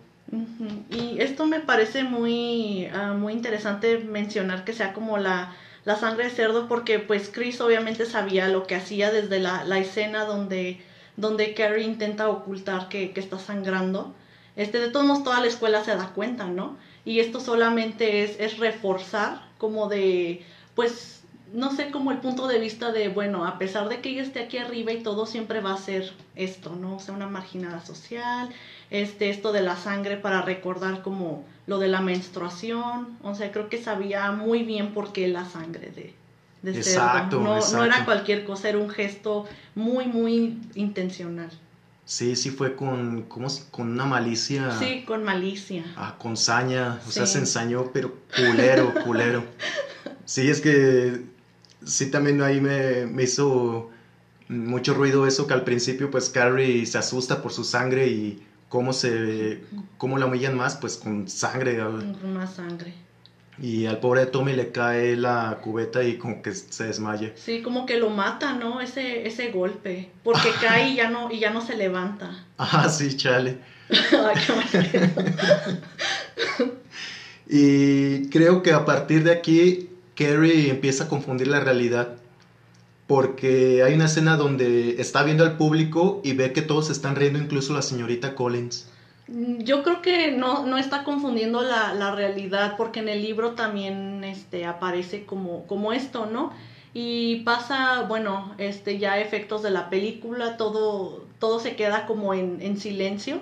Y 0.90 1.20
parece 1.60 2.04
muy, 2.04 2.86
ah, 2.92 3.12
muy 3.12 3.32
interesante 3.32 3.98
mencionar 3.98 4.64
que 4.64 4.72
sea 4.72 4.92
como 4.92 5.18
la, 5.18 5.54
la, 5.84 5.96
sangre 5.96 6.24
de 6.24 6.30
cerdo 6.30 6.68
porque 6.68 6.98
pues 6.98 7.30
Chris 7.32 7.60
obviamente 7.60 8.06
sabía 8.06 8.48
lo 8.48 8.66
que 8.66 8.74
hacía 8.74 9.10
desde 9.10 9.40
la, 9.40 9.64
la 9.64 9.78
escena 9.78 10.24
donde, 10.24 10.80
donde 11.16 11.54
Carrie 11.54 11.84
intenta 11.84 12.28
ocultar 12.28 12.88
que, 12.88 13.12
que, 13.12 13.20
está 13.20 13.38
sangrando. 13.38 14.14
Este, 14.56 14.78
de 14.78 14.90
todos 14.90 15.06
modos 15.06 15.24
toda 15.24 15.40
la 15.40 15.46
escuela 15.46 15.84
se 15.84 15.96
da 15.96 16.08
cuenta, 16.14 16.46
¿no? 16.46 16.76
Y 17.04 17.20
esto 17.20 17.40
solamente 17.40 18.24
es, 18.24 18.38
es 18.40 18.58
reforzar 18.58 19.42
como 19.58 19.88
de, 19.88 20.44
pues 20.74 21.19
no 21.52 21.74
sé, 21.74 21.90
como 21.90 22.12
el 22.12 22.18
punto 22.18 22.46
de 22.46 22.58
vista 22.58 22.92
de, 22.92 23.08
bueno, 23.08 23.44
a 23.44 23.58
pesar 23.58 23.88
de 23.88 24.00
que 24.00 24.10
ella 24.10 24.22
esté 24.22 24.40
aquí 24.40 24.58
arriba 24.58 24.92
y 24.92 25.02
todo 25.02 25.26
siempre 25.26 25.60
va 25.60 25.72
a 25.72 25.78
ser 25.78 26.12
esto, 26.36 26.76
¿no? 26.76 26.96
O 26.96 27.00
sea, 27.00 27.14
una 27.14 27.26
marginada 27.26 27.84
social, 27.84 28.50
este, 28.90 29.30
esto 29.30 29.52
de 29.52 29.62
la 29.62 29.76
sangre 29.76 30.16
para 30.16 30.42
recordar 30.42 31.02
como 31.02 31.44
lo 31.66 31.78
de 31.78 31.88
la 31.88 32.00
menstruación, 32.00 33.18
o 33.22 33.34
sea, 33.34 33.50
creo 33.52 33.68
que 33.68 33.82
sabía 33.82 34.30
muy 34.32 34.62
bien 34.62 34.92
por 34.92 35.12
qué 35.12 35.28
la 35.28 35.44
sangre 35.44 35.90
de, 35.90 36.14
de 36.62 36.78
exacto, 36.78 37.40
No, 37.40 37.56
exacto. 37.56 37.78
no 37.78 37.84
era 37.84 38.04
cualquier 38.04 38.44
cosa, 38.44 38.68
era 38.68 38.78
un 38.78 38.90
gesto 38.90 39.46
muy, 39.74 40.06
muy 40.06 40.58
intencional. 40.74 41.50
Sí, 42.04 42.34
sí 42.34 42.50
fue 42.50 42.74
con, 42.74 43.22
¿cómo, 43.22 43.46
con 43.70 43.92
una 43.92 44.04
malicia. 44.04 44.72
Sí, 44.78 45.04
con 45.06 45.22
malicia. 45.22 45.84
Ah, 45.96 46.16
con 46.18 46.36
saña, 46.36 47.00
o 47.06 47.10
sea, 47.10 47.24
se 47.24 47.38
ensañó, 47.38 47.90
pero 47.92 48.16
culero, 48.36 48.92
culero. 49.04 49.44
Sí, 50.24 50.48
es 50.48 50.60
que 50.60 51.24
sí 51.84 52.10
también 52.10 52.42
ahí 52.42 52.60
me, 52.60 53.06
me, 53.06 53.24
hizo 53.24 53.90
mucho 54.48 54.94
ruido 54.94 55.26
eso 55.26 55.46
que 55.46 55.54
al 55.54 55.64
principio 55.64 56.10
pues 56.10 56.28
Carrie 56.28 56.86
se 56.86 56.98
asusta 56.98 57.42
por 57.42 57.52
su 57.52 57.64
sangre 57.64 58.08
y 58.08 58.42
cómo 58.68 58.92
se 58.92 59.62
cómo 59.98 60.18
la 60.18 60.26
humillan 60.26 60.56
más 60.56 60.76
pues 60.76 60.96
con 60.96 61.28
sangre 61.28 61.78
con 61.78 62.34
más 62.34 62.54
sangre. 62.54 62.94
Y 63.62 63.84
al 63.84 63.98
pobre 63.98 64.24
Tommy 64.24 64.54
le 64.54 64.72
cae 64.72 65.16
la 65.16 65.58
cubeta 65.62 66.02
y 66.02 66.16
como 66.16 66.40
que 66.40 66.54
se 66.54 66.84
desmaya. 66.84 67.32
Sí 67.36 67.60
como 67.60 67.84
que 67.84 67.98
lo 67.98 68.08
mata 68.08 68.54
no 68.54 68.80
ese 68.80 69.26
ese 69.26 69.50
golpe. 69.50 70.10
Porque 70.22 70.50
cae 70.60 70.90
y 70.90 70.96
ya 70.96 71.10
no 71.10 71.30
y 71.30 71.40
ya 71.40 71.50
no 71.50 71.60
se 71.60 71.76
levanta. 71.76 72.46
Ah 72.56 72.88
sí 72.88 73.16
chale. 73.16 73.58
Y 77.52 78.28
creo 78.28 78.62
que 78.62 78.72
a 78.72 78.84
partir 78.84 79.24
de 79.24 79.32
aquí 79.32 79.89
Carrie 80.20 80.68
empieza 80.68 81.04
a 81.04 81.08
confundir 81.08 81.48
la 81.48 81.60
realidad 81.60 82.16
porque 83.06 83.82
hay 83.82 83.94
una 83.94 84.04
escena 84.04 84.36
donde 84.36 85.00
está 85.00 85.22
viendo 85.22 85.44
al 85.44 85.56
público 85.56 86.20
y 86.22 86.34
ve 86.34 86.52
que 86.52 86.60
todos 86.60 86.90
están 86.90 87.16
riendo, 87.16 87.38
incluso 87.38 87.72
la 87.72 87.80
señorita 87.80 88.34
Collins. 88.34 88.86
Mm, 89.28 89.62
yo 89.62 89.82
creo 89.82 90.02
que 90.02 90.30
no, 90.32 90.66
no 90.66 90.76
está 90.76 91.04
confundiendo 91.04 91.62
la, 91.62 91.94
la, 91.94 92.14
realidad 92.14 92.74
porque 92.76 93.00
en 93.00 93.08
el 93.08 93.22
libro 93.22 93.52
también 93.52 94.22
este, 94.22 94.66
aparece 94.66 95.24
como, 95.24 95.66
como 95.66 95.94
esto, 95.94 96.26
¿no? 96.26 96.52
Y 96.92 97.36
pasa, 97.36 98.02
bueno, 98.02 98.54
este, 98.58 98.98
ya 98.98 99.18
efectos 99.18 99.62
de 99.62 99.70
la 99.70 99.88
película, 99.88 100.58
todo, 100.58 101.24
todo 101.38 101.60
se 101.60 101.76
queda 101.76 102.04
como 102.04 102.34
en, 102.34 102.58
en 102.60 102.78
silencio 102.78 103.40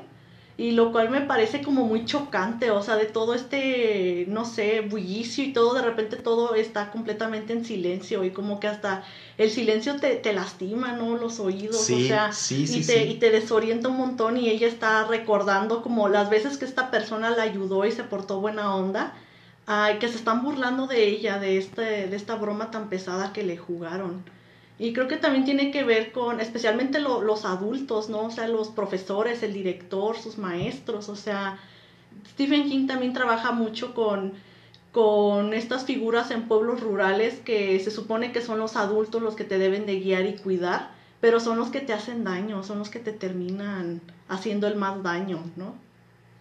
y 0.59 0.73
lo 0.73 0.91
cual 0.91 1.09
me 1.09 1.21
parece 1.21 1.63
como 1.63 1.85
muy 1.85 2.05
chocante, 2.05 2.73
o 2.73 2.83
sea, 2.83 2.97
de 2.97 3.05
todo 3.05 3.33
este, 3.33 4.25
no 4.27 4.45
sé, 4.45 4.81
bullicio 4.81 5.45
y 5.45 5.53
todo, 5.53 5.73
de 5.73 5.83
repente 5.83 6.17
todo 6.17 6.57
está 6.57 6.91
completamente 6.91 7.53
en 7.53 7.65
silencio 7.65 8.25
y 8.25 8.33
como 8.33 8.59
que 8.59 8.67
hasta 8.67 9.05
el 9.39 9.51
silencio 9.51 10.01
te, 10.01 10.17
te 10.17 10.33
lastima, 10.33 10.95
¿no? 10.95 11.17
Los 11.17 11.39
oídos, 11.39 11.81
sí, 11.81 12.07
o 12.07 12.09
sea, 12.09 12.33
sí, 12.33 12.67
sí, 12.67 12.81
y, 12.81 12.85
te, 12.85 13.07
y 13.07 13.15
te 13.21 13.31
desorienta 13.31 13.89
un 13.89 13.99
montón 13.99 14.37
y 14.37 14.51
ella 14.51 14.67
está 14.67 15.07
recordando 15.07 15.81
como 15.81 16.09
las 16.09 16.29
veces 16.29 16.59
que 16.59 16.65
esta 16.65 16.91
persona 16.91 17.31
la 17.31 17.45
ayudó 17.45 17.87
y 17.87 17.93
se 17.93 18.03
portó 18.03 18.41
buena 18.41 18.75
onda. 18.75 19.15
Ay, 19.65 19.99
que 20.01 20.09
se 20.09 20.17
están 20.17 20.43
burlando 20.43 20.89
de 20.89 21.07
ella, 21.07 21.39
de, 21.39 21.59
este, 21.59 22.09
de 22.09 22.17
esta 22.17 22.35
broma 22.35 22.73
tan 22.73 22.89
pesada 22.89 23.33
que 23.33 23.45
le 23.45 23.59
jugaron. 23.59 24.25
Y 24.79 24.93
creo 24.93 25.09
que 25.09 25.17
también 25.17 25.45
tiene 25.45 25.71
que 25.73 25.83
ver 25.83 26.13
con, 26.13 26.41
especialmente 26.41 27.01
lo, 27.01 27.21
los 27.21 27.45
adultos, 27.45 28.09
¿no? 28.09 28.27
O 28.27 28.31
sea, 28.31 28.47
los 28.47 28.69
profesores, 28.69 29.43
el 29.43 29.53
director, 29.53 30.17
sus 30.17 30.39
maestros, 30.39 31.09
o 31.09 31.17
sea, 31.17 31.59
Stephen 32.31 32.69
King 32.69 32.87
también 32.87 33.13
trabaja 33.13 33.51
mucho 33.51 33.93
con, 33.93 34.35
con 34.93 35.53
estas 35.53 35.85
figuras 35.85 36.31
en 36.31 36.47
pueblos 36.47 36.81
rurales 36.81 37.41
que 37.41 37.81
se 37.81 37.91
supone 37.91 38.31
que 38.31 38.41
son 38.41 38.59
los 38.61 38.77
adultos 38.77 39.21
los 39.21 39.35
que 39.35 39.45
te 39.45 39.59
deben 39.59 39.85
de 39.85 39.99
guiar 39.99 40.27
y 40.27 40.35
cuidar, 40.35 40.91
pero 41.21 41.41
son 41.41 41.59
los 41.59 41.71
que 41.71 41.81
te 41.81 41.93
hacen 41.93 42.23
daño, 42.23 42.63
son 42.63 42.79
los 42.79 42.89
que 42.89 43.01
te 43.01 43.13
terminan 43.13 44.01
haciendo 44.29 44.69
el 44.69 44.77
más 44.77 45.03
daño, 45.03 45.43
¿no? 45.57 45.75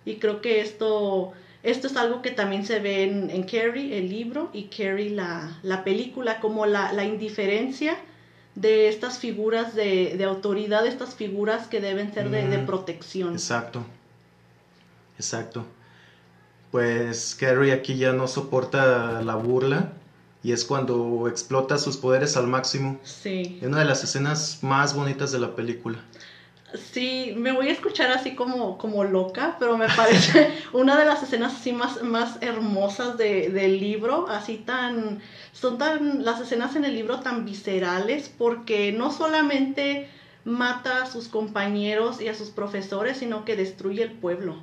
Y 0.05 0.17
creo 0.17 0.41
que 0.41 0.61
esto, 0.61 1.33
esto 1.63 1.88
es 1.88 1.97
algo 1.97 2.21
que 2.21 2.31
también 2.31 2.65
se 2.65 2.79
ve 2.79 3.03
en, 3.03 3.31
en 3.31 3.43
Carrie, 3.43 3.97
el 3.97 4.09
libro, 4.09 4.49
y 4.53 4.65
Carrie, 4.65 5.09
la, 5.09 5.57
la 5.63 5.83
película, 5.83 6.39
como 6.39 6.67
la, 6.67 6.93
la 6.93 7.03
indiferencia 7.03 7.97
de 8.58 8.88
estas 8.88 9.20
figuras 9.20 9.76
de, 9.76 10.16
de, 10.18 10.24
autoridad, 10.24 10.86
estas 10.88 11.14
figuras 11.14 11.68
que 11.68 11.80
deben 11.80 12.12
ser 12.12 12.32
de, 12.32 12.47
de 12.47 12.58
protección. 12.58 13.34
Exacto, 13.34 13.86
exacto. 15.16 15.64
Pues 16.72 17.38
Carrie 17.39 17.72
aquí 17.72 17.97
ya 17.97 18.14
no 18.14 18.28
soporta 18.28 19.22
la 19.22 19.36
burla 19.36 19.93
y 20.43 20.53
es 20.53 20.66
cuando 20.66 21.28
explota 21.28 21.78
sus 21.78 21.97
poderes 21.97 22.36
al 22.36 22.47
máximo. 22.47 22.99
Sí. 23.03 23.60
Es 23.62 23.68
una 23.68 23.80
de 23.80 23.86
las 23.86 24.03
escenas 24.03 24.64
más 24.64 24.95
bonitas 24.95 25.32
de 25.32 25.39
la 25.39 25.55
película. 25.55 25.99
Sí, 26.74 27.34
me 27.38 27.53
voy 27.53 27.70
a 27.70 27.72
escuchar 27.72 28.11
así 28.11 28.36
como, 28.36 28.78
como 28.78 29.03
loca, 29.05 29.55
pero 29.57 29.78
me 29.78 29.88
parece 29.88 30.51
una 30.74 30.97
de 30.97 31.05
las 31.05 31.24
escenas 31.24 31.55
así 31.55 31.72
más, 31.72 32.03
más 32.03 32.38
hermosas 32.41 33.18
de, 33.18 33.49
del 33.49 33.80
libro, 33.80 34.28
así 34.30 34.57
tan, 34.57 35.22
son 35.53 35.78
tan, 35.78 36.26
las 36.26 36.41
escenas 36.41 36.76
en 36.76 36.84
el 36.84 36.93
libro 36.93 37.22
tan 37.22 37.45
viscerales, 37.45 38.30
porque 38.38 38.91
no 38.91 39.11
solamente 39.11 40.09
mata 40.43 41.03
a 41.03 41.05
sus 41.05 41.30
compañeros 41.30 42.22
y 42.22 42.28
a 42.28 42.34
sus 42.36 42.49
profesores, 42.49 43.18
sino 43.18 43.45
que 43.45 43.55
destruye 43.55 44.03
el 44.03 44.11
pueblo. 44.11 44.61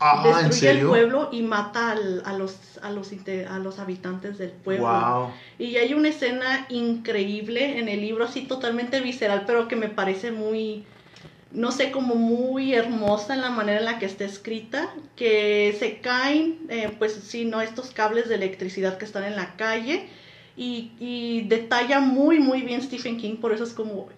Ah, 0.00 0.22
¿en 0.26 0.48
destruye 0.48 0.70
el 0.70 0.76
serio? 0.76 0.88
pueblo 0.88 1.28
y 1.32 1.42
mata 1.42 1.92
al- 1.92 2.22
a, 2.24 2.32
los, 2.34 2.56
a, 2.82 2.90
los, 2.90 3.10
a 3.48 3.58
los 3.58 3.78
habitantes 3.78 4.38
del 4.38 4.50
pueblo. 4.50 4.86
Wow. 4.86 5.30
Y 5.58 5.76
hay 5.76 5.94
una 5.94 6.08
escena 6.08 6.66
increíble 6.68 7.78
en 7.78 7.88
el 7.88 8.00
libro, 8.00 8.24
así 8.24 8.42
totalmente 8.42 9.00
visceral, 9.00 9.44
pero 9.46 9.66
que 9.68 9.76
me 9.76 9.88
parece 9.88 10.30
muy, 10.32 10.84
no 11.54 11.70
sé, 11.70 11.90
como 11.90 12.16
muy 12.16 12.74
hermosa 12.74 13.34
en 13.34 13.40
la 13.40 13.50
manera 13.50 13.78
en 13.78 13.84
la 13.84 13.98
que 13.98 14.06
está 14.06 14.24
escrita, 14.24 14.90
que 15.16 15.74
se 15.78 16.00
caen, 16.00 16.66
eh, 16.68 16.94
pues 16.98 17.14
sí, 17.14 17.44
¿no? 17.44 17.60
Estos 17.60 17.90
cables 17.90 18.28
de 18.28 18.34
electricidad 18.34 18.98
que 18.98 19.04
están 19.04 19.24
en 19.24 19.36
la 19.36 19.56
calle 19.56 20.08
y, 20.56 20.92
y 20.98 21.42
detalla 21.48 22.00
muy, 22.00 22.40
muy 22.40 22.62
bien 22.62 22.82
Stephen 22.82 23.18
King, 23.18 23.36
por 23.36 23.52
eso 23.52 23.64
es 23.64 23.72
como 23.72 24.08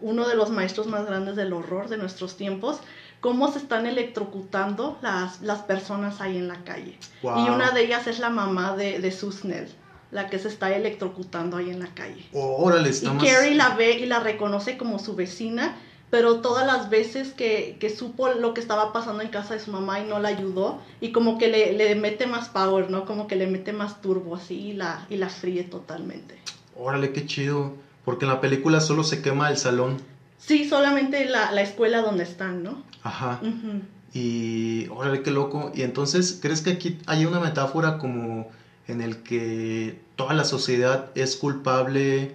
uno 0.00 0.28
de 0.28 0.34
los 0.34 0.50
maestros 0.50 0.86
más 0.86 1.06
grandes 1.06 1.36
del 1.36 1.52
horror 1.52 1.88
de 1.88 1.96
nuestros 1.96 2.36
tiempos, 2.36 2.80
cómo 3.20 3.50
se 3.50 3.58
están 3.58 3.86
electrocutando 3.86 4.98
las, 5.02 5.40
las 5.40 5.60
personas 5.60 6.20
ahí 6.20 6.36
en 6.36 6.48
la 6.48 6.64
calle. 6.64 6.98
Wow. 7.22 7.46
Y 7.46 7.50
una 7.50 7.70
de 7.70 7.84
ellas 7.84 8.06
es 8.06 8.18
la 8.18 8.30
mamá 8.30 8.76
de, 8.76 8.98
de 8.98 9.12
Susnell, 9.12 9.68
la 10.10 10.28
que 10.28 10.38
se 10.38 10.48
está 10.48 10.74
electrocutando 10.74 11.56
ahí 11.56 11.70
en 11.70 11.80
la 11.80 11.88
calle. 11.94 12.26
Órale, 12.32 12.90
Y 12.90 13.06
más... 13.06 13.24
Carrie 13.24 13.54
la 13.54 13.70
ve 13.70 13.92
y 13.98 14.06
la 14.06 14.20
reconoce 14.20 14.76
como 14.76 14.98
su 14.98 15.14
vecina, 15.14 15.76
pero 16.12 16.40
todas 16.40 16.66
las 16.66 16.90
veces 16.90 17.32
que, 17.32 17.78
que 17.80 17.88
supo 17.88 18.28
lo 18.28 18.52
que 18.52 18.60
estaba 18.60 18.92
pasando 18.92 19.22
en 19.22 19.30
casa 19.30 19.54
de 19.54 19.60
su 19.60 19.70
mamá 19.70 19.98
y 19.98 20.04
no 20.04 20.18
la 20.18 20.28
ayudó, 20.28 20.78
y 21.00 21.10
como 21.10 21.38
que 21.38 21.48
le, 21.48 21.72
le 21.72 21.94
mete 21.94 22.26
más 22.26 22.50
power, 22.50 22.90
¿no? 22.90 23.06
Como 23.06 23.26
que 23.26 23.34
le 23.34 23.46
mete 23.46 23.72
más 23.72 24.02
turbo 24.02 24.36
así 24.36 24.54
y 24.56 24.72
la, 24.74 25.06
y 25.08 25.16
la 25.16 25.30
fríe 25.30 25.64
totalmente. 25.64 26.38
Órale, 26.76 27.12
qué 27.12 27.24
chido. 27.24 27.72
Porque 28.04 28.26
en 28.26 28.30
la 28.30 28.42
película 28.42 28.82
solo 28.82 29.04
se 29.04 29.22
quema 29.22 29.48
el 29.48 29.56
salón. 29.56 30.02
Sí, 30.36 30.68
solamente 30.68 31.24
la, 31.24 31.50
la 31.50 31.62
escuela 31.62 32.02
donde 32.02 32.24
están, 32.24 32.62
¿no? 32.62 32.82
Ajá. 33.02 33.40
Ujú. 33.40 33.80
Y 34.12 34.88
órale, 34.90 35.22
qué 35.22 35.30
loco. 35.30 35.72
Y 35.74 35.80
entonces, 35.80 36.38
¿crees 36.42 36.60
que 36.60 36.72
aquí 36.72 36.98
hay 37.06 37.24
una 37.24 37.40
metáfora 37.40 37.96
como 37.96 38.50
en 38.86 39.00
el 39.00 39.22
que 39.22 39.98
toda 40.16 40.34
la 40.34 40.44
sociedad 40.44 41.06
es 41.14 41.36
culpable 41.36 42.34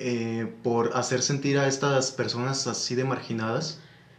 eh, 0.00 0.52
por 0.62 0.96
hacer 0.96 1.22
sentir 1.22 1.58
a 1.58 1.68
estas 1.68 2.10
personas 2.10 2.66
así 2.66 2.94
de 2.94 3.04
marginadas? 3.04 3.78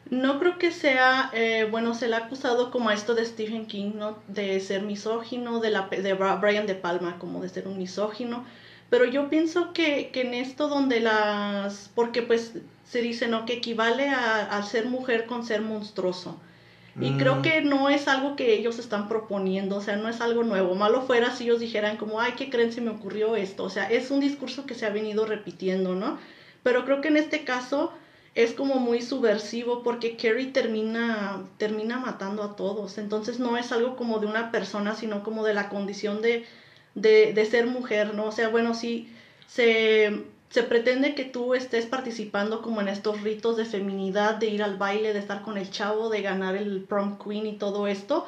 No 0.10 0.40
creo 0.40 0.58
que 0.58 0.72
sea, 0.72 1.32
eh, 1.34 1.68
bueno, 1.72 1.94
se 1.96 2.08
le 2.08 2.16
ha 2.16 2.20
acusado 2.20 2.70
como 2.70 2.90
a 2.90 2.94
esto 2.94 3.16
de 3.16 3.26
Stephen 3.26 3.66
King, 3.66 3.94
¿no? 3.96 4.20
De 4.28 4.60
ser 4.60 4.84
misógino, 4.84 5.60
de, 5.60 5.72
la, 5.72 5.88
de 5.90 6.14
Brian 6.14 6.68
De 6.68 6.76
Palma 6.76 7.18
como 7.18 7.42
de 7.42 7.50
ser 7.50 7.68
un 7.68 7.78
misógino, 7.78 8.46
pero 8.90 9.06
yo 9.06 9.30
pienso 9.30 9.74
que, 9.74 10.12
en 10.14 10.34
esto 10.34 10.68
donde 10.68 11.00
las, 11.00 11.90
porque 11.96 12.22
pues 12.22 12.54
se 12.86 13.02
dice, 13.02 13.28
¿no? 13.28 13.46
Que 13.46 13.54
equivale 13.54 14.10
a 14.10 14.62
ser 14.64 14.86
mujer 14.86 15.26
con 15.26 15.46
ser 15.46 15.62
monstruoso. 15.62 16.38
Y 17.00 17.12
Mm, 17.12 17.18
creo 17.18 17.42
que 17.42 17.62
no 17.62 17.90
es 17.90 18.08
algo 18.08 18.36
que 18.36 18.54
ellos 18.54 18.80
están 18.80 19.08
proponiendo, 19.08 19.78
o 19.78 19.82
sea, 19.82 19.96
no 19.96 20.10
es 20.10 20.22
algo 20.22 20.44
nuevo. 20.44 20.76
Malo 20.76 21.02
fuera 21.04 21.32
si 21.32 21.46
ellos 21.46 21.60
dijeran 21.60 21.98
como, 21.98 22.20
ay, 22.20 22.34
¿qué 22.38 22.50
creen 22.50 22.74
si 22.74 22.82
me 22.82 22.92
ocurrió 22.92 23.36
esto? 23.36 23.64
O 23.64 23.70
sea, 23.70 23.90
es 23.90 24.12
un 24.12 24.20
discurso 24.20 24.66
que 24.66 24.76
se 24.76 24.86
ha 24.86 24.90
venido 24.90 25.26
repitiendo, 25.26 25.96
¿no? 25.96 26.20
Pero 26.64 26.86
creo 26.86 27.02
que 27.02 27.08
en 27.08 27.18
este 27.18 27.44
caso 27.44 27.94
es 28.36 28.54
como 28.54 28.76
muy 28.76 29.02
subversivo 29.02 29.84
porque 29.84 30.16
Carrie 30.16 30.52
termina, 30.52 31.44
termina 31.58 32.00
matando 32.00 32.44
a 32.44 32.56
todos. 32.56 32.98
Entonces 32.98 33.40
no 33.40 33.58
es 33.58 33.72
algo 33.72 33.96
como 33.96 34.20
de 34.20 34.28
una 34.28 34.52
persona, 34.52 34.96
sino 34.96 35.24
como 35.24 35.44
de 35.46 35.54
la 35.54 35.70
condición 35.70 36.22
de, 36.22 36.46
de, 36.96 37.34
de 37.34 37.46
ser 37.46 37.68
mujer, 37.68 38.14
¿no? 38.16 38.26
O 38.26 38.32
sea, 38.32 38.50
bueno, 38.50 38.74
sí, 38.74 39.10
se, 39.48 40.26
se 40.52 40.64
pretende 40.64 41.16
que 41.16 41.24
tú 41.24 41.54
estés 41.54 41.86
participando 41.86 42.62
como 42.62 42.82
en 42.82 42.90
estos 42.90 43.22
ritos 43.22 43.56
de 43.56 43.66
feminidad, 43.66 44.36
de 44.36 44.48
ir 44.48 44.62
al 44.62 44.78
baile, 44.78 45.14
de 45.14 45.20
estar 45.20 45.42
con 45.42 45.58
el 45.58 45.72
chavo, 45.72 46.10
de 46.10 46.22
ganar 46.22 46.56
el 46.56 46.82
prom 46.82 47.18
queen 47.18 47.48
y 47.48 47.54
todo 47.54 47.88
esto, 47.88 48.28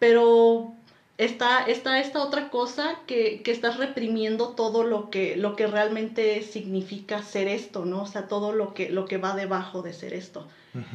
pero 0.00 0.74
está, 1.16 1.62
está 1.64 2.00
esta 2.00 2.22
otra 2.22 2.50
cosa 2.50 2.98
que, 3.06 3.42
que 3.42 3.52
estás 3.52 3.76
reprimiendo 3.76 4.48
todo 4.48 4.82
lo 4.82 5.10
que, 5.10 5.36
lo 5.36 5.54
que 5.54 5.68
realmente 5.68 6.42
significa 6.42 7.22
ser 7.22 7.46
esto, 7.46 7.84
¿no? 7.84 8.02
O 8.02 8.06
sea, 8.06 8.26
todo 8.26 8.52
lo 8.52 8.74
que, 8.74 8.90
lo 8.90 9.04
que 9.04 9.18
va 9.18 9.36
debajo 9.36 9.82
de 9.82 9.92
ser 9.92 10.12
esto. 10.12 10.48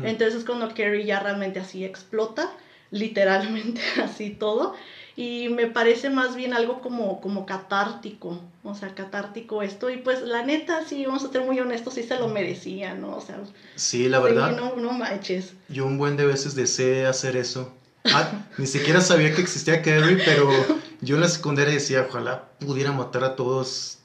Entonces 0.03 0.45
cuando 0.45 0.69
Carrie 0.69 1.05
ya 1.05 1.19
realmente 1.19 1.59
así 1.59 1.83
explota, 1.85 2.51
literalmente 2.91 3.81
así 4.03 4.29
todo, 4.29 4.73
y 5.15 5.49
me 5.49 5.67
parece 5.67 6.09
más 6.09 6.35
bien 6.35 6.53
algo 6.53 6.81
como, 6.81 7.21
como 7.21 7.45
catártico, 7.45 8.41
o 8.63 8.75
sea, 8.75 8.93
catártico 8.95 9.61
esto, 9.63 9.89
y 9.89 9.97
pues 9.97 10.21
la 10.21 10.43
neta, 10.43 10.85
sí, 10.87 11.05
vamos 11.05 11.23
a 11.23 11.31
ser 11.31 11.41
muy 11.41 11.59
honestos, 11.59 11.93
sí 11.93 12.03
se 12.03 12.17
lo 12.17 12.27
merecía, 12.27 12.93
¿no? 12.95 13.15
O 13.15 13.21
sea, 13.21 13.39
Sí, 13.75 14.09
la 14.09 14.17
sí, 14.17 14.23
verdad, 14.23 14.55
no, 14.57 14.75
no 14.75 14.91
manches. 14.91 15.53
yo 15.69 15.85
un 15.85 15.97
buen 15.97 16.17
de 16.17 16.25
veces 16.25 16.55
deseé 16.55 17.05
hacer 17.05 17.35
eso. 17.37 17.71
Ah, 18.03 18.29
ni 18.57 18.67
siquiera 18.67 19.01
sabía 19.01 19.33
que 19.33 19.41
existía 19.41 19.81
Carrie, 19.81 20.17
pero 20.25 20.49
yo 21.01 21.15
en 21.15 21.21
la 21.21 21.29
secundaria 21.29 21.73
decía, 21.73 22.05
ojalá 22.09 22.49
pudiera 22.59 22.91
matar 22.91 23.23
a 23.23 23.35
todos. 23.35 23.99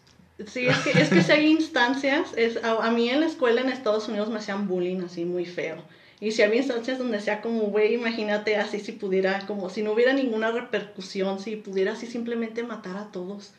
Sí, 0.47 0.67
es 0.69 0.79
que, 0.79 0.91
es 0.93 1.11
que 1.11 1.23
si 1.23 1.33
hay 1.33 1.47
instancias, 1.51 2.33
es, 2.37 2.63
a, 2.65 2.87
a 2.87 2.91
mí 2.91 3.11
en 3.11 3.21
la 3.21 3.27
escuela 3.27 3.61
en 3.61 3.69
Estados 3.69 4.09
Unidos 4.09 4.31
me 4.31 4.39
hacían 4.39 4.67
bullying 4.69 5.03
así 5.03 5.25
muy 5.25 5.45
feo. 5.45 5.83
Y 6.21 6.33
si 6.33 6.43
había 6.43 6.59
instancias 6.59 6.99
donde 6.99 7.21
sea 7.21 7.41
como, 7.41 7.63
güey, 7.63 7.95
imagínate 7.95 8.57
así 8.57 8.79
si 8.79 8.93
pudiera, 8.93 9.47
como 9.47 9.71
si 9.71 9.83
no 9.83 9.93
hubiera 9.93 10.13
ninguna 10.13 10.51
repercusión, 10.51 11.41
si 11.41 11.57
pudiera 11.57 11.93
así 11.93 12.07
simplemente 12.07 12.63
matar 12.63 12.99
a 12.99 13.07
todos. 13.11 13.53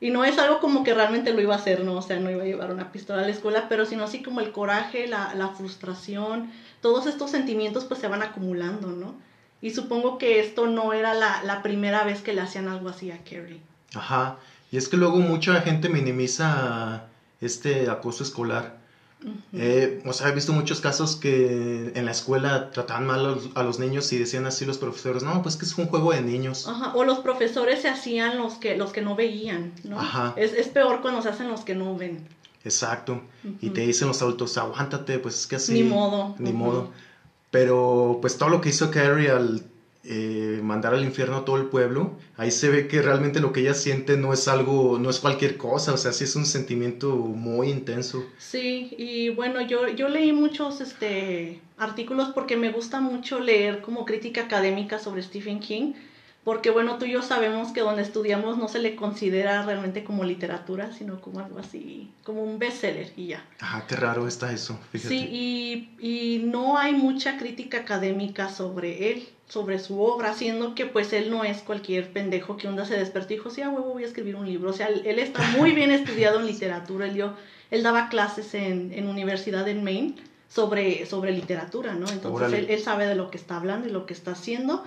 Y 0.00 0.10
no 0.10 0.24
es 0.24 0.38
algo 0.38 0.58
como 0.58 0.82
que 0.84 0.94
realmente 0.94 1.32
lo 1.32 1.40
iba 1.40 1.54
a 1.54 1.58
hacer, 1.58 1.84
¿no? 1.84 1.94
O 1.94 2.02
sea, 2.02 2.18
no 2.18 2.30
iba 2.30 2.42
a 2.42 2.46
llevar 2.46 2.72
una 2.72 2.90
pistola 2.90 3.22
a 3.22 3.26
la 3.26 3.30
escuela, 3.30 3.68
pero 3.68 3.84
sino 3.84 4.04
así 4.04 4.22
como 4.22 4.40
el 4.40 4.50
coraje, 4.50 5.06
la, 5.06 5.34
la 5.34 5.48
frustración, 5.50 6.50
todos 6.80 7.06
estos 7.06 7.30
sentimientos 7.30 7.84
pues 7.84 8.00
se 8.00 8.08
van 8.08 8.22
acumulando, 8.22 8.88
¿no? 8.88 9.14
Y 9.60 9.70
supongo 9.70 10.18
que 10.18 10.40
esto 10.40 10.66
no 10.66 10.92
era 10.92 11.14
la, 11.14 11.44
la 11.44 11.62
primera 11.62 12.02
vez 12.02 12.22
que 12.22 12.32
le 12.32 12.40
hacían 12.40 12.68
algo 12.68 12.88
así 12.88 13.12
a 13.12 13.18
Carrie. 13.18 13.60
Ajá. 13.94 14.38
Y 14.72 14.76
es 14.76 14.88
que 14.88 14.96
luego 14.96 15.18
mucha 15.18 15.60
gente 15.60 15.88
minimiza 15.88 17.04
este 17.40 17.88
acoso 17.88 18.24
escolar. 18.24 18.81
Eh, 19.52 20.02
o 20.06 20.12
sea, 20.12 20.28
he 20.28 20.32
visto 20.32 20.52
muchos 20.52 20.80
casos 20.80 21.16
que 21.16 21.92
en 21.94 22.04
la 22.06 22.10
escuela 22.10 22.70
trataban 22.70 23.06
mal 23.06 23.20
a 23.20 23.28
los, 23.30 23.50
a 23.54 23.62
los 23.62 23.78
niños 23.78 24.12
y 24.12 24.18
decían 24.18 24.46
así 24.46 24.64
los 24.64 24.78
profesores, 24.78 25.22
no, 25.22 25.42
pues 25.42 25.56
que 25.56 25.64
es 25.64 25.76
un 25.78 25.86
juego 25.86 26.12
de 26.12 26.22
niños. 26.22 26.66
Ajá, 26.66 26.92
o 26.94 27.04
los 27.04 27.18
profesores 27.18 27.82
se 27.82 27.88
hacían 27.88 28.38
los 28.38 28.54
que, 28.54 28.76
los 28.76 28.92
que 28.92 29.02
no 29.02 29.14
veían, 29.14 29.72
¿no? 29.84 30.00
Ajá. 30.00 30.32
Es, 30.36 30.52
es 30.52 30.68
peor 30.68 31.00
cuando 31.02 31.22
se 31.22 31.28
hacen 31.28 31.48
los 31.48 31.60
que 31.64 31.74
no 31.74 31.96
ven. 31.96 32.20
Exacto. 32.64 33.22
Y 33.60 33.66
Ujú. 33.66 33.74
te 33.74 33.80
dicen 33.82 34.08
los 34.08 34.22
adultos, 34.22 34.56
aguántate, 34.56 35.18
pues 35.18 35.36
es 35.40 35.46
que 35.46 35.56
así... 35.56 35.72
Ni 35.72 35.82
modo. 35.82 36.34
Ni 36.38 36.50
Ujú. 36.50 36.58
modo. 36.58 36.90
Pero 37.50 38.18
pues 38.20 38.38
todo 38.38 38.48
lo 38.48 38.60
que 38.60 38.70
hizo 38.70 38.90
Carrie 38.90 39.30
al 39.30 39.62
eh, 40.04 40.60
mandar 40.62 40.94
al 40.94 41.04
infierno 41.04 41.36
a 41.36 41.44
todo 41.44 41.56
el 41.56 41.66
pueblo, 41.66 42.16
ahí 42.36 42.50
se 42.50 42.68
ve 42.70 42.88
que 42.88 43.02
realmente 43.02 43.40
lo 43.40 43.52
que 43.52 43.60
ella 43.60 43.74
siente 43.74 44.16
no 44.16 44.32
es 44.32 44.48
algo, 44.48 44.98
no 44.98 45.10
es 45.10 45.20
cualquier 45.20 45.56
cosa, 45.56 45.92
o 45.92 45.96
sea, 45.96 46.12
sí 46.12 46.24
es 46.24 46.34
un 46.34 46.44
sentimiento 46.44 47.14
muy 47.16 47.68
intenso. 47.68 48.24
Sí, 48.38 48.94
y 48.98 49.28
bueno, 49.28 49.60
yo, 49.60 49.88
yo 49.88 50.08
leí 50.08 50.32
muchos 50.32 50.80
este, 50.80 51.60
artículos 51.76 52.30
porque 52.30 52.56
me 52.56 52.70
gusta 52.70 53.00
mucho 53.00 53.38
leer 53.38 53.80
como 53.80 54.04
crítica 54.04 54.42
académica 54.42 54.98
sobre 54.98 55.22
Stephen 55.22 55.60
King, 55.60 55.92
porque 56.44 56.70
bueno, 56.70 56.98
tú 56.98 57.04
y 57.04 57.12
yo 57.12 57.22
sabemos 57.22 57.70
que 57.70 57.82
donde 57.82 58.02
estudiamos 58.02 58.58
no 58.58 58.66
se 58.66 58.80
le 58.80 58.96
considera 58.96 59.62
realmente 59.62 60.02
como 60.02 60.24
literatura, 60.24 60.92
sino 60.92 61.20
como 61.20 61.38
algo 61.38 61.60
así, 61.60 62.10
como 62.24 62.42
un 62.42 62.58
bestseller 62.58 63.12
y 63.16 63.28
ya. 63.28 63.44
Ajá, 63.60 63.86
qué 63.86 63.94
raro 63.94 64.26
está 64.26 64.52
eso, 64.52 64.76
fíjate. 64.90 65.14
Sí, 65.14 65.28
y, 65.30 65.88
y 66.00 66.38
no 66.42 66.76
hay 66.76 66.94
mucha 66.94 67.38
crítica 67.38 67.78
académica 67.78 68.48
sobre 68.48 69.12
él. 69.12 69.28
Sobre 69.52 69.78
su 69.78 70.00
obra, 70.00 70.30
haciendo 70.30 70.74
que 70.74 70.86
pues 70.86 71.12
él 71.12 71.30
no 71.30 71.44
es 71.44 71.60
cualquier 71.60 72.10
pendejo 72.10 72.56
que 72.56 72.68
un 72.68 72.74
día 72.74 72.86
se 72.86 72.96
despertó 72.96 73.34
y 73.34 73.36
dijo, 73.36 73.50
sí, 73.50 73.60
a 73.60 73.68
huevo 73.68 73.92
voy 73.92 74.02
a 74.02 74.06
escribir 74.06 74.34
un 74.34 74.46
libro. 74.46 74.70
O 74.70 74.72
sea, 74.72 74.86
él, 74.86 75.18
está 75.18 75.42
muy 75.58 75.72
bien 75.72 75.90
estudiado 75.90 76.40
en 76.40 76.46
literatura, 76.46 77.04
él, 77.04 77.12
dio, 77.12 77.34
él 77.70 77.82
daba 77.82 78.08
clases 78.08 78.54
en, 78.54 78.94
en 78.94 79.06
universidad 79.06 79.68
en 79.68 79.84
Maine 79.84 80.14
sobre, 80.48 81.04
sobre 81.04 81.32
literatura, 81.32 81.92
¿no? 81.92 82.08
Entonces 82.08 82.50
él, 82.54 82.70
él, 82.70 82.80
sabe 82.80 83.06
de 83.06 83.14
lo 83.14 83.30
que 83.30 83.36
está 83.36 83.58
hablando 83.58 83.86
y 83.86 83.92
lo 83.92 84.06
que 84.06 84.14
está 84.14 84.30
haciendo. 84.30 84.84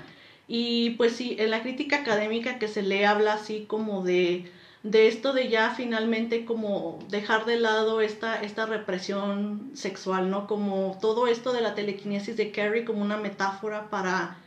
Y 0.48 0.92
pues 0.92 1.16
sí, 1.16 1.36
en 1.38 1.52
la 1.52 1.62
crítica 1.62 1.98
académica 1.98 2.58
que 2.58 2.68
se 2.68 2.82
le 2.82 3.06
habla 3.06 3.34
así 3.34 3.66
como 3.68 4.04
de 4.04 4.50
de 4.86 5.08
esto 5.08 5.34
de 5.34 5.50
ya 5.50 5.72
finalmente 5.72 6.46
como 6.46 7.00
dejar 7.10 7.46
de 7.46 7.60
lado 7.60 8.02
esta, 8.02 8.40
esta 8.44 8.68
represión 8.68 9.72
sexual, 9.74 10.30
¿no? 10.30 10.46
Como 10.46 11.00
todo 11.02 11.26
esto 11.26 11.54
de 11.54 11.62
la 11.62 11.74
telequinesis 11.74 12.38
de 12.38 12.52
Carrie 12.52 12.86
como 12.86 13.02
una 13.02 13.18
metáfora 13.18 13.90
para, 13.90 14.38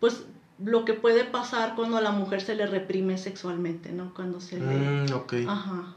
pues, 0.00 0.24
lo 0.62 0.84
que 0.84 0.94
puede 0.94 1.24
pasar 1.24 1.74
cuando 1.74 1.96
a 1.96 2.00
la 2.00 2.12
mujer 2.12 2.40
se 2.40 2.54
le 2.54 2.66
reprime 2.66 3.18
sexualmente, 3.18 3.92
¿no? 3.92 4.14
Cuando 4.14 4.40
se 4.40 4.58
le... 4.58 4.66
Mm, 4.66 5.12
ok. 5.12 5.34
Ajá. 5.48 5.94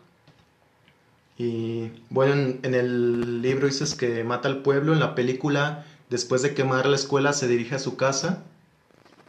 Y 1.37 1.91
bueno, 2.09 2.33
en, 2.63 2.73
el 2.73 3.41
libro 3.41 3.67
dices 3.67 3.93
que 3.93 4.23
mata 4.23 4.47
al 4.47 4.63
pueblo, 4.63 4.93
en 4.93 4.99
la 4.99 5.13
película, 5.13 5.85
después 6.09 6.41
de 6.41 6.55
quemar 6.55 6.87
la 6.87 6.95
escuela, 6.95 7.31
se 7.33 7.47
dirige 7.47 7.75
a 7.75 7.79
su 7.79 7.95
casa. 7.95 8.43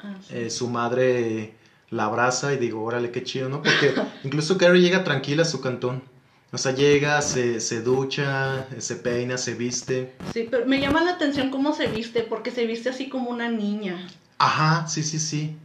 Ah, 0.03 0.15
eh, 0.31 0.49
su 0.49 0.69
madre 0.69 1.55
la 1.91 2.05
abraza 2.05 2.55
y 2.55 2.57
digo, 2.57 2.83
órale, 2.83 3.11
qué 3.11 3.25
chido, 3.25 3.49
¿no? 3.51 3.63
Porque 3.63 3.95
incluso 4.25 4.57
Carrie 4.57 4.81
llega 4.81 5.05
tranquila 5.05 5.43
a 5.43 5.47
su 5.47 5.61
cantón. 5.61 6.03
O 6.51 6.57
sea, 6.57 6.73
llega, 6.73 7.21
se, 7.21 7.61
se 7.61 7.83
ducha, 7.83 8.67
se 8.79 8.97
peina, 8.97 9.37
se 9.37 9.53
viste. 9.53 10.15
Sí, 10.33 10.49
pero 10.51 10.65
me 10.65 10.81
llama 10.81 11.05
la 11.05 11.11
atención 11.11 11.51
cómo 11.51 11.75
se 11.75 11.89
viste, 11.89 12.23
porque 12.23 12.51
se 12.51 12.65
viste 12.65 12.89
así 12.89 13.11
como 13.11 13.29
una 13.29 13.51
niña. 13.51 14.09
Ajá, 14.39 14.87
sí, 14.87 15.03
sí, 15.03 15.19
sí. 15.19 15.57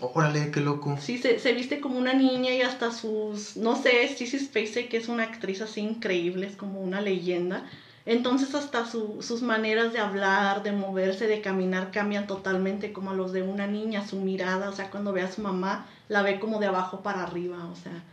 Órale, 0.00 0.50
qué 0.50 0.60
loco. 0.60 0.98
Sí, 1.00 1.18
se, 1.18 1.38
se 1.38 1.52
viste 1.52 1.80
como 1.80 1.98
una 1.98 2.12
niña 2.12 2.52
y 2.54 2.60
hasta 2.62 2.90
sus, 2.90 3.56
no 3.56 3.76
sé, 3.76 4.08
Sissy 4.08 4.38
Spacek, 4.38 4.90
que 4.90 4.98
es 4.98 5.08
una 5.08 5.24
actriz 5.24 5.62
así 5.62 5.80
increíble, 5.80 6.46
es 6.46 6.56
como 6.56 6.80
una 6.80 7.00
leyenda. 7.00 7.64
Entonces 8.04 8.54
hasta 8.54 8.86
sus 8.86 9.42
maneras 9.42 9.92
de 9.92 9.98
hablar, 9.98 10.62
de 10.62 10.72
moverse, 10.72 11.26
de 11.26 11.40
caminar 11.40 11.90
cambian 11.90 12.26
totalmente 12.26 12.92
como 12.92 13.10
a 13.10 13.14
los 13.14 13.32
de 13.32 13.42
una 13.42 13.66
niña, 13.66 14.06
su 14.06 14.20
mirada, 14.20 14.68
o 14.68 14.72
sea, 14.72 14.90
cuando 14.90 15.12
ve 15.12 15.22
a 15.22 15.32
su 15.32 15.40
mamá, 15.40 15.86
la 16.08 16.22
ve 16.22 16.38
como 16.38 16.60
de 16.60 16.66
abajo 16.66 17.02
para 17.02 17.24
arriba, 17.24 17.66
o 17.66 17.74
sea, 17.74 18.04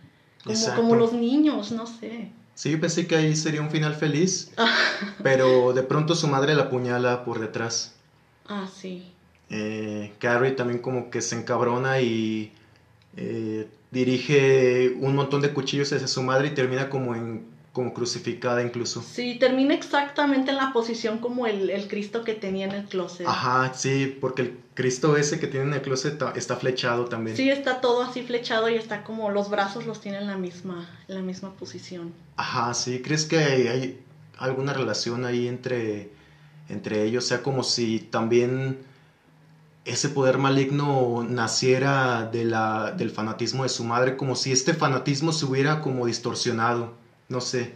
como, 0.44 0.74
como 0.74 0.96
los 0.96 1.14
niños, 1.14 1.72
no 1.72 1.86
sé. 1.86 2.32
Sí, 2.56 2.76
pensé 2.78 3.06
que 3.06 3.16
ahí 3.16 3.36
sería 3.36 3.62
un 3.62 3.70
final 3.70 3.94
feliz, 3.94 4.50
pero 5.22 5.74
de 5.74 5.84
pronto 5.84 6.16
su 6.16 6.28
madre 6.28 6.56
la 6.56 6.64
apuñala 6.64 7.24
por 7.24 7.40
detrás. 7.40 7.94
Ah, 8.48 8.68
sí. 8.68 9.13
Eh, 9.56 10.12
Carrie 10.18 10.54
también 10.54 10.80
como 10.80 11.12
que 11.12 11.22
se 11.22 11.36
encabrona 11.36 12.02
y 12.02 12.52
eh, 13.16 13.68
dirige 13.92 14.92
un 15.00 15.14
montón 15.14 15.42
de 15.42 15.54
cuchillos 15.54 15.94
hacia 15.94 16.08
su 16.08 16.24
madre 16.24 16.48
y 16.48 16.52
termina 16.52 16.90
como 16.90 17.14
en 17.14 17.54
como 17.72 17.94
crucificada 17.94 18.62
incluso. 18.62 19.02
Sí, 19.02 19.36
termina 19.40 19.74
exactamente 19.74 20.52
en 20.52 20.58
la 20.58 20.72
posición 20.74 21.18
como 21.18 21.48
el, 21.48 21.88
Cristo 21.88 22.24
que 22.24 22.34
tenía 22.34 22.66
en 22.66 22.72
el 22.72 22.84
closet. 22.86 23.28
Ajá, 23.28 23.74
sí, 23.74 24.16
porque 24.22 24.44
el 24.44 24.58
Cristo 24.76 25.18
ese 25.18 25.40
que 25.40 25.48
tiene 25.48 25.68
en 25.68 25.74
el 25.74 25.82
closet 25.82 26.22
está 26.36 26.56
flechado 26.56 27.06
también. 27.06 27.36
Sí, 27.36 27.50
está 27.50 27.82
todo 27.82 28.04
así 28.04 28.22
flechado 28.22 28.70
y 28.70 28.76
está 28.76 29.04
como 29.04 29.32
los 29.32 29.50
brazos 29.50 29.86
los 29.88 30.00
tiene 30.02 30.20
en 30.20 30.28
la 30.28 30.38
misma, 30.38 30.88
en 31.08 31.16
la 31.16 31.22
misma 31.22 31.52
posición. 31.56 32.14
Ajá, 32.38 32.74
sí, 32.76 33.02
¿crees 33.02 33.26
que 33.26 33.38
hay, 33.38 34.00
alguna 34.38 34.74
relación 34.74 35.26
ahí 35.26 35.48
entre, 35.48 36.10
entre 36.70 37.04
ellos? 37.04 37.26
O 37.26 37.28
sea, 37.28 37.42
como 37.42 37.64
si 37.64 38.00
también 38.00 38.78
ese 39.86 40.10
poder 40.10 40.38
maligno 40.38 41.26
naciera 41.28 42.30
de 42.32 42.46
la, 42.46 42.92
del 42.92 43.12
fanatismo 43.12 43.64
de 43.64 43.70
su 43.70 43.84
madre, 43.84 44.18
como 44.18 44.36
si 44.36 44.52
este 44.52 44.74
fanatismo 44.74 45.32
se 45.34 45.46
hubiera 45.46 45.82
como 45.82 46.06
distorsionado 46.06 47.04
no 47.30 47.42
sé, 47.42 47.74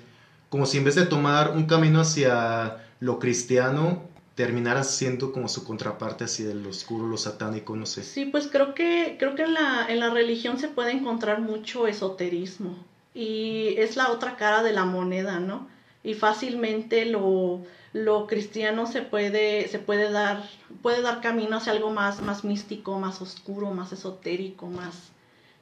como 0.49 0.65
si 0.65 0.77
en 0.77 0.85
vez 0.85 0.95
de 0.95 1.05
tomar 1.05 1.51
un 1.51 1.65
camino 1.65 1.99
hacia 2.01 2.77
lo 2.99 3.19
cristiano, 3.19 4.03
terminara 4.35 4.83
siendo 4.83 5.31
como 5.31 5.47
su 5.47 5.63
contraparte 5.63 6.23
así 6.23 6.43
del 6.43 6.65
oscuro, 6.65 7.07
lo 7.07 7.17
satánico, 7.17 7.75
no 7.75 7.85
sé. 7.85 8.03
Sí, 8.03 8.25
pues 8.25 8.47
creo 8.47 8.73
que, 8.73 9.17
creo 9.19 9.35
que 9.35 9.43
en 9.43 9.55
la, 9.55 9.87
en 9.89 9.99
la 9.99 10.09
religión 10.11 10.59
se 10.59 10.67
puede 10.67 10.91
encontrar 10.91 11.41
mucho 11.41 11.87
esoterismo 11.87 12.77
y 13.13 13.75
es 13.77 13.95
la 13.95 14.11
otra 14.11 14.35
cara 14.37 14.63
de 14.63 14.73
la 14.73 14.85
moneda, 14.85 15.39
¿no? 15.39 15.67
Y 16.07 16.13
fácilmente 16.13 17.03
lo, 17.03 17.65
lo 17.91 18.27
cristiano 18.27 18.87
se 18.87 19.01
puede, 19.01 19.67
se 19.67 19.77
puede 19.77 20.09
dar, 20.09 20.41
puede 20.81 21.01
dar 21.01 21.19
camino 21.19 21.57
hacia 21.57 21.73
algo 21.73 21.89
más, 21.89 22.21
más 22.21 22.45
místico, 22.45 22.97
más 22.97 23.21
oscuro, 23.21 23.71
más 23.71 23.91
esotérico, 23.91 24.67
más, 24.67 25.11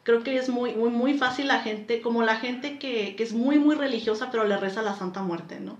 creo 0.03 0.21
que 0.21 0.37
es 0.37 0.49
muy, 0.49 0.75
muy, 0.75 0.91
muy 0.91 1.17
fácil 1.17 1.47
la 1.47 1.61
gente, 1.61 1.99
como 1.99 2.21
la 2.21 2.35
gente 2.35 2.77
que, 2.77 3.15
que 3.15 3.23
es 3.23 3.33
muy, 3.33 3.57
muy 3.57 3.75
religiosa, 3.75 4.29
pero 4.29 4.43
le 4.43 4.55
reza 4.55 4.81
a 4.81 4.83
la 4.83 4.95
Santa 4.95 5.23
Muerte, 5.23 5.59
¿no? 5.59 5.77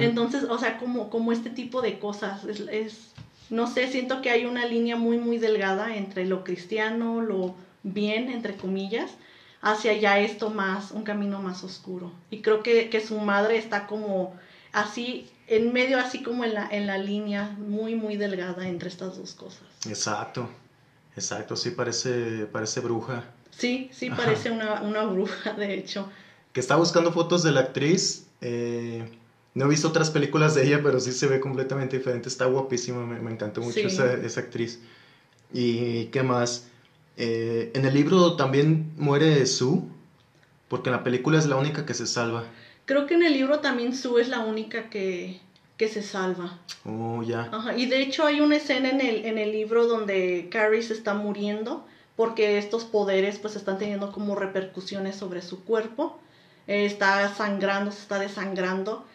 Entonces, 0.00 0.44
o 0.44 0.58
sea, 0.58 0.78
como, 0.78 1.10
como 1.10 1.30
este 1.30 1.50
tipo 1.50 1.82
de 1.82 1.98
cosas, 1.98 2.44
es, 2.44 2.60
es, 2.72 3.12
no 3.50 3.66
sé, 3.66 3.86
siento 3.86 4.22
que 4.22 4.30
hay 4.30 4.46
una 4.46 4.64
línea 4.64 4.96
muy, 4.96 5.18
muy 5.18 5.36
delgada 5.36 5.94
entre 5.94 6.24
lo 6.24 6.42
cristiano, 6.42 7.20
lo 7.20 7.54
bien, 7.82 8.30
entre 8.30 8.56
comillas, 8.56 9.12
hacia 9.62 9.92
ya 9.94 10.18
esto 10.18 10.50
más, 10.50 10.90
un 10.90 11.02
camino 11.02 11.40
más 11.40 11.64
oscuro. 11.64 12.12
Y 12.30 12.42
creo 12.42 12.62
que, 12.62 12.88
que 12.90 13.00
su 13.00 13.18
madre 13.18 13.58
está 13.58 13.86
como 13.86 14.34
así, 14.72 15.30
en 15.46 15.72
medio, 15.72 15.98
así 15.98 16.22
como 16.22 16.44
en 16.44 16.54
la, 16.54 16.68
en 16.70 16.86
la 16.86 16.98
línea 16.98 17.56
muy, 17.58 17.94
muy 17.94 18.16
delgada 18.16 18.68
entre 18.68 18.88
estas 18.88 19.16
dos 19.16 19.34
cosas. 19.34 19.62
Exacto, 19.86 20.48
exacto, 21.16 21.56
sí, 21.56 21.70
parece, 21.70 22.46
parece 22.46 22.80
bruja. 22.80 23.24
Sí, 23.50 23.90
sí, 23.92 24.10
parece 24.10 24.50
una, 24.50 24.80
una, 24.82 25.04
bruja, 25.04 25.52
de 25.52 25.74
hecho. 25.74 26.08
Que 26.52 26.60
está 26.60 26.76
buscando 26.76 27.12
fotos 27.12 27.42
de 27.42 27.52
la 27.52 27.60
actriz. 27.60 28.26
Eh, 28.40 29.04
no 29.54 29.66
he 29.66 29.68
visto 29.68 29.88
otras 29.88 30.10
películas 30.10 30.54
de 30.54 30.66
ella, 30.66 30.80
pero 30.82 31.00
sí 31.00 31.12
se 31.12 31.26
ve 31.26 31.40
completamente 31.40 31.98
diferente. 31.98 32.28
Está 32.28 32.46
guapísima, 32.46 33.04
me, 33.04 33.20
me 33.20 33.30
encantó 33.32 33.60
mucho 33.60 33.80
esa, 33.80 34.14
esa, 34.14 34.40
actriz. 34.40 34.80
¿Y 35.52 36.06
qué 36.06 36.22
más? 36.22 36.69
Eh, 37.16 37.70
en 37.74 37.84
el 37.84 37.94
libro 37.94 38.36
también 38.36 38.92
muere 38.96 39.44
Sue, 39.46 39.82
porque 40.68 40.90
en 40.90 40.96
la 40.96 41.04
película 41.04 41.38
es 41.38 41.46
la 41.46 41.56
única 41.56 41.84
que 41.84 41.94
se 41.94 42.06
salva. 42.06 42.44
Creo 42.84 43.06
que 43.06 43.14
en 43.14 43.22
el 43.22 43.32
libro 43.32 43.60
también 43.60 43.94
Sue 43.94 44.22
es 44.22 44.28
la 44.28 44.40
única 44.40 44.88
que, 44.88 45.40
que 45.76 45.88
se 45.88 46.02
salva. 46.02 46.58
Oh, 46.84 47.22
ya. 47.22 47.48
Ajá. 47.52 47.76
Y 47.76 47.86
de 47.86 48.02
hecho 48.02 48.24
hay 48.24 48.40
una 48.40 48.56
escena 48.56 48.90
en 48.90 49.00
el, 49.00 49.24
en 49.26 49.38
el 49.38 49.52
libro 49.52 49.86
donde 49.86 50.48
Carrie 50.50 50.82
se 50.82 50.94
está 50.94 51.14
muriendo 51.14 51.84
porque 52.20 52.58
estos 52.58 52.84
poderes 52.84 53.38
pues 53.38 53.56
están 53.56 53.78
teniendo 53.78 54.12
como 54.12 54.34
repercusiones 54.34 55.16
sobre 55.16 55.40
su 55.40 55.64
cuerpo, 55.64 56.18
eh, 56.66 56.84
está 56.84 57.34
sangrando, 57.34 57.92
se 57.92 58.02
está 58.02 58.18
desangrando, 58.18 59.06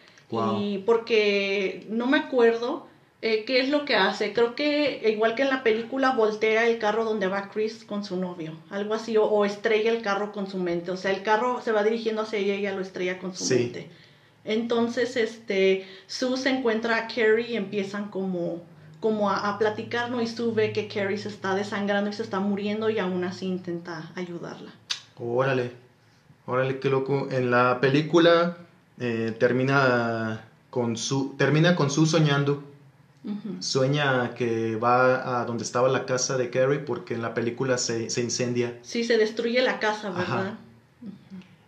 y 0.57 0.79
porque 0.79 1.85
no 1.87 2.07
me 2.07 2.17
acuerdo 2.17 2.87
eh, 3.25 3.43
qué 3.43 3.59
es 3.59 3.69
lo 3.69 3.85
que 3.85 3.95
hace, 3.95 4.33
creo 4.33 4.53
que 4.53 5.01
igual 5.11 5.33
que 5.33 5.41
en 5.41 5.49
la 5.49 5.63
película 5.63 6.11
voltea 6.11 6.67
el 6.67 6.77
carro 6.77 7.05
donde 7.05 7.25
va 7.25 7.49
Chris 7.49 7.83
con 7.83 8.03
su 8.03 8.17
novio, 8.17 8.53
algo 8.69 8.93
así, 8.93 9.17
o, 9.17 9.45
estrella 9.45 9.91
el 9.91 10.03
carro 10.03 10.31
con 10.31 10.47
su 10.47 10.59
mente, 10.59 10.91
o 10.91 10.95
sea, 10.95 11.09
el 11.09 11.23
carro 11.23 11.59
se 11.59 11.71
va 11.71 11.83
dirigiendo 11.83 12.21
hacia 12.21 12.37
ella 12.37 12.53
y 12.53 12.59
ella 12.59 12.75
lo 12.75 12.81
estrella 12.81 13.17
con 13.17 13.35
su 13.35 13.51
mente. 13.51 13.89
Entonces, 14.43 15.17
este, 15.17 15.87
Sue 16.05 16.37
se 16.37 16.49
encuentra 16.51 16.97
a 16.97 17.07
Carrie 17.07 17.49
y 17.49 17.55
empiezan 17.55 18.11
como 18.11 18.61
como 18.99 19.31
a, 19.31 19.57
platicar, 19.57 20.11
¿no? 20.11 20.21
Y 20.21 20.27
sube 20.27 20.71
que 20.71 20.87
Carrie 20.87 21.17
se 21.17 21.29
está 21.29 21.55
desangrando 21.55 22.11
y 22.11 22.13
se 22.13 22.21
está 22.21 22.39
muriendo 22.39 22.91
y 22.91 22.99
aún 22.99 23.23
así 23.23 23.47
intenta 23.47 24.11
ayudarla. 24.13 24.71
Órale, 25.17 25.71
órale, 26.45 26.79
qué 26.79 26.89
loco. 26.89 27.27
En 27.31 27.49
la 27.49 27.79
película 27.81 28.57
eh, 28.99 29.35
termina 29.39 30.45
con 30.69 30.95
su 30.95 31.35
termina 31.39 31.75
con 31.75 31.89
su 31.89 32.05
soñando. 32.05 32.74
Sueña 33.59 34.35
que 34.35 34.75
va 34.75 35.41
a 35.41 35.45
donde 35.45 35.63
estaba 35.63 35.89
la 35.89 36.05
casa 36.05 36.37
de 36.37 36.49
Carrie 36.49 36.79
porque 36.79 37.15
en 37.15 37.21
la 37.21 37.33
película 37.33 37.77
se, 37.77 38.09
se 38.09 38.21
incendia. 38.21 38.77
Sí, 38.83 39.03
se 39.03 39.17
destruye 39.17 39.61
la 39.61 39.79
casa, 39.79 40.11
¿verdad? 40.11 40.59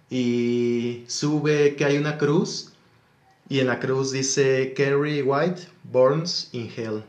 Y 0.09 1.03
sube 1.07 1.75
que 1.75 1.85
hay 1.85 1.97
una 1.97 2.17
cruz 2.17 2.73
y 3.49 3.59
en 3.59 3.67
la 3.67 3.79
cruz 3.79 4.11
dice 4.11 4.73
Carrie 4.75 5.23
White 5.23 5.67
Burns 5.83 6.49
in 6.51 6.71
Hell. 6.75 7.03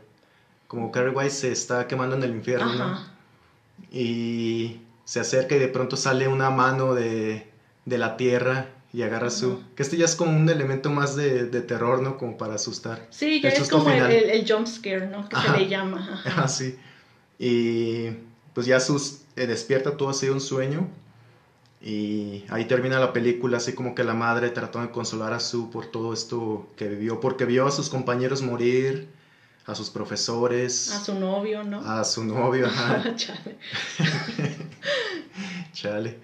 Como 0.67 0.91
Carrie 0.91 1.11
White 1.13 1.31
se 1.31 1.51
está 1.51 1.87
quemando 1.87 2.15
en 2.15 2.23
el 2.23 2.31
infierno, 2.31 2.99
Y 3.91 4.81
se 5.05 5.19
acerca 5.19 5.55
y 5.55 5.59
de 5.59 5.67
pronto 5.69 5.95
sale 5.97 6.27
una 6.27 6.49
mano 6.49 6.93
de, 6.93 7.47
de 7.85 7.97
la 7.97 8.17
tierra 8.17 8.69
y 8.91 9.03
agarra 9.03 9.29
su... 9.29 9.63
Que 9.75 9.83
este 9.83 9.97
ya 9.97 10.05
es 10.05 10.15
como 10.15 10.35
un 10.35 10.49
elemento 10.49 10.89
más 10.89 11.15
de, 11.15 11.45
de 11.45 11.61
terror, 11.61 12.01
¿no? 12.01 12.17
Como 12.17 12.37
para 12.37 12.55
asustar. 12.55 13.07
Sí, 13.11 13.39
ya 13.41 13.49
es 13.49 13.69
como 13.69 13.89
el, 13.89 14.11
el, 14.11 14.51
jump 14.51 14.67
scare, 14.67 15.07
¿no? 15.07 15.27
Que 15.29 15.35
se 15.35 15.57
le 15.57 15.67
llama. 15.67 16.23
Ah, 16.35 16.47
sí. 16.47 16.75
Y 17.37 18.09
pues 18.53 18.65
ya 18.65 18.79
sus 18.79 19.21
eh, 19.35 19.47
despierta 19.47 19.95
todo 19.95 20.09
así 20.09 20.27
un 20.29 20.41
sueño. 20.41 20.87
Y 21.81 22.43
ahí 22.49 22.65
termina 22.65 22.99
la 22.99 23.13
película, 23.13 23.57
así 23.57 23.73
como 23.73 23.95
que 23.95 24.03
la 24.03 24.13
madre 24.13 24.49
trató 24.49 24.81
de 24.81 24.89
consolar 24.89 25.31
a 25.31 25.39
Sue 25.39 25.69
por 25.71 25.85
todo 25.85 26.13
esto 26.13 26.67
que 26.75 26.89
vivió, 26.89 27.21
porque 27.21 27.45
vio 27.45 27.65
a 27.67 27.71
sus 27.71 27.89
compañeros 27.89 28.41
morir, 28.41 29.07
a 29.65 29.75
sus 29.75 29.89
profesores. 29.89 30.91
A 30.91 30.99
su 30.99 31.13
novio, 31.13 31.63
¿no? 31.63 31.79
A 31.79 32.03
su 32.03 32.25
novio, 32.25 32.65
ajá. 32.65 33.03
Chale. 33.15 33.57
Chale. 35.73 36.19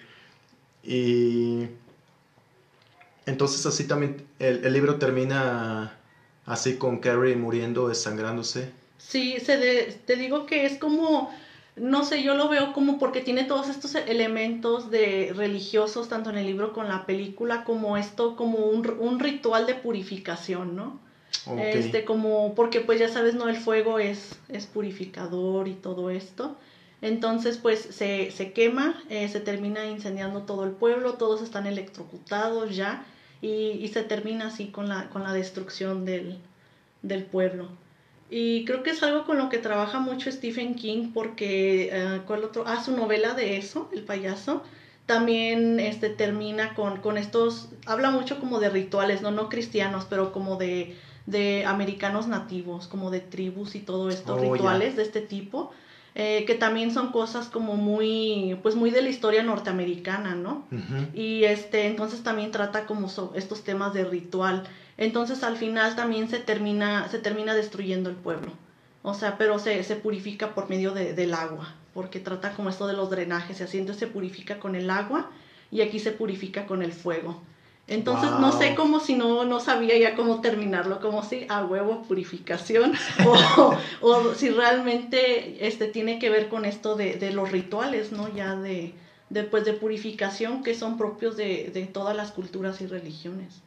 Y 0.84 1.68
entonces 3.26 3.66
así 3.66 3.86
también 3.86 4.26
el, 4.40 4.66
el 4.66 4.74
libro 4.74 4.96
termina 4.96 5.98
así 6.46 6.76
con 6.78 7.00
Carrie 7.00 7.36
muriendo, 7.36 7.88
desangrándose. 7.88 8.70
Sí, 8.98 9.40
se 9.40 9.58
de- 9.58 10.00
te 10.06 10.16
digo 10.16 10.46
que 10.46 10.66
es 10.66 10.78
como, 10.78 11.30
no 11.76 12.04
sé, 12.04 12.24
yo 12.24 12.36
lo 12.36 12.48
veo 12.50 12.74
como 12.74 12.98
porque 13.00 13.22
tiene 13.22 13.44
todos 13.44 13.70
estos 13.70 13.96
elementos 13.96 14.90
de 14.92 15.34
religiosos, 15.36 16.08
tanto 16.08 16.30
en 16.30 16.38
el 16.38 16.46
libro 16.46 16.72
como 16.74 16.86
en 16.86 16.92
la 16.92 17.06
película, 17.06 17.64
como 17.64 17.98
esto, 17.98 18.36
como 18.36 18.68
un, 18.68 18.88
un 19.00 19.20
ritual 19.20 19.66
de 19.66 19.76
purificación, 19.76 20.76
¿no? 20.76 21.00
Este, 21.60 22.06
como, 22.06 22.56
porque 22.56 22.82
pues 22.82 23.00
ya 23.00 23.08
sabes, 23.10 23.36
¿no? 23.36 23.50
El 23.50 23.58
fuego 23.58 24.00
es, 24.00 24.36
es 24.50 24.66
purificador 24.66 25.68
y 25.68 25.74
todo 25.74 26.10
esto. 26.10 26.56
Entonces, 27.02 27.58
pues 27.58 27.80
se, 27.92 28.32
se 28.32 28.52
quema, 28.54 28.96
eh, 29.10 29.28
se 29.28 29.40
termina 29.42 29.86
incendiando 29.86 30.42
todo 30.44 30.64
el 30.64 30.72
pueblo, 30.72 31.14
todos 31.16 31.42
están 31.42 31.68
electrocutados 31.68 32.76
ya, 32.76 33.06
y, 33.46 33.78
y 33.86 33.88
se 33.89 34.02
termina 34.04 34.48
así 34.48 34.68
con 34.68 34.89
la, 34.89 35.10
con 35.10 35.22
la 35.24 35.34
destrucción 35.34 36.04
del, 36.06 36.38
del 37.04 37.24
pueblo. 37.24 37.70
Y 38.30 38.66
creo 38.66 38.82
que 38.82 38.89
es 38.89 39.04
algo 39.04 39.24
con 39.26 39.38
lo 39.38 39.50
que 39.50 39.60
trabaja 39.60 40.00
mucho 40.00 40.32
Stephen 40.32 40.74
King, 40.76 41.12
porque, 41.14 41.89
eh, 41.91 42.22
¿cuál 42.26 42.43
otro? 42.43 42.64
Ah, 42.66 42.84
su 42.84 42.91
novela 42.96 43.34
de 43.36 43.58
eso, 43.58 43.88
El 43.93 44.02
payaso, 44.04 44.64
también 45.06 45.80
este, 45.80 46.10
termina 46.10 46.74
con, 46.74 46.98
con 47.02 47.18
estos, 47.20 47.70
habla 47.86 48.10
mucho 48.10 48.39
como 48.39 48.60
de 48.60 48.70
rituales, 48.70 49.22
no, 49.22 49.30
no 49.30 49.48
cristianos, 49.48 50.08
pero 50.10 50.32
como 50.32 50.58
de, 50.58 50.96
de 51.28 51.66
americanos 51.66 52.28
nativos, 52.28 52.88
como 52.88 53.12
de 53.12 53.20
tribus 53.20 53.76
y 53.76 53.80
todo 53.82 54.10
estos 54.10 54.39
Oh, 54.39 54.41
rituales 54.41 54.96
de 54.96 55.04
este 55.04 55.22
tipo, 55.22 55.72
eh, 56.16 56.45
que 56.47 56.55
también 56.55 56.91
son 56.93 57.11
cosas 57.11 57.49
como 57.49 57.76
muy, 57.76 58.57
pues 58.63 58.76
muy 58.76 58.89
de 58.89 59.01
la 59.01 59.09
historia 59.09 59.43
norteamericana, 59.43 60.34
¿no? 60.36 60.66
Y 61.13 61.43
este, 61.43 61.88
entonces 61.88 62.24
también 62.24 62.51
trata 62.51 62.86
como 62.86 63.09
so- 63.09 63.34
estos 63.36 63.63
temas 63.63 63.93
de 63.93 64.05
ritual. 64.05 64.63
Entonces 64.97 65.43
al 65.43 65.57
final 65.57 65.95
también 65.95 66.30
se 66.30 66.39
termina, 66.39 67.09
se 67.09 67.20
termina 67.20 67.53
destruyendo 67.53 68.09
el 68.09 68.16
pueblo. 68.16 68.53
O 69.03 69.13
sea, 69.13 69.38
pero 69.38 69.59
se, 69.59 69.84
se 69.84 69.95
purifica 69.97 70.55
por 70.55 70.70
medio 70.70 70.91
de- 70.93 71.13
del 71.13 71.34
agua, 71.34 71.76
porque 71.93 72.20
trata 72.22 72.51
como 72.53 72.70
esto 72.70 72.88
de 72.88 72.93
los 72.93 73.09
drenajes 73.09 73.59
y 73.59 73.63
así, 73.63 73.78
entonces 73.78 73.99
se 73.99 74.07
purifica 74.07 74.57
con 74.59 74.76
el 74.76 74.89
agua 74.89 75.30
y 75.70 75.82
aquí 75.82 75.99
se 75.99 76.11
purifica 76.13 76.66
con 76.66 76.82
el 76.82 76.93
fuego. 76.93 77.41
Entonces 77.88 78.32
no 78.40 78.52
sé 78.60 78.74
cómo 78.76 79.00
si 79.00 79.14
no, 79.16 79.46
no 79.46 79.60
sabía 79.60 79.96
ya 79.98 80.16
cómo 80.16 80.42
terminarlo, 80.42 81.00
como 81.00 81.24
si 81.24 81.46
a 81.50 81.64
huevo 81.66 82.02
purificación 82.08 82.94
o, 83.26 83.76
o 84.02 84.34
si 84.34 84.50
realmente 84.50 85.68
este, 85.68 85.88
tiene 85.88 86.18
que 86.18 86.30
ver 86.30 86.50
con 86.50 86.66
esto 86.66 86.96
de, 86.96 87.16
de 87.16 87.32
los 87.32 87.52
rituales, 87.52 88.12
¿no? 88.12 88.28
Ya 88.36 88.56
de, 88.56 88.94
de, 89.30 89.44
pues, 89.44 89.66
de 89.66 89.74
purificación 89.74 90.64
que 90.64 90.74
son 90.74 90.98
propios 90.98 91.38
de, 91.38 91.70
de 91.74 91.86
todas 91.86 92.16
las 92.16 92.32
culturas 92.32 92.82
y 92.82 92.88
religiones. 92.88 93.62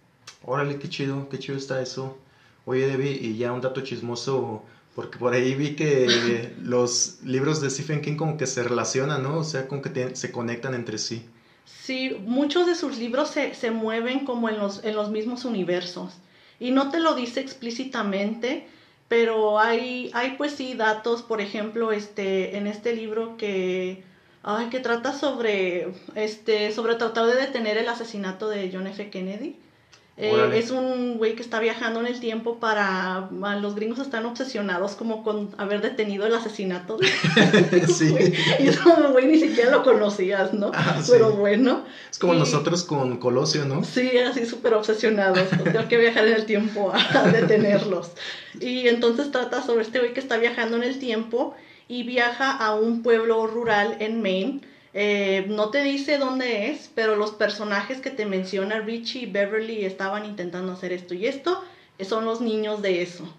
Órale, 0.44 0.78
qué 0.78 0.88
chido, 0.88 1.28
qué 1.28 1.38
chido 1.38 1.56
está 1.56 1.80
eso. 1.80 2.16
Oye, 2.64 2.86
Debbie, 2.86 3.12
y 3.20 3.36
ya 3.36 3.52
un 3.52 3.60
dato 3.60 3.80
chismoso, 3.82 4.62
porque 4.96 5.18
por 5.18 5.32
ahí 5.32 5.54
vi 5.54 5.70
que 5.76 6.52
los 6.62 7.14
libros 7.22 7.60
de 7.60 7.70
Stephen 7.70 8.00
King 8.00 8.16
como 8.16 8.36
que 8.36 8.46
se 8.46 8.62
relacionan, 8.64 9.22
¿no? 9.22 9.38
O 9.38 9.44
sea, 9.44 9.68
como 9.68 9.80
que 9.80 9.90
te- 9.90 10.16
se 10.16 10.32
conectan 10.32 10.74
entre 10.74 10.98
sí. 10.98 11.22
Sí, 11.68 12.16
muchos 12.20 12.66
de 12.66 12.74
sus 12.74 12.98
libros 12.98 13.30
se, 13.30 13.54
se 13.54 13.70
mueven 13.70 14.24
como 14.24 14.48
en 14.48 14.58
los, 14.58 14.84
en 14.84 14.94
los 14.94 15.10
mismos 15.10 15.44
universos. 15.44 16.14
Y 16.60 16.70
no 16.70 16.90
te 16.90 16.98
lo 16.98 17.14
dice 17.14 17.40
explícitamente, 17.40 18.66
pero 19.08 19.58
hay, 19.58 20.10
hay 20.14 20.36
pues 20.36 20.52
sí 20.52 20.74
datos, 20.74 21.22
por 21.22 21.40
ejemplo, 21.40 21.92
este, 21.92 22.56
en 22.56 22.66
este 22.66 22.94
libro 22.94 23.36
que, 23.36 24.02
que 24.70 24.80
trata 24.80 25.12
sobre, 25.12 25.92
este, 26.14 26.72
sobre 26.72 26.96
tratar 26.96 27.26
de 27.26 27.36
detener 27.36 27.78
el 27.78 27.88
asesinato 27.88 28.48
de 28.48 28.70
John 28.72 28.86
F. 28.86 29.10
Kennedy. 29.10 29.56
Eh, 30.20 30.50
es 30.54 30.72
un 30.72 31.16
güey 31.16 31.36
que 31.36 31.42
está 31.42 31.60
viajando 31.60 32.00
en 32.00 32.06
el 32.06 32.18
tiempo 32.18 32.58
para... 32.58 33.28
a- 33.42 33.56
Los 33.60 33.76
gringos 33.76 34.00
están 34.00 34.26
obsesionados 34.26 34.96
como 34.96 35.22
con 35.22 35.50
haber 35.58 35.80
detenido 35.80 36.26
el 36.26 36.34
asesinato 36.34 36.96
de 36.96 37.86
Sí. 37.86 38.16
Y 38.58 38.66
eso, 38.66 39.12
güey, 39.12 39.26
ni 39.28 39.38
siquiera 39.38 39.70
lo 39.70 39.84
conocías, 39.84 40.52
¿no? 40.54 40.72
Ah, 40.74 40.98
sí. 41.00 41.12
Pero 41.12 41.30
bueno. 41.32 41.84
Es 42.10 42.18
como 42.18 42.34
Y- 42.34 42.38
nosotros 42.38 42.82
con 42.82 43.18
Colosio, 43.18 43.64
¿no? 43.64 43.84
Sí, 43.84 44.10
así 44.18 44.44
súper 44.44 44.74
obsesionados. 44.74 45.48
Tengo 45.62 45.86
que 45.88 45.96
viajar 45.98 46.26
en 46.26 46.34
el 46.34 46.46
tiempo 46.46 46.92
a 46.92 47.22
detenerlos. 47.30 48.10
Y 48.60 48.88
entonces 48.88 49.30
trata 49.30 49.62
sobre 49.62 49.82
este 49.82 50.00
güey 50.00 50.14
que 50.14 50.20
está 50.20 50.36
viajando 50.36 50.76
en 50.78 50.82
el 50.82 50.98
tiempo 50.98 51.54
y 51.86 52.02
viaja 52.02 52.50
a 52.50 52.74
un 52.74 53.02
pueblo 53.04 53.46
rural 53.46 53.96
en 54.00 54.20
Maine. 54.20 54.60
Eh, 55.00 55.46
no 55.46 55.70
te 55.70 55.84
dice 55.84 56.18
dónde 56.18 56.70
es, 56.70 56.90
pero 56.92 57.14
los 57.14 57.30
personajes 57.30 58.00
que 58.00 58.10
te 58.10 58.26
menciona 58.26 58.80
Richie 58.80 59.20
y 59.20 59.26
Beverly 59.26 59.84
estaban 59.84 60.24
intentando 60.24 60.72
hacer 60.72 60.90
esto 60.90 61.14
y 61.14 61.26
esto 61.26 61.62
eh, 61.98 62.04
son 62.04 62.24
los 62.24 62.40
niños 62.40 62.82
de 62.82 63.02
eso. 63.02 63.32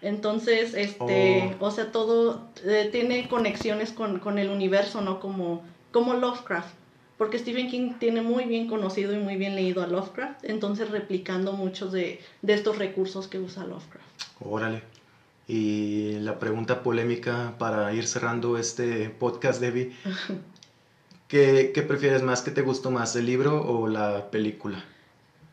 Entonces, 0.00 0.74
este, 0.74 1.56
o 1.58 1.72
sea, 1.72 1.90
todo 1.90 2.46
eh, 2.64 2.88
tiene 2.92 3.26
conexiones 3.26 3.90
con, 3.90 4.20
con 4.20 4.38
el 4.38 4.48
universo, 4.48 5.00
¿no? 5.00 5.18
Como, 5.18 5.64
como 5.90 6.14
Lovecraft. 6.14 6.72
Porque 7.18 7.40
Stephen 7.40 7.68
King 7.68 7.94
tiene 7.98 8.22
muy 8.22 8.44
bien 8.44 8.68
conocido 8.68 9.12
y 9.12 9.18
muy 9.18 9.34
bien 9.34 9.56
leído 9.56 9.82
a 9.82 9.88
Lovecraft, 9.88 10.44
entonces 10.44 10.88
replicando 10.90 11.52
muchos 11.52 11.90
de, 11.90 12.20
de 12.42 12.54
estos 12.54 12.78
recursos 12.78 13.26
que 13.26 13.40
usa 13.40 13.64
Lovecraft. 13.64 14.06
Órale. 14.38 14.82
Y 15.48 16.12
la 16.20 16.38
pregunta 16.38 16.84
polémica 16.84 17.54
para 17.58 17.92
ir 17.92 18.06
cerrando 18.06 18.56
este 18.56 19.10
podcast, 19.10 19.60
Debbie. 19.60 19.90
¿Qué, 21.32 21.72
qué 21.74 21.82
prefieres 21.82 22.22
más? 22.22 22.42
¿Qué 22.42 22.50
te 22.50 22.60
gustó 22.60 22.90
más, 22.90 23.16
el 23.16 23.24
libro 23.24 23.58
o 23.66 23.88
la 23.88 24.30
película? 24.30 24.84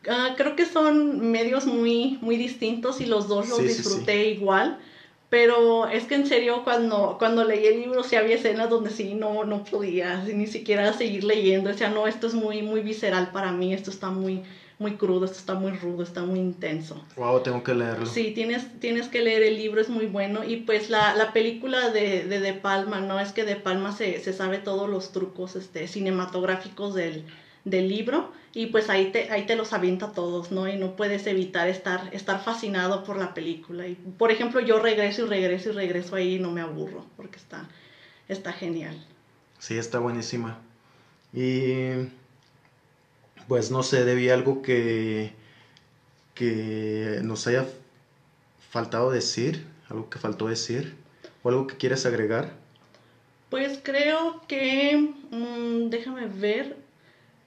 Ah, 0.06 0.34
creo 0.36 0.54
que 0.54 0.66
son 0.66 1.30
medios 1.30 1.64
muy, 1.64 2.18
muy 2.20 2.36
distintos 2.36 3.00
y 3.00 3.06
los 3.06 3.28
dos 3.28 3.48
los 3.48 3.64
Sí, 3.64 3.68
sí, 3.70 3.82
sí. 3.82 3.82
disfruté 3.84 4.28
igual. 4.28 4.78
Pero 5.30 5.86
es 5.88 6.06
que 6.06 6.16
en 6.16 6.26
serio, 6.26 6.64
cuando, 6.64 7.16
cuando 7.18 7.44
leí 7.44 7.64
el 7.66 7.80
libro, 7.80 8.02
sí 8.02 8.16
había 8.16 8.34
escenas 8.36 8.68
donde 8.68 8.90
sí 8.90 9.14
no, 9.14 9.44
no 9.44 9.64
podía 9.64 10.22
ni 10.24 10.46
siquiera 10.48 10.92
seguir 10.92 11.24
leyendo. 11.24 11.70
Decía, 11.70 11.88
no, 11.88 12.06
esto 12.06 12.26
es 12.26 12.34
muy, 12.34 12.62
muy 12.62 12.82
visceral 12.82 13.30
para 13.32 13.52
mí, 13.52 13.72
esto 13.72 13.90
está 13.90 14.10
muy, 14.10 14.44
muy 14.80 14.96
crudo, 14.96 15.26
esto 15.26 15.38
está 15.38 15.54
muy 15.54 15.72
rudo, 15.72 16.02
está 16.02 16.22
muy 16.22 16.38
intenso. 16.38 17.04
Wow, 17.16 17.42
tengo 17.42 17.62
que 17.62 17.74
leerlo. 17.74 18.06
Sí, 18.06 18.32
tienes, 18.34 18.80
tienes 18.80 19.08
que 19.08 19.22
leer 19.22 19.42
el 19.42 19.56
libro, 19.56 19.80
es 19.80 19.90
muy 19.90 20.06
bueno. 20.06 20.42
Y 20.42 20.56
pues 20.56 20.88
la, 20.88 21.14
la 21.14 21.32
película 21.32 21.90
de, 21.90 22.24
de 22.24 22.40
De 22.40 22.54
Palma, 22.54 23.00
¿no? 23.00 23.20
Es 23.20 23.32
que 23.32 23.44
De 23.44 23.56
Palma 23.56 23.92
se, 23.92 24.18
se 24.20 24.32
sabe 24.32 24.58
todos 24.58 24.88
los 24.88 25.12
trucos 25.12 25.54
este, 25.54 25.86
cinematográficos 25.86 26.94
del, 26.94 27.26
del 27.64 27.88
libro 27.88 28.32
y 28.52 28.66
pues 28.66 28.88
ahí 28.88 29.12
te, 29.12 29.30
ahí 29.30 29.46
te 29.46 29.54
los 29.54 29.72
avienta 29.72 30.12
todos, 30.12 30.50
¿no? 30.50 30.66
Y 30.66 30.76
no 30.76 30.96
puedes 30.96 31.26
evitar 31.26 31.68
estar, 31.68 32.08
estar 32.12 32.42
fascinado 32.42 33.04
por 33.04 33.18
la 33.18 33.34
película. 33.34 33.86
Y, 33.86 33.94
por 33.94 34.30
ejemplo, 34.32 34.60
yo 34.60 34.80
regreso 34.80 35.26
y 35.26 35.28
regreso 35.28 35.68
y 35.68 35.72
regreso 35.72 36.16
ahí 36.16 36.36
y 36.36 36.38
no 36.38 36.50
me 36.50 36.62
aburro 36.62 37.04
porque 37.16 37.36
está, 37.36 37.68
está 38.28 38.52
genial. 38.52 38.96
Sí, 39.58 39.76
está 39.76 39.98
buenísima. 39.98 40.58
Y 41.32 42.08
pues 43.48 43.70
no 43.70 43.82
sé, 43.82 44.04
debí 44.04 44.30
algo 44.30 44.62
que, 44.62 45.32
que 46.34 47.20
nos 47.22 47.46
haya 47.46 47.66
faltado 48.70 49.10
decir, 49.10 49.66
algo 49.88 50.08
que 50.08 50.18
faltó 50.18 50.48
decir, 50.48 50.96
o 51.42 51.48
algo 51.48 51.66
que 51.66 51.76
quieres 51.76 52.06
agregar. 52.06 52.52
Pues 53.48 53.80
creo 53.82 54.42
que, 54.46 55.12
mm, 55.30 55.90
déjame 55.90 56.26
ver, 56.26 56.76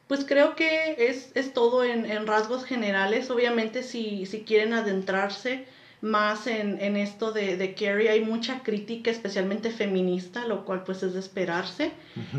pues 0.08 0.26
creo 0.26 0.56
que 0.56 0.96
es, 1.10 1.32
es 1.34 1.54
todo 1.54 1.84
en, 1.84 2.06
en 2.06 2.28
rasgos 2.28 2.66
generales. 2.66 3.30
Obviamente 3.30 3.84
si, 3.84 4.26
si 4.26 4.44
quieren 4.44 4.74
adentrarse 4.74 5.66
más 6.04 6.48
en, 6.48 6.82
en 6.82 6.98
esto 6.98 7.32
de, 7.32 7.56
de 7.56 7.74
Carrie, 7.74 8.10
hay 8.10 8.20
mucha 8.26 8.62
crítica, 8.62 9.10
especialmente 9.10 9.72
feminista, 9.72 10.46
lo 10.46 10.66
cual 10.66 10.84
pues 10.84 11.02
es 11.02 11.14
de 11.14 11.22
esperarse. 11.22 11.94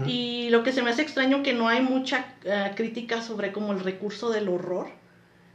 Y 0.06 0.50
lo 0.50 0.62
que 0.62 0.70
se 0.70 0.82
me 0.82 0.90
hace 0.90 1.00
extraño 1.00 1.42
que 1.42 1.54
no 1.54 1.68
hay 1.68 1.80
mucha 1.80 2.34
eh, 2.44 2.72
crítica 2.76 3.22
sobre 3.22 3.52
como 3.52 3.72
el 3.72 3.80
recurso 3.80 4.28
del 4.28 4.50
horror. 4.50 4.88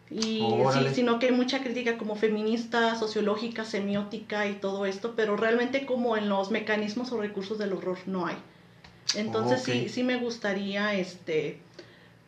Y 0.10 0.22
sí, 0.22 0.41
Órale. 0.41 0.93
sino 0.95 1.20
que 1.20 1.28
hay 1.28 1.34
mucha 1.34 1.62
crítica 1.62 1.99
como 1.99 2.16
feminista, 2.16 2.95
sociológica, 2.95 3.64
semiótica 3.64 4.47
y 4.47 4.53
todo 4.53 4.88
esto, 4.88 5.14
pero 5.16 5.38
realmente 5.38 5.86
como 5.86 6.18
en 6.18 6.30
los 6.30 6.49
mecanismos 6.49 7.12
o 7.12 7.22
recursos 7.22 7.60
del 7.60 7.74
horror 7.74 7.99
no 8.07 8.26
hay. 8.26 8.38
Entonces 9.14 9.62
sí, 9.62 9.88
sí 9.88 10.01
me 10.01 10.18
gustaría 10.18 10.95
este 10.95 11.60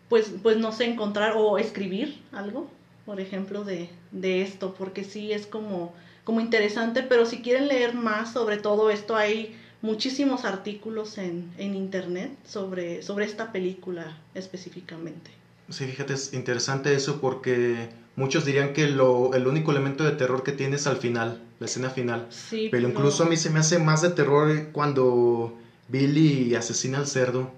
pues, 0.10 0.32
pues 0.44 0.58
no 0.58 0.74
sé, 0.74 0.86
encontrar 0.86 1.34
o 1.38 1.58
escribir 1.58 2.22
algo, 2.34 2.70
por 3.06 3.20
ejemplo, 3.20 3.64
de, 3.64 3.90
de 4.12 4.42
esto, 4.42 4.74
porque 4.78 5.04
sí 5.04 5.32
es 5.32 5.48
como, 5.48 5.94
como 6.24 6.42
interesante, 6.42 7.04
pero 7.04 7.26
si 7.26 7.42
quieren 7.42 7.68
leer 7.68 7.94
más 7.94 8.32
sobre 8.34 8.58
todo 8.58 8.90
esto, 8.90 9.16
hay 9.16 9.56
muchísimos 9.82 10.46
artículos 10.46 11.18
en, 11.18 11.52
en 11.58 11.76
internet 11.76 12.32
sobre, 12.46 13.02
sobre 13.02 13.26
esta 13.26 13.52
película 13.52 14.18
específicamente. 14.36 15.32
Sí, 15.70 15.88
fíjate, 15.88 16.14
es 16.14 16.34
interesante 16.34 16.94
eso 16.96 17.20
porque 17.20 17.90
muchos 18.16 18.46
dirían 18.46 18.74
que 18.74 18.88
lo, 18.88 19.34
el 19.34 19.48
único 19.48 19.72
elemento 19.72 20.04
de 20.04 20.12
terror 20.12 20.44
que 20.44 20.52
tiene 20.52 20.76
es 20.76 20.86
al 20.86 20.98
final, 20.98 21.42
la 21.60 21.66
escena 21.66 21.90
final. 21.90 22.28
Sí, 22.30 22.68
Pero 22.70 22.88
incluso 22.88 23.24
a 23.24 23.26
mí 23.26 23.38
se 23.38 23.50
me 23.50 23.60
hace 23.60 23.80
más 23.80 24.02
de 24.02 24.10
terror 24.10 24.68
cuando 24.72 25.54
Billy 25.88 26.54
asesina 26.56 26.98
al 26.98 27.08
cerdo. 27.08 27.50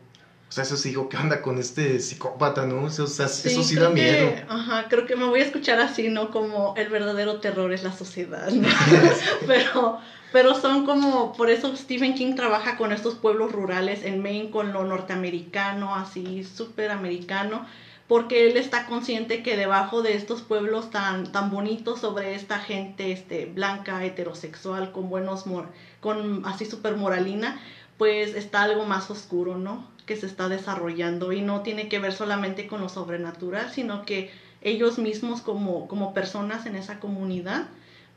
O 0.54 0.56
sea, 0.56 0.66
eso 0.66 0.78
sí 0.78 0.90
digo, 0.90 1.10
¿qué 1.10 1.18
anda 1.18 1.42
con 1.42 1.58
este 1.58 2.00
psicópata, 2.00 2.68
no? 2.68 2.84
O 2.84 2.90
sea, 2.92 3.26
eso 3.26 3.64
sí 3.64 3.74
da 3.74 3.92
creo 3.92 3.96
que- 3.96 4.02
miedo. 4.04 4.32
ajá, 4.48 4.86
creo 4.88 5.08
que 5.08 5.16
me 5.16 5.26
voy 5.26 5.40
a 5.40 5.46
escuchar 5.46 5.80
así, 5.80 6.10
¿no? 6.10 6.30
Como 6.30 6.76
el 6.78 6.90
verdadero 6.90 7.40
terror 7.40 7.74
es 7.74 7.82
la 7.82 7.92
sociedad, 7.92 8.52
¿no? 8.52 8.68
pero, 9.48 9.98
pero 10.32 10.54
son 10.54 10.86
como, 10.86 11.34
por 11.34 11.50
eso 11.50 11.76
Stephen 11.76 12.14
King 12.14 12.36
trabaja 12.36 12.78
con 12.78 12.92
estos 12.92 13.16
pueblos 13.16 13.52
rurales 13.52 14.04
en 14.04 14.22
Maine, 14.22 14.52
con 14.52 14.74
lo 14.74 14.84
norteamericano, 14.84 15.96
así, 15.96 16.44
súper 16.44 16.92
americano, 16.92 17.66
porque 18.08 18.48
él 18.48 18.56
está 18.56 18.86
consciente 18.86 19.42
que 19.42 19.58
debajo 19.58 20.04
de 20.04 20.14
estos 20.14 20.44
pueblos 20.44 20.92
tan, 20.92 21.32
tan 21.32 21.50
bonitos 21.50 22.00
sobre 22.00 22.36
esta 22.36 22.60
gente 22.60 23.12
este, 23.12 23.46
blanca, 23.48 24.06
heterosexual, 24.06 24.92
con 24.92 25.10
buenos, 25.10 25.48
mor 25.48 25.66
con 26.00 26.46
así 26.46 26.66
súper 26.68 26.96
moralina, 26.96 27.60
pues 27.98 28.36
está 28.36 28.62
algo 28.62 28.86
más 28.86 29.10
oscuro, 29.10 29.58
¿no? 29.58 29.92
Que 30.06 30.18
se 30.18 30.26
está 30.26 30.50
desarrollando 30.50 31.32
y 31.32 31.42
no 31.42 31.62
tiene 31.62 31.88
que 31.88 32.00
ver 32.00 32.14
solamente 32.14 32.68
con 32.68 32.82
lo 32.82 32.90
sobrenatural, 32.90 33.72
sino 33.72 34.06
que 34.06 34.32
ellos 34.62 34.98
mismos 34.98 35.42
como, 35.42 35.88
como 35.88 36.14
personas 36.14 36.66
en 36.66 36.76
esa 36.76 37.00
comunidad, 37.00 37.68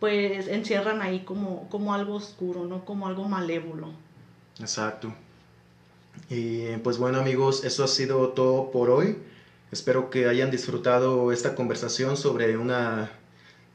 pues 0.01 0.49
encierran 0.49 1.03
ahí 1.03 1.21
como, 1.21 1.69
como 1.69 1.95
algo 1.95 2.15
oscuro, 2.15 2.65
¿no? 2.65 2.85
Como 2.85 3.07
algo 3.07 3.25
malévolo. 3.29 3.91
Exacto. 4.59 5.13
Y 6.31 6.77
pues 6.79 6.99
bueno 6.99 7.19
amigos, 7.19 7.65
eso 7.65 7.85
ha 7.85 7.89
sido 7.89 8.29
todo 8.31 8.71
por 8.71 8.91
hoy. 8.91 9.19
Espero 9.71 10.11
que 10.11 10.29
hayan 10.29 10.51
disfrutado 10.51 11.33
esta 11.33 11.55
conversación 11.55 12.17
sobre 12.17 12.57
una 12.57 13.11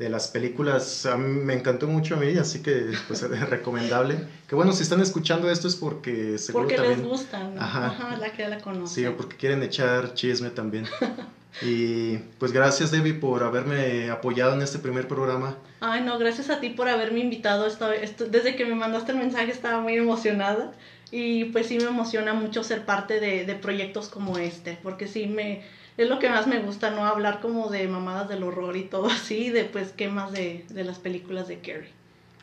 de 0.02 0.10
las 0.10 0.28
películas. 0.30 1.06
A 1.06 1.16
mí 1.16 1.28
me 1.42 1.54
encantó 1.54 1.88
mucho 1.88 2.16
a 2.16 2.18
mí, 2.18 2.36
así 2.38 2.62
que 2.62 2.92
pues 3.08 3.22
es 3.24 3.50
recomendable. 3.50 4.18
Que 4.48 4.56
bueno, 4.56 4.74
si 4.74 4.84
están 4.84 5.00
escuchando 5.02 5.50
esto 5.50 5.68
es 5.68 5.76
porque 5.76 6.38
seguro 6.38 6.64
Porque 6.66 6.76
también... 6.78 7.00
les 7.00 7.08
gusta, 7.08 7.44
¿no? 7.44 7.62
Ajá. 7.62 7.86
Ajá, 7.88 8.18
la 8.18 8.32
que 8.34 8.48
la 8.48 8.60
conoce. 8.60 8.96
Sí, 8.96 9.06
o 9.06 9.16
porque 9.16 9.36
quieren 9.38 9.62
echar 9.64 10.14
chisme 10.14 10.50
también. 10.50 10.86
Y 11.62 12.16
pues 12.40 12.54
gracias 12.54 12.92
Debbie 12.92 13.14
por 13.14 13.44
haberme 13.44 14.10
apoyado 14.10 14.54
en 14.54 14.62
este 14.62 14.80
primer 14.80 15.10
programa. 15.10 15.58
Ay, 15.82 16.02
no, 16.02 16.18
gracias 16.18 16.50
a 16.50 16.62
ti 16.62 16.70
por 16.70 16.88
haberme 16.88 17.20
invitado. 17.20 17.68
Esta, 17.68 17.94
esto- 17.94 18.26
desde 18.26 18.56
que 18.56 18.66
me 18.66 18.74
mandaste 18.74 19.12
el 19.12 19.18
mensaje 19.18 19.52
estaba 19.52 19.82
muy 19.82 19.96
emocionada. 19.96 20.72
Y 21.12 21.46
pues 21.52 21.68
sí 21.68 21.78
me 21.78 21.84
emociona 21.90 22.34
mucho 22.34 22.64
ser 22.64 22.86
parte 22.86 23.20
de, 23.20 23.46
de 23.46 23.56
proyectos 23.56 24.08
como 24.08 24.38
este. 24.38 24.78
Porque 24.82 25.08
sí 25.10 25.28
me... 25.28 25.62
Es 25.98 26.10
lo 26.10 26.20
que 26.20 26.30
más 26.30 26.48
me 26.48 26.60
gusta, 26.60 26.92
¿no? 26.92 27.06
Hablar 27.06 27.42
como 27.42 27.70
de 27.70 27.88
mamadas 27.88 28.30
del 28.30 28.44
horror 28.44 28.78
y 28.78 28.84
todo 28.84 29.08
así. 29.08 29.50
De 29.50 29.66
pues 29.66 29.92
qué 29.92 30.08
más 30.08 30.32
de, 30.32 30.66
de 30.70 30.84
las 30.84 31.00
películas 31.00 31.48
de 31.48 31.60
Carrie. 31.60 31.90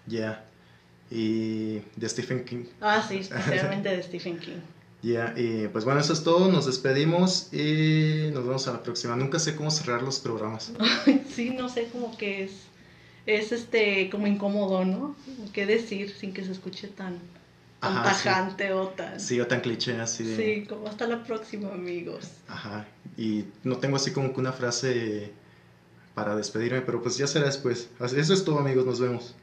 Ya. 0.06 0.44
Y 1.10 1.80
de 1.96 2.08
Stephen 2.08 2.44
King. 2.44 2.64
Ah, 2.80 3.04
sí, 3.06 3.18
especialmente 3.20 3.88
de 3.88 4.02
Stephen 4.02 4.38
King. 4.38 4.60
Ya, 5.00 5.32
y 5.36 5.68
pues 5.68 5.84
bueno, 5.84 6.00
eso 6.00 6.12
es 6.12 6.22
todo. 6.24 6.50
Nos 6.50 6.66
despedimos 6.66 7.52
y 7.52 8.30
nos 8.32 8.44
vemos 8.44 8.68
a 8.68 8.72
la 8.72 8.82
próxima. 8.82 9.16
Nunca 9.16 9.38
sé 9.38 9.56
cómo 9.56 9.70
cerrar 9.70 10.02
los 10.02 10.18
programas. 10.18 10.72
Sí, 11.30 11.50
no 11.50 11.68
sé, 11.68 11.86
como 11.92 12.16
que 12.16 12.44
es... 12.44 12.50
Es 13.24 13.52
este, 13.52 14.10
como 14.10 14.26
incómodo, 14.26 14.84
¿no? 14.84 15.14
¿Qué 15.52 15.66
decir 15.66 16.10
sin 16.10 16.32
que 16.32 16.42
se 16.44 16.50
escuche 16.50 16.88
tan, 16.88 17.20
tan 17.80 17.96
Ajá, 17.96 18.14
sí. 18.14 18.24
tajante 18.24 18.72
o 18.72 18.88
tan... 18.88 19.20
Sí, 19.20 19.40
o 19.40 19.46
tan 19.46 19.60
cliché 19.60 20.00
así 20.00 20.24
de. 20.24 20.36
Sí, 20.36 20.66
como 20.66 20.88
hasta 20.88 21.06
la 21.06 21.22
próxima, 21.22 21.68
amigos. 21.72 22.28
Ajá. 22.48 22.86
Y 23.16 23.44
no 23.64 23.76
tengo 23.78 23.96
así 23.96 24.12
como 24.12 24.32
que 24.32 24.40
una 24.40 24.52
frase 24.52 25.32
para 26.14 26.34
despedirme, 26.34 26.80
pero 26.80 27.02
pues 27.02 27.16
ya 27.16 27.26
será 27.26 27.46
después. 27.46 27.88
Eso 28.00 28.34
es 28.34 28.44
todo, 28.44 28.58
amigos. 28.58 28.84
Nos 28.84 29.00
vemos. 29.00 29.34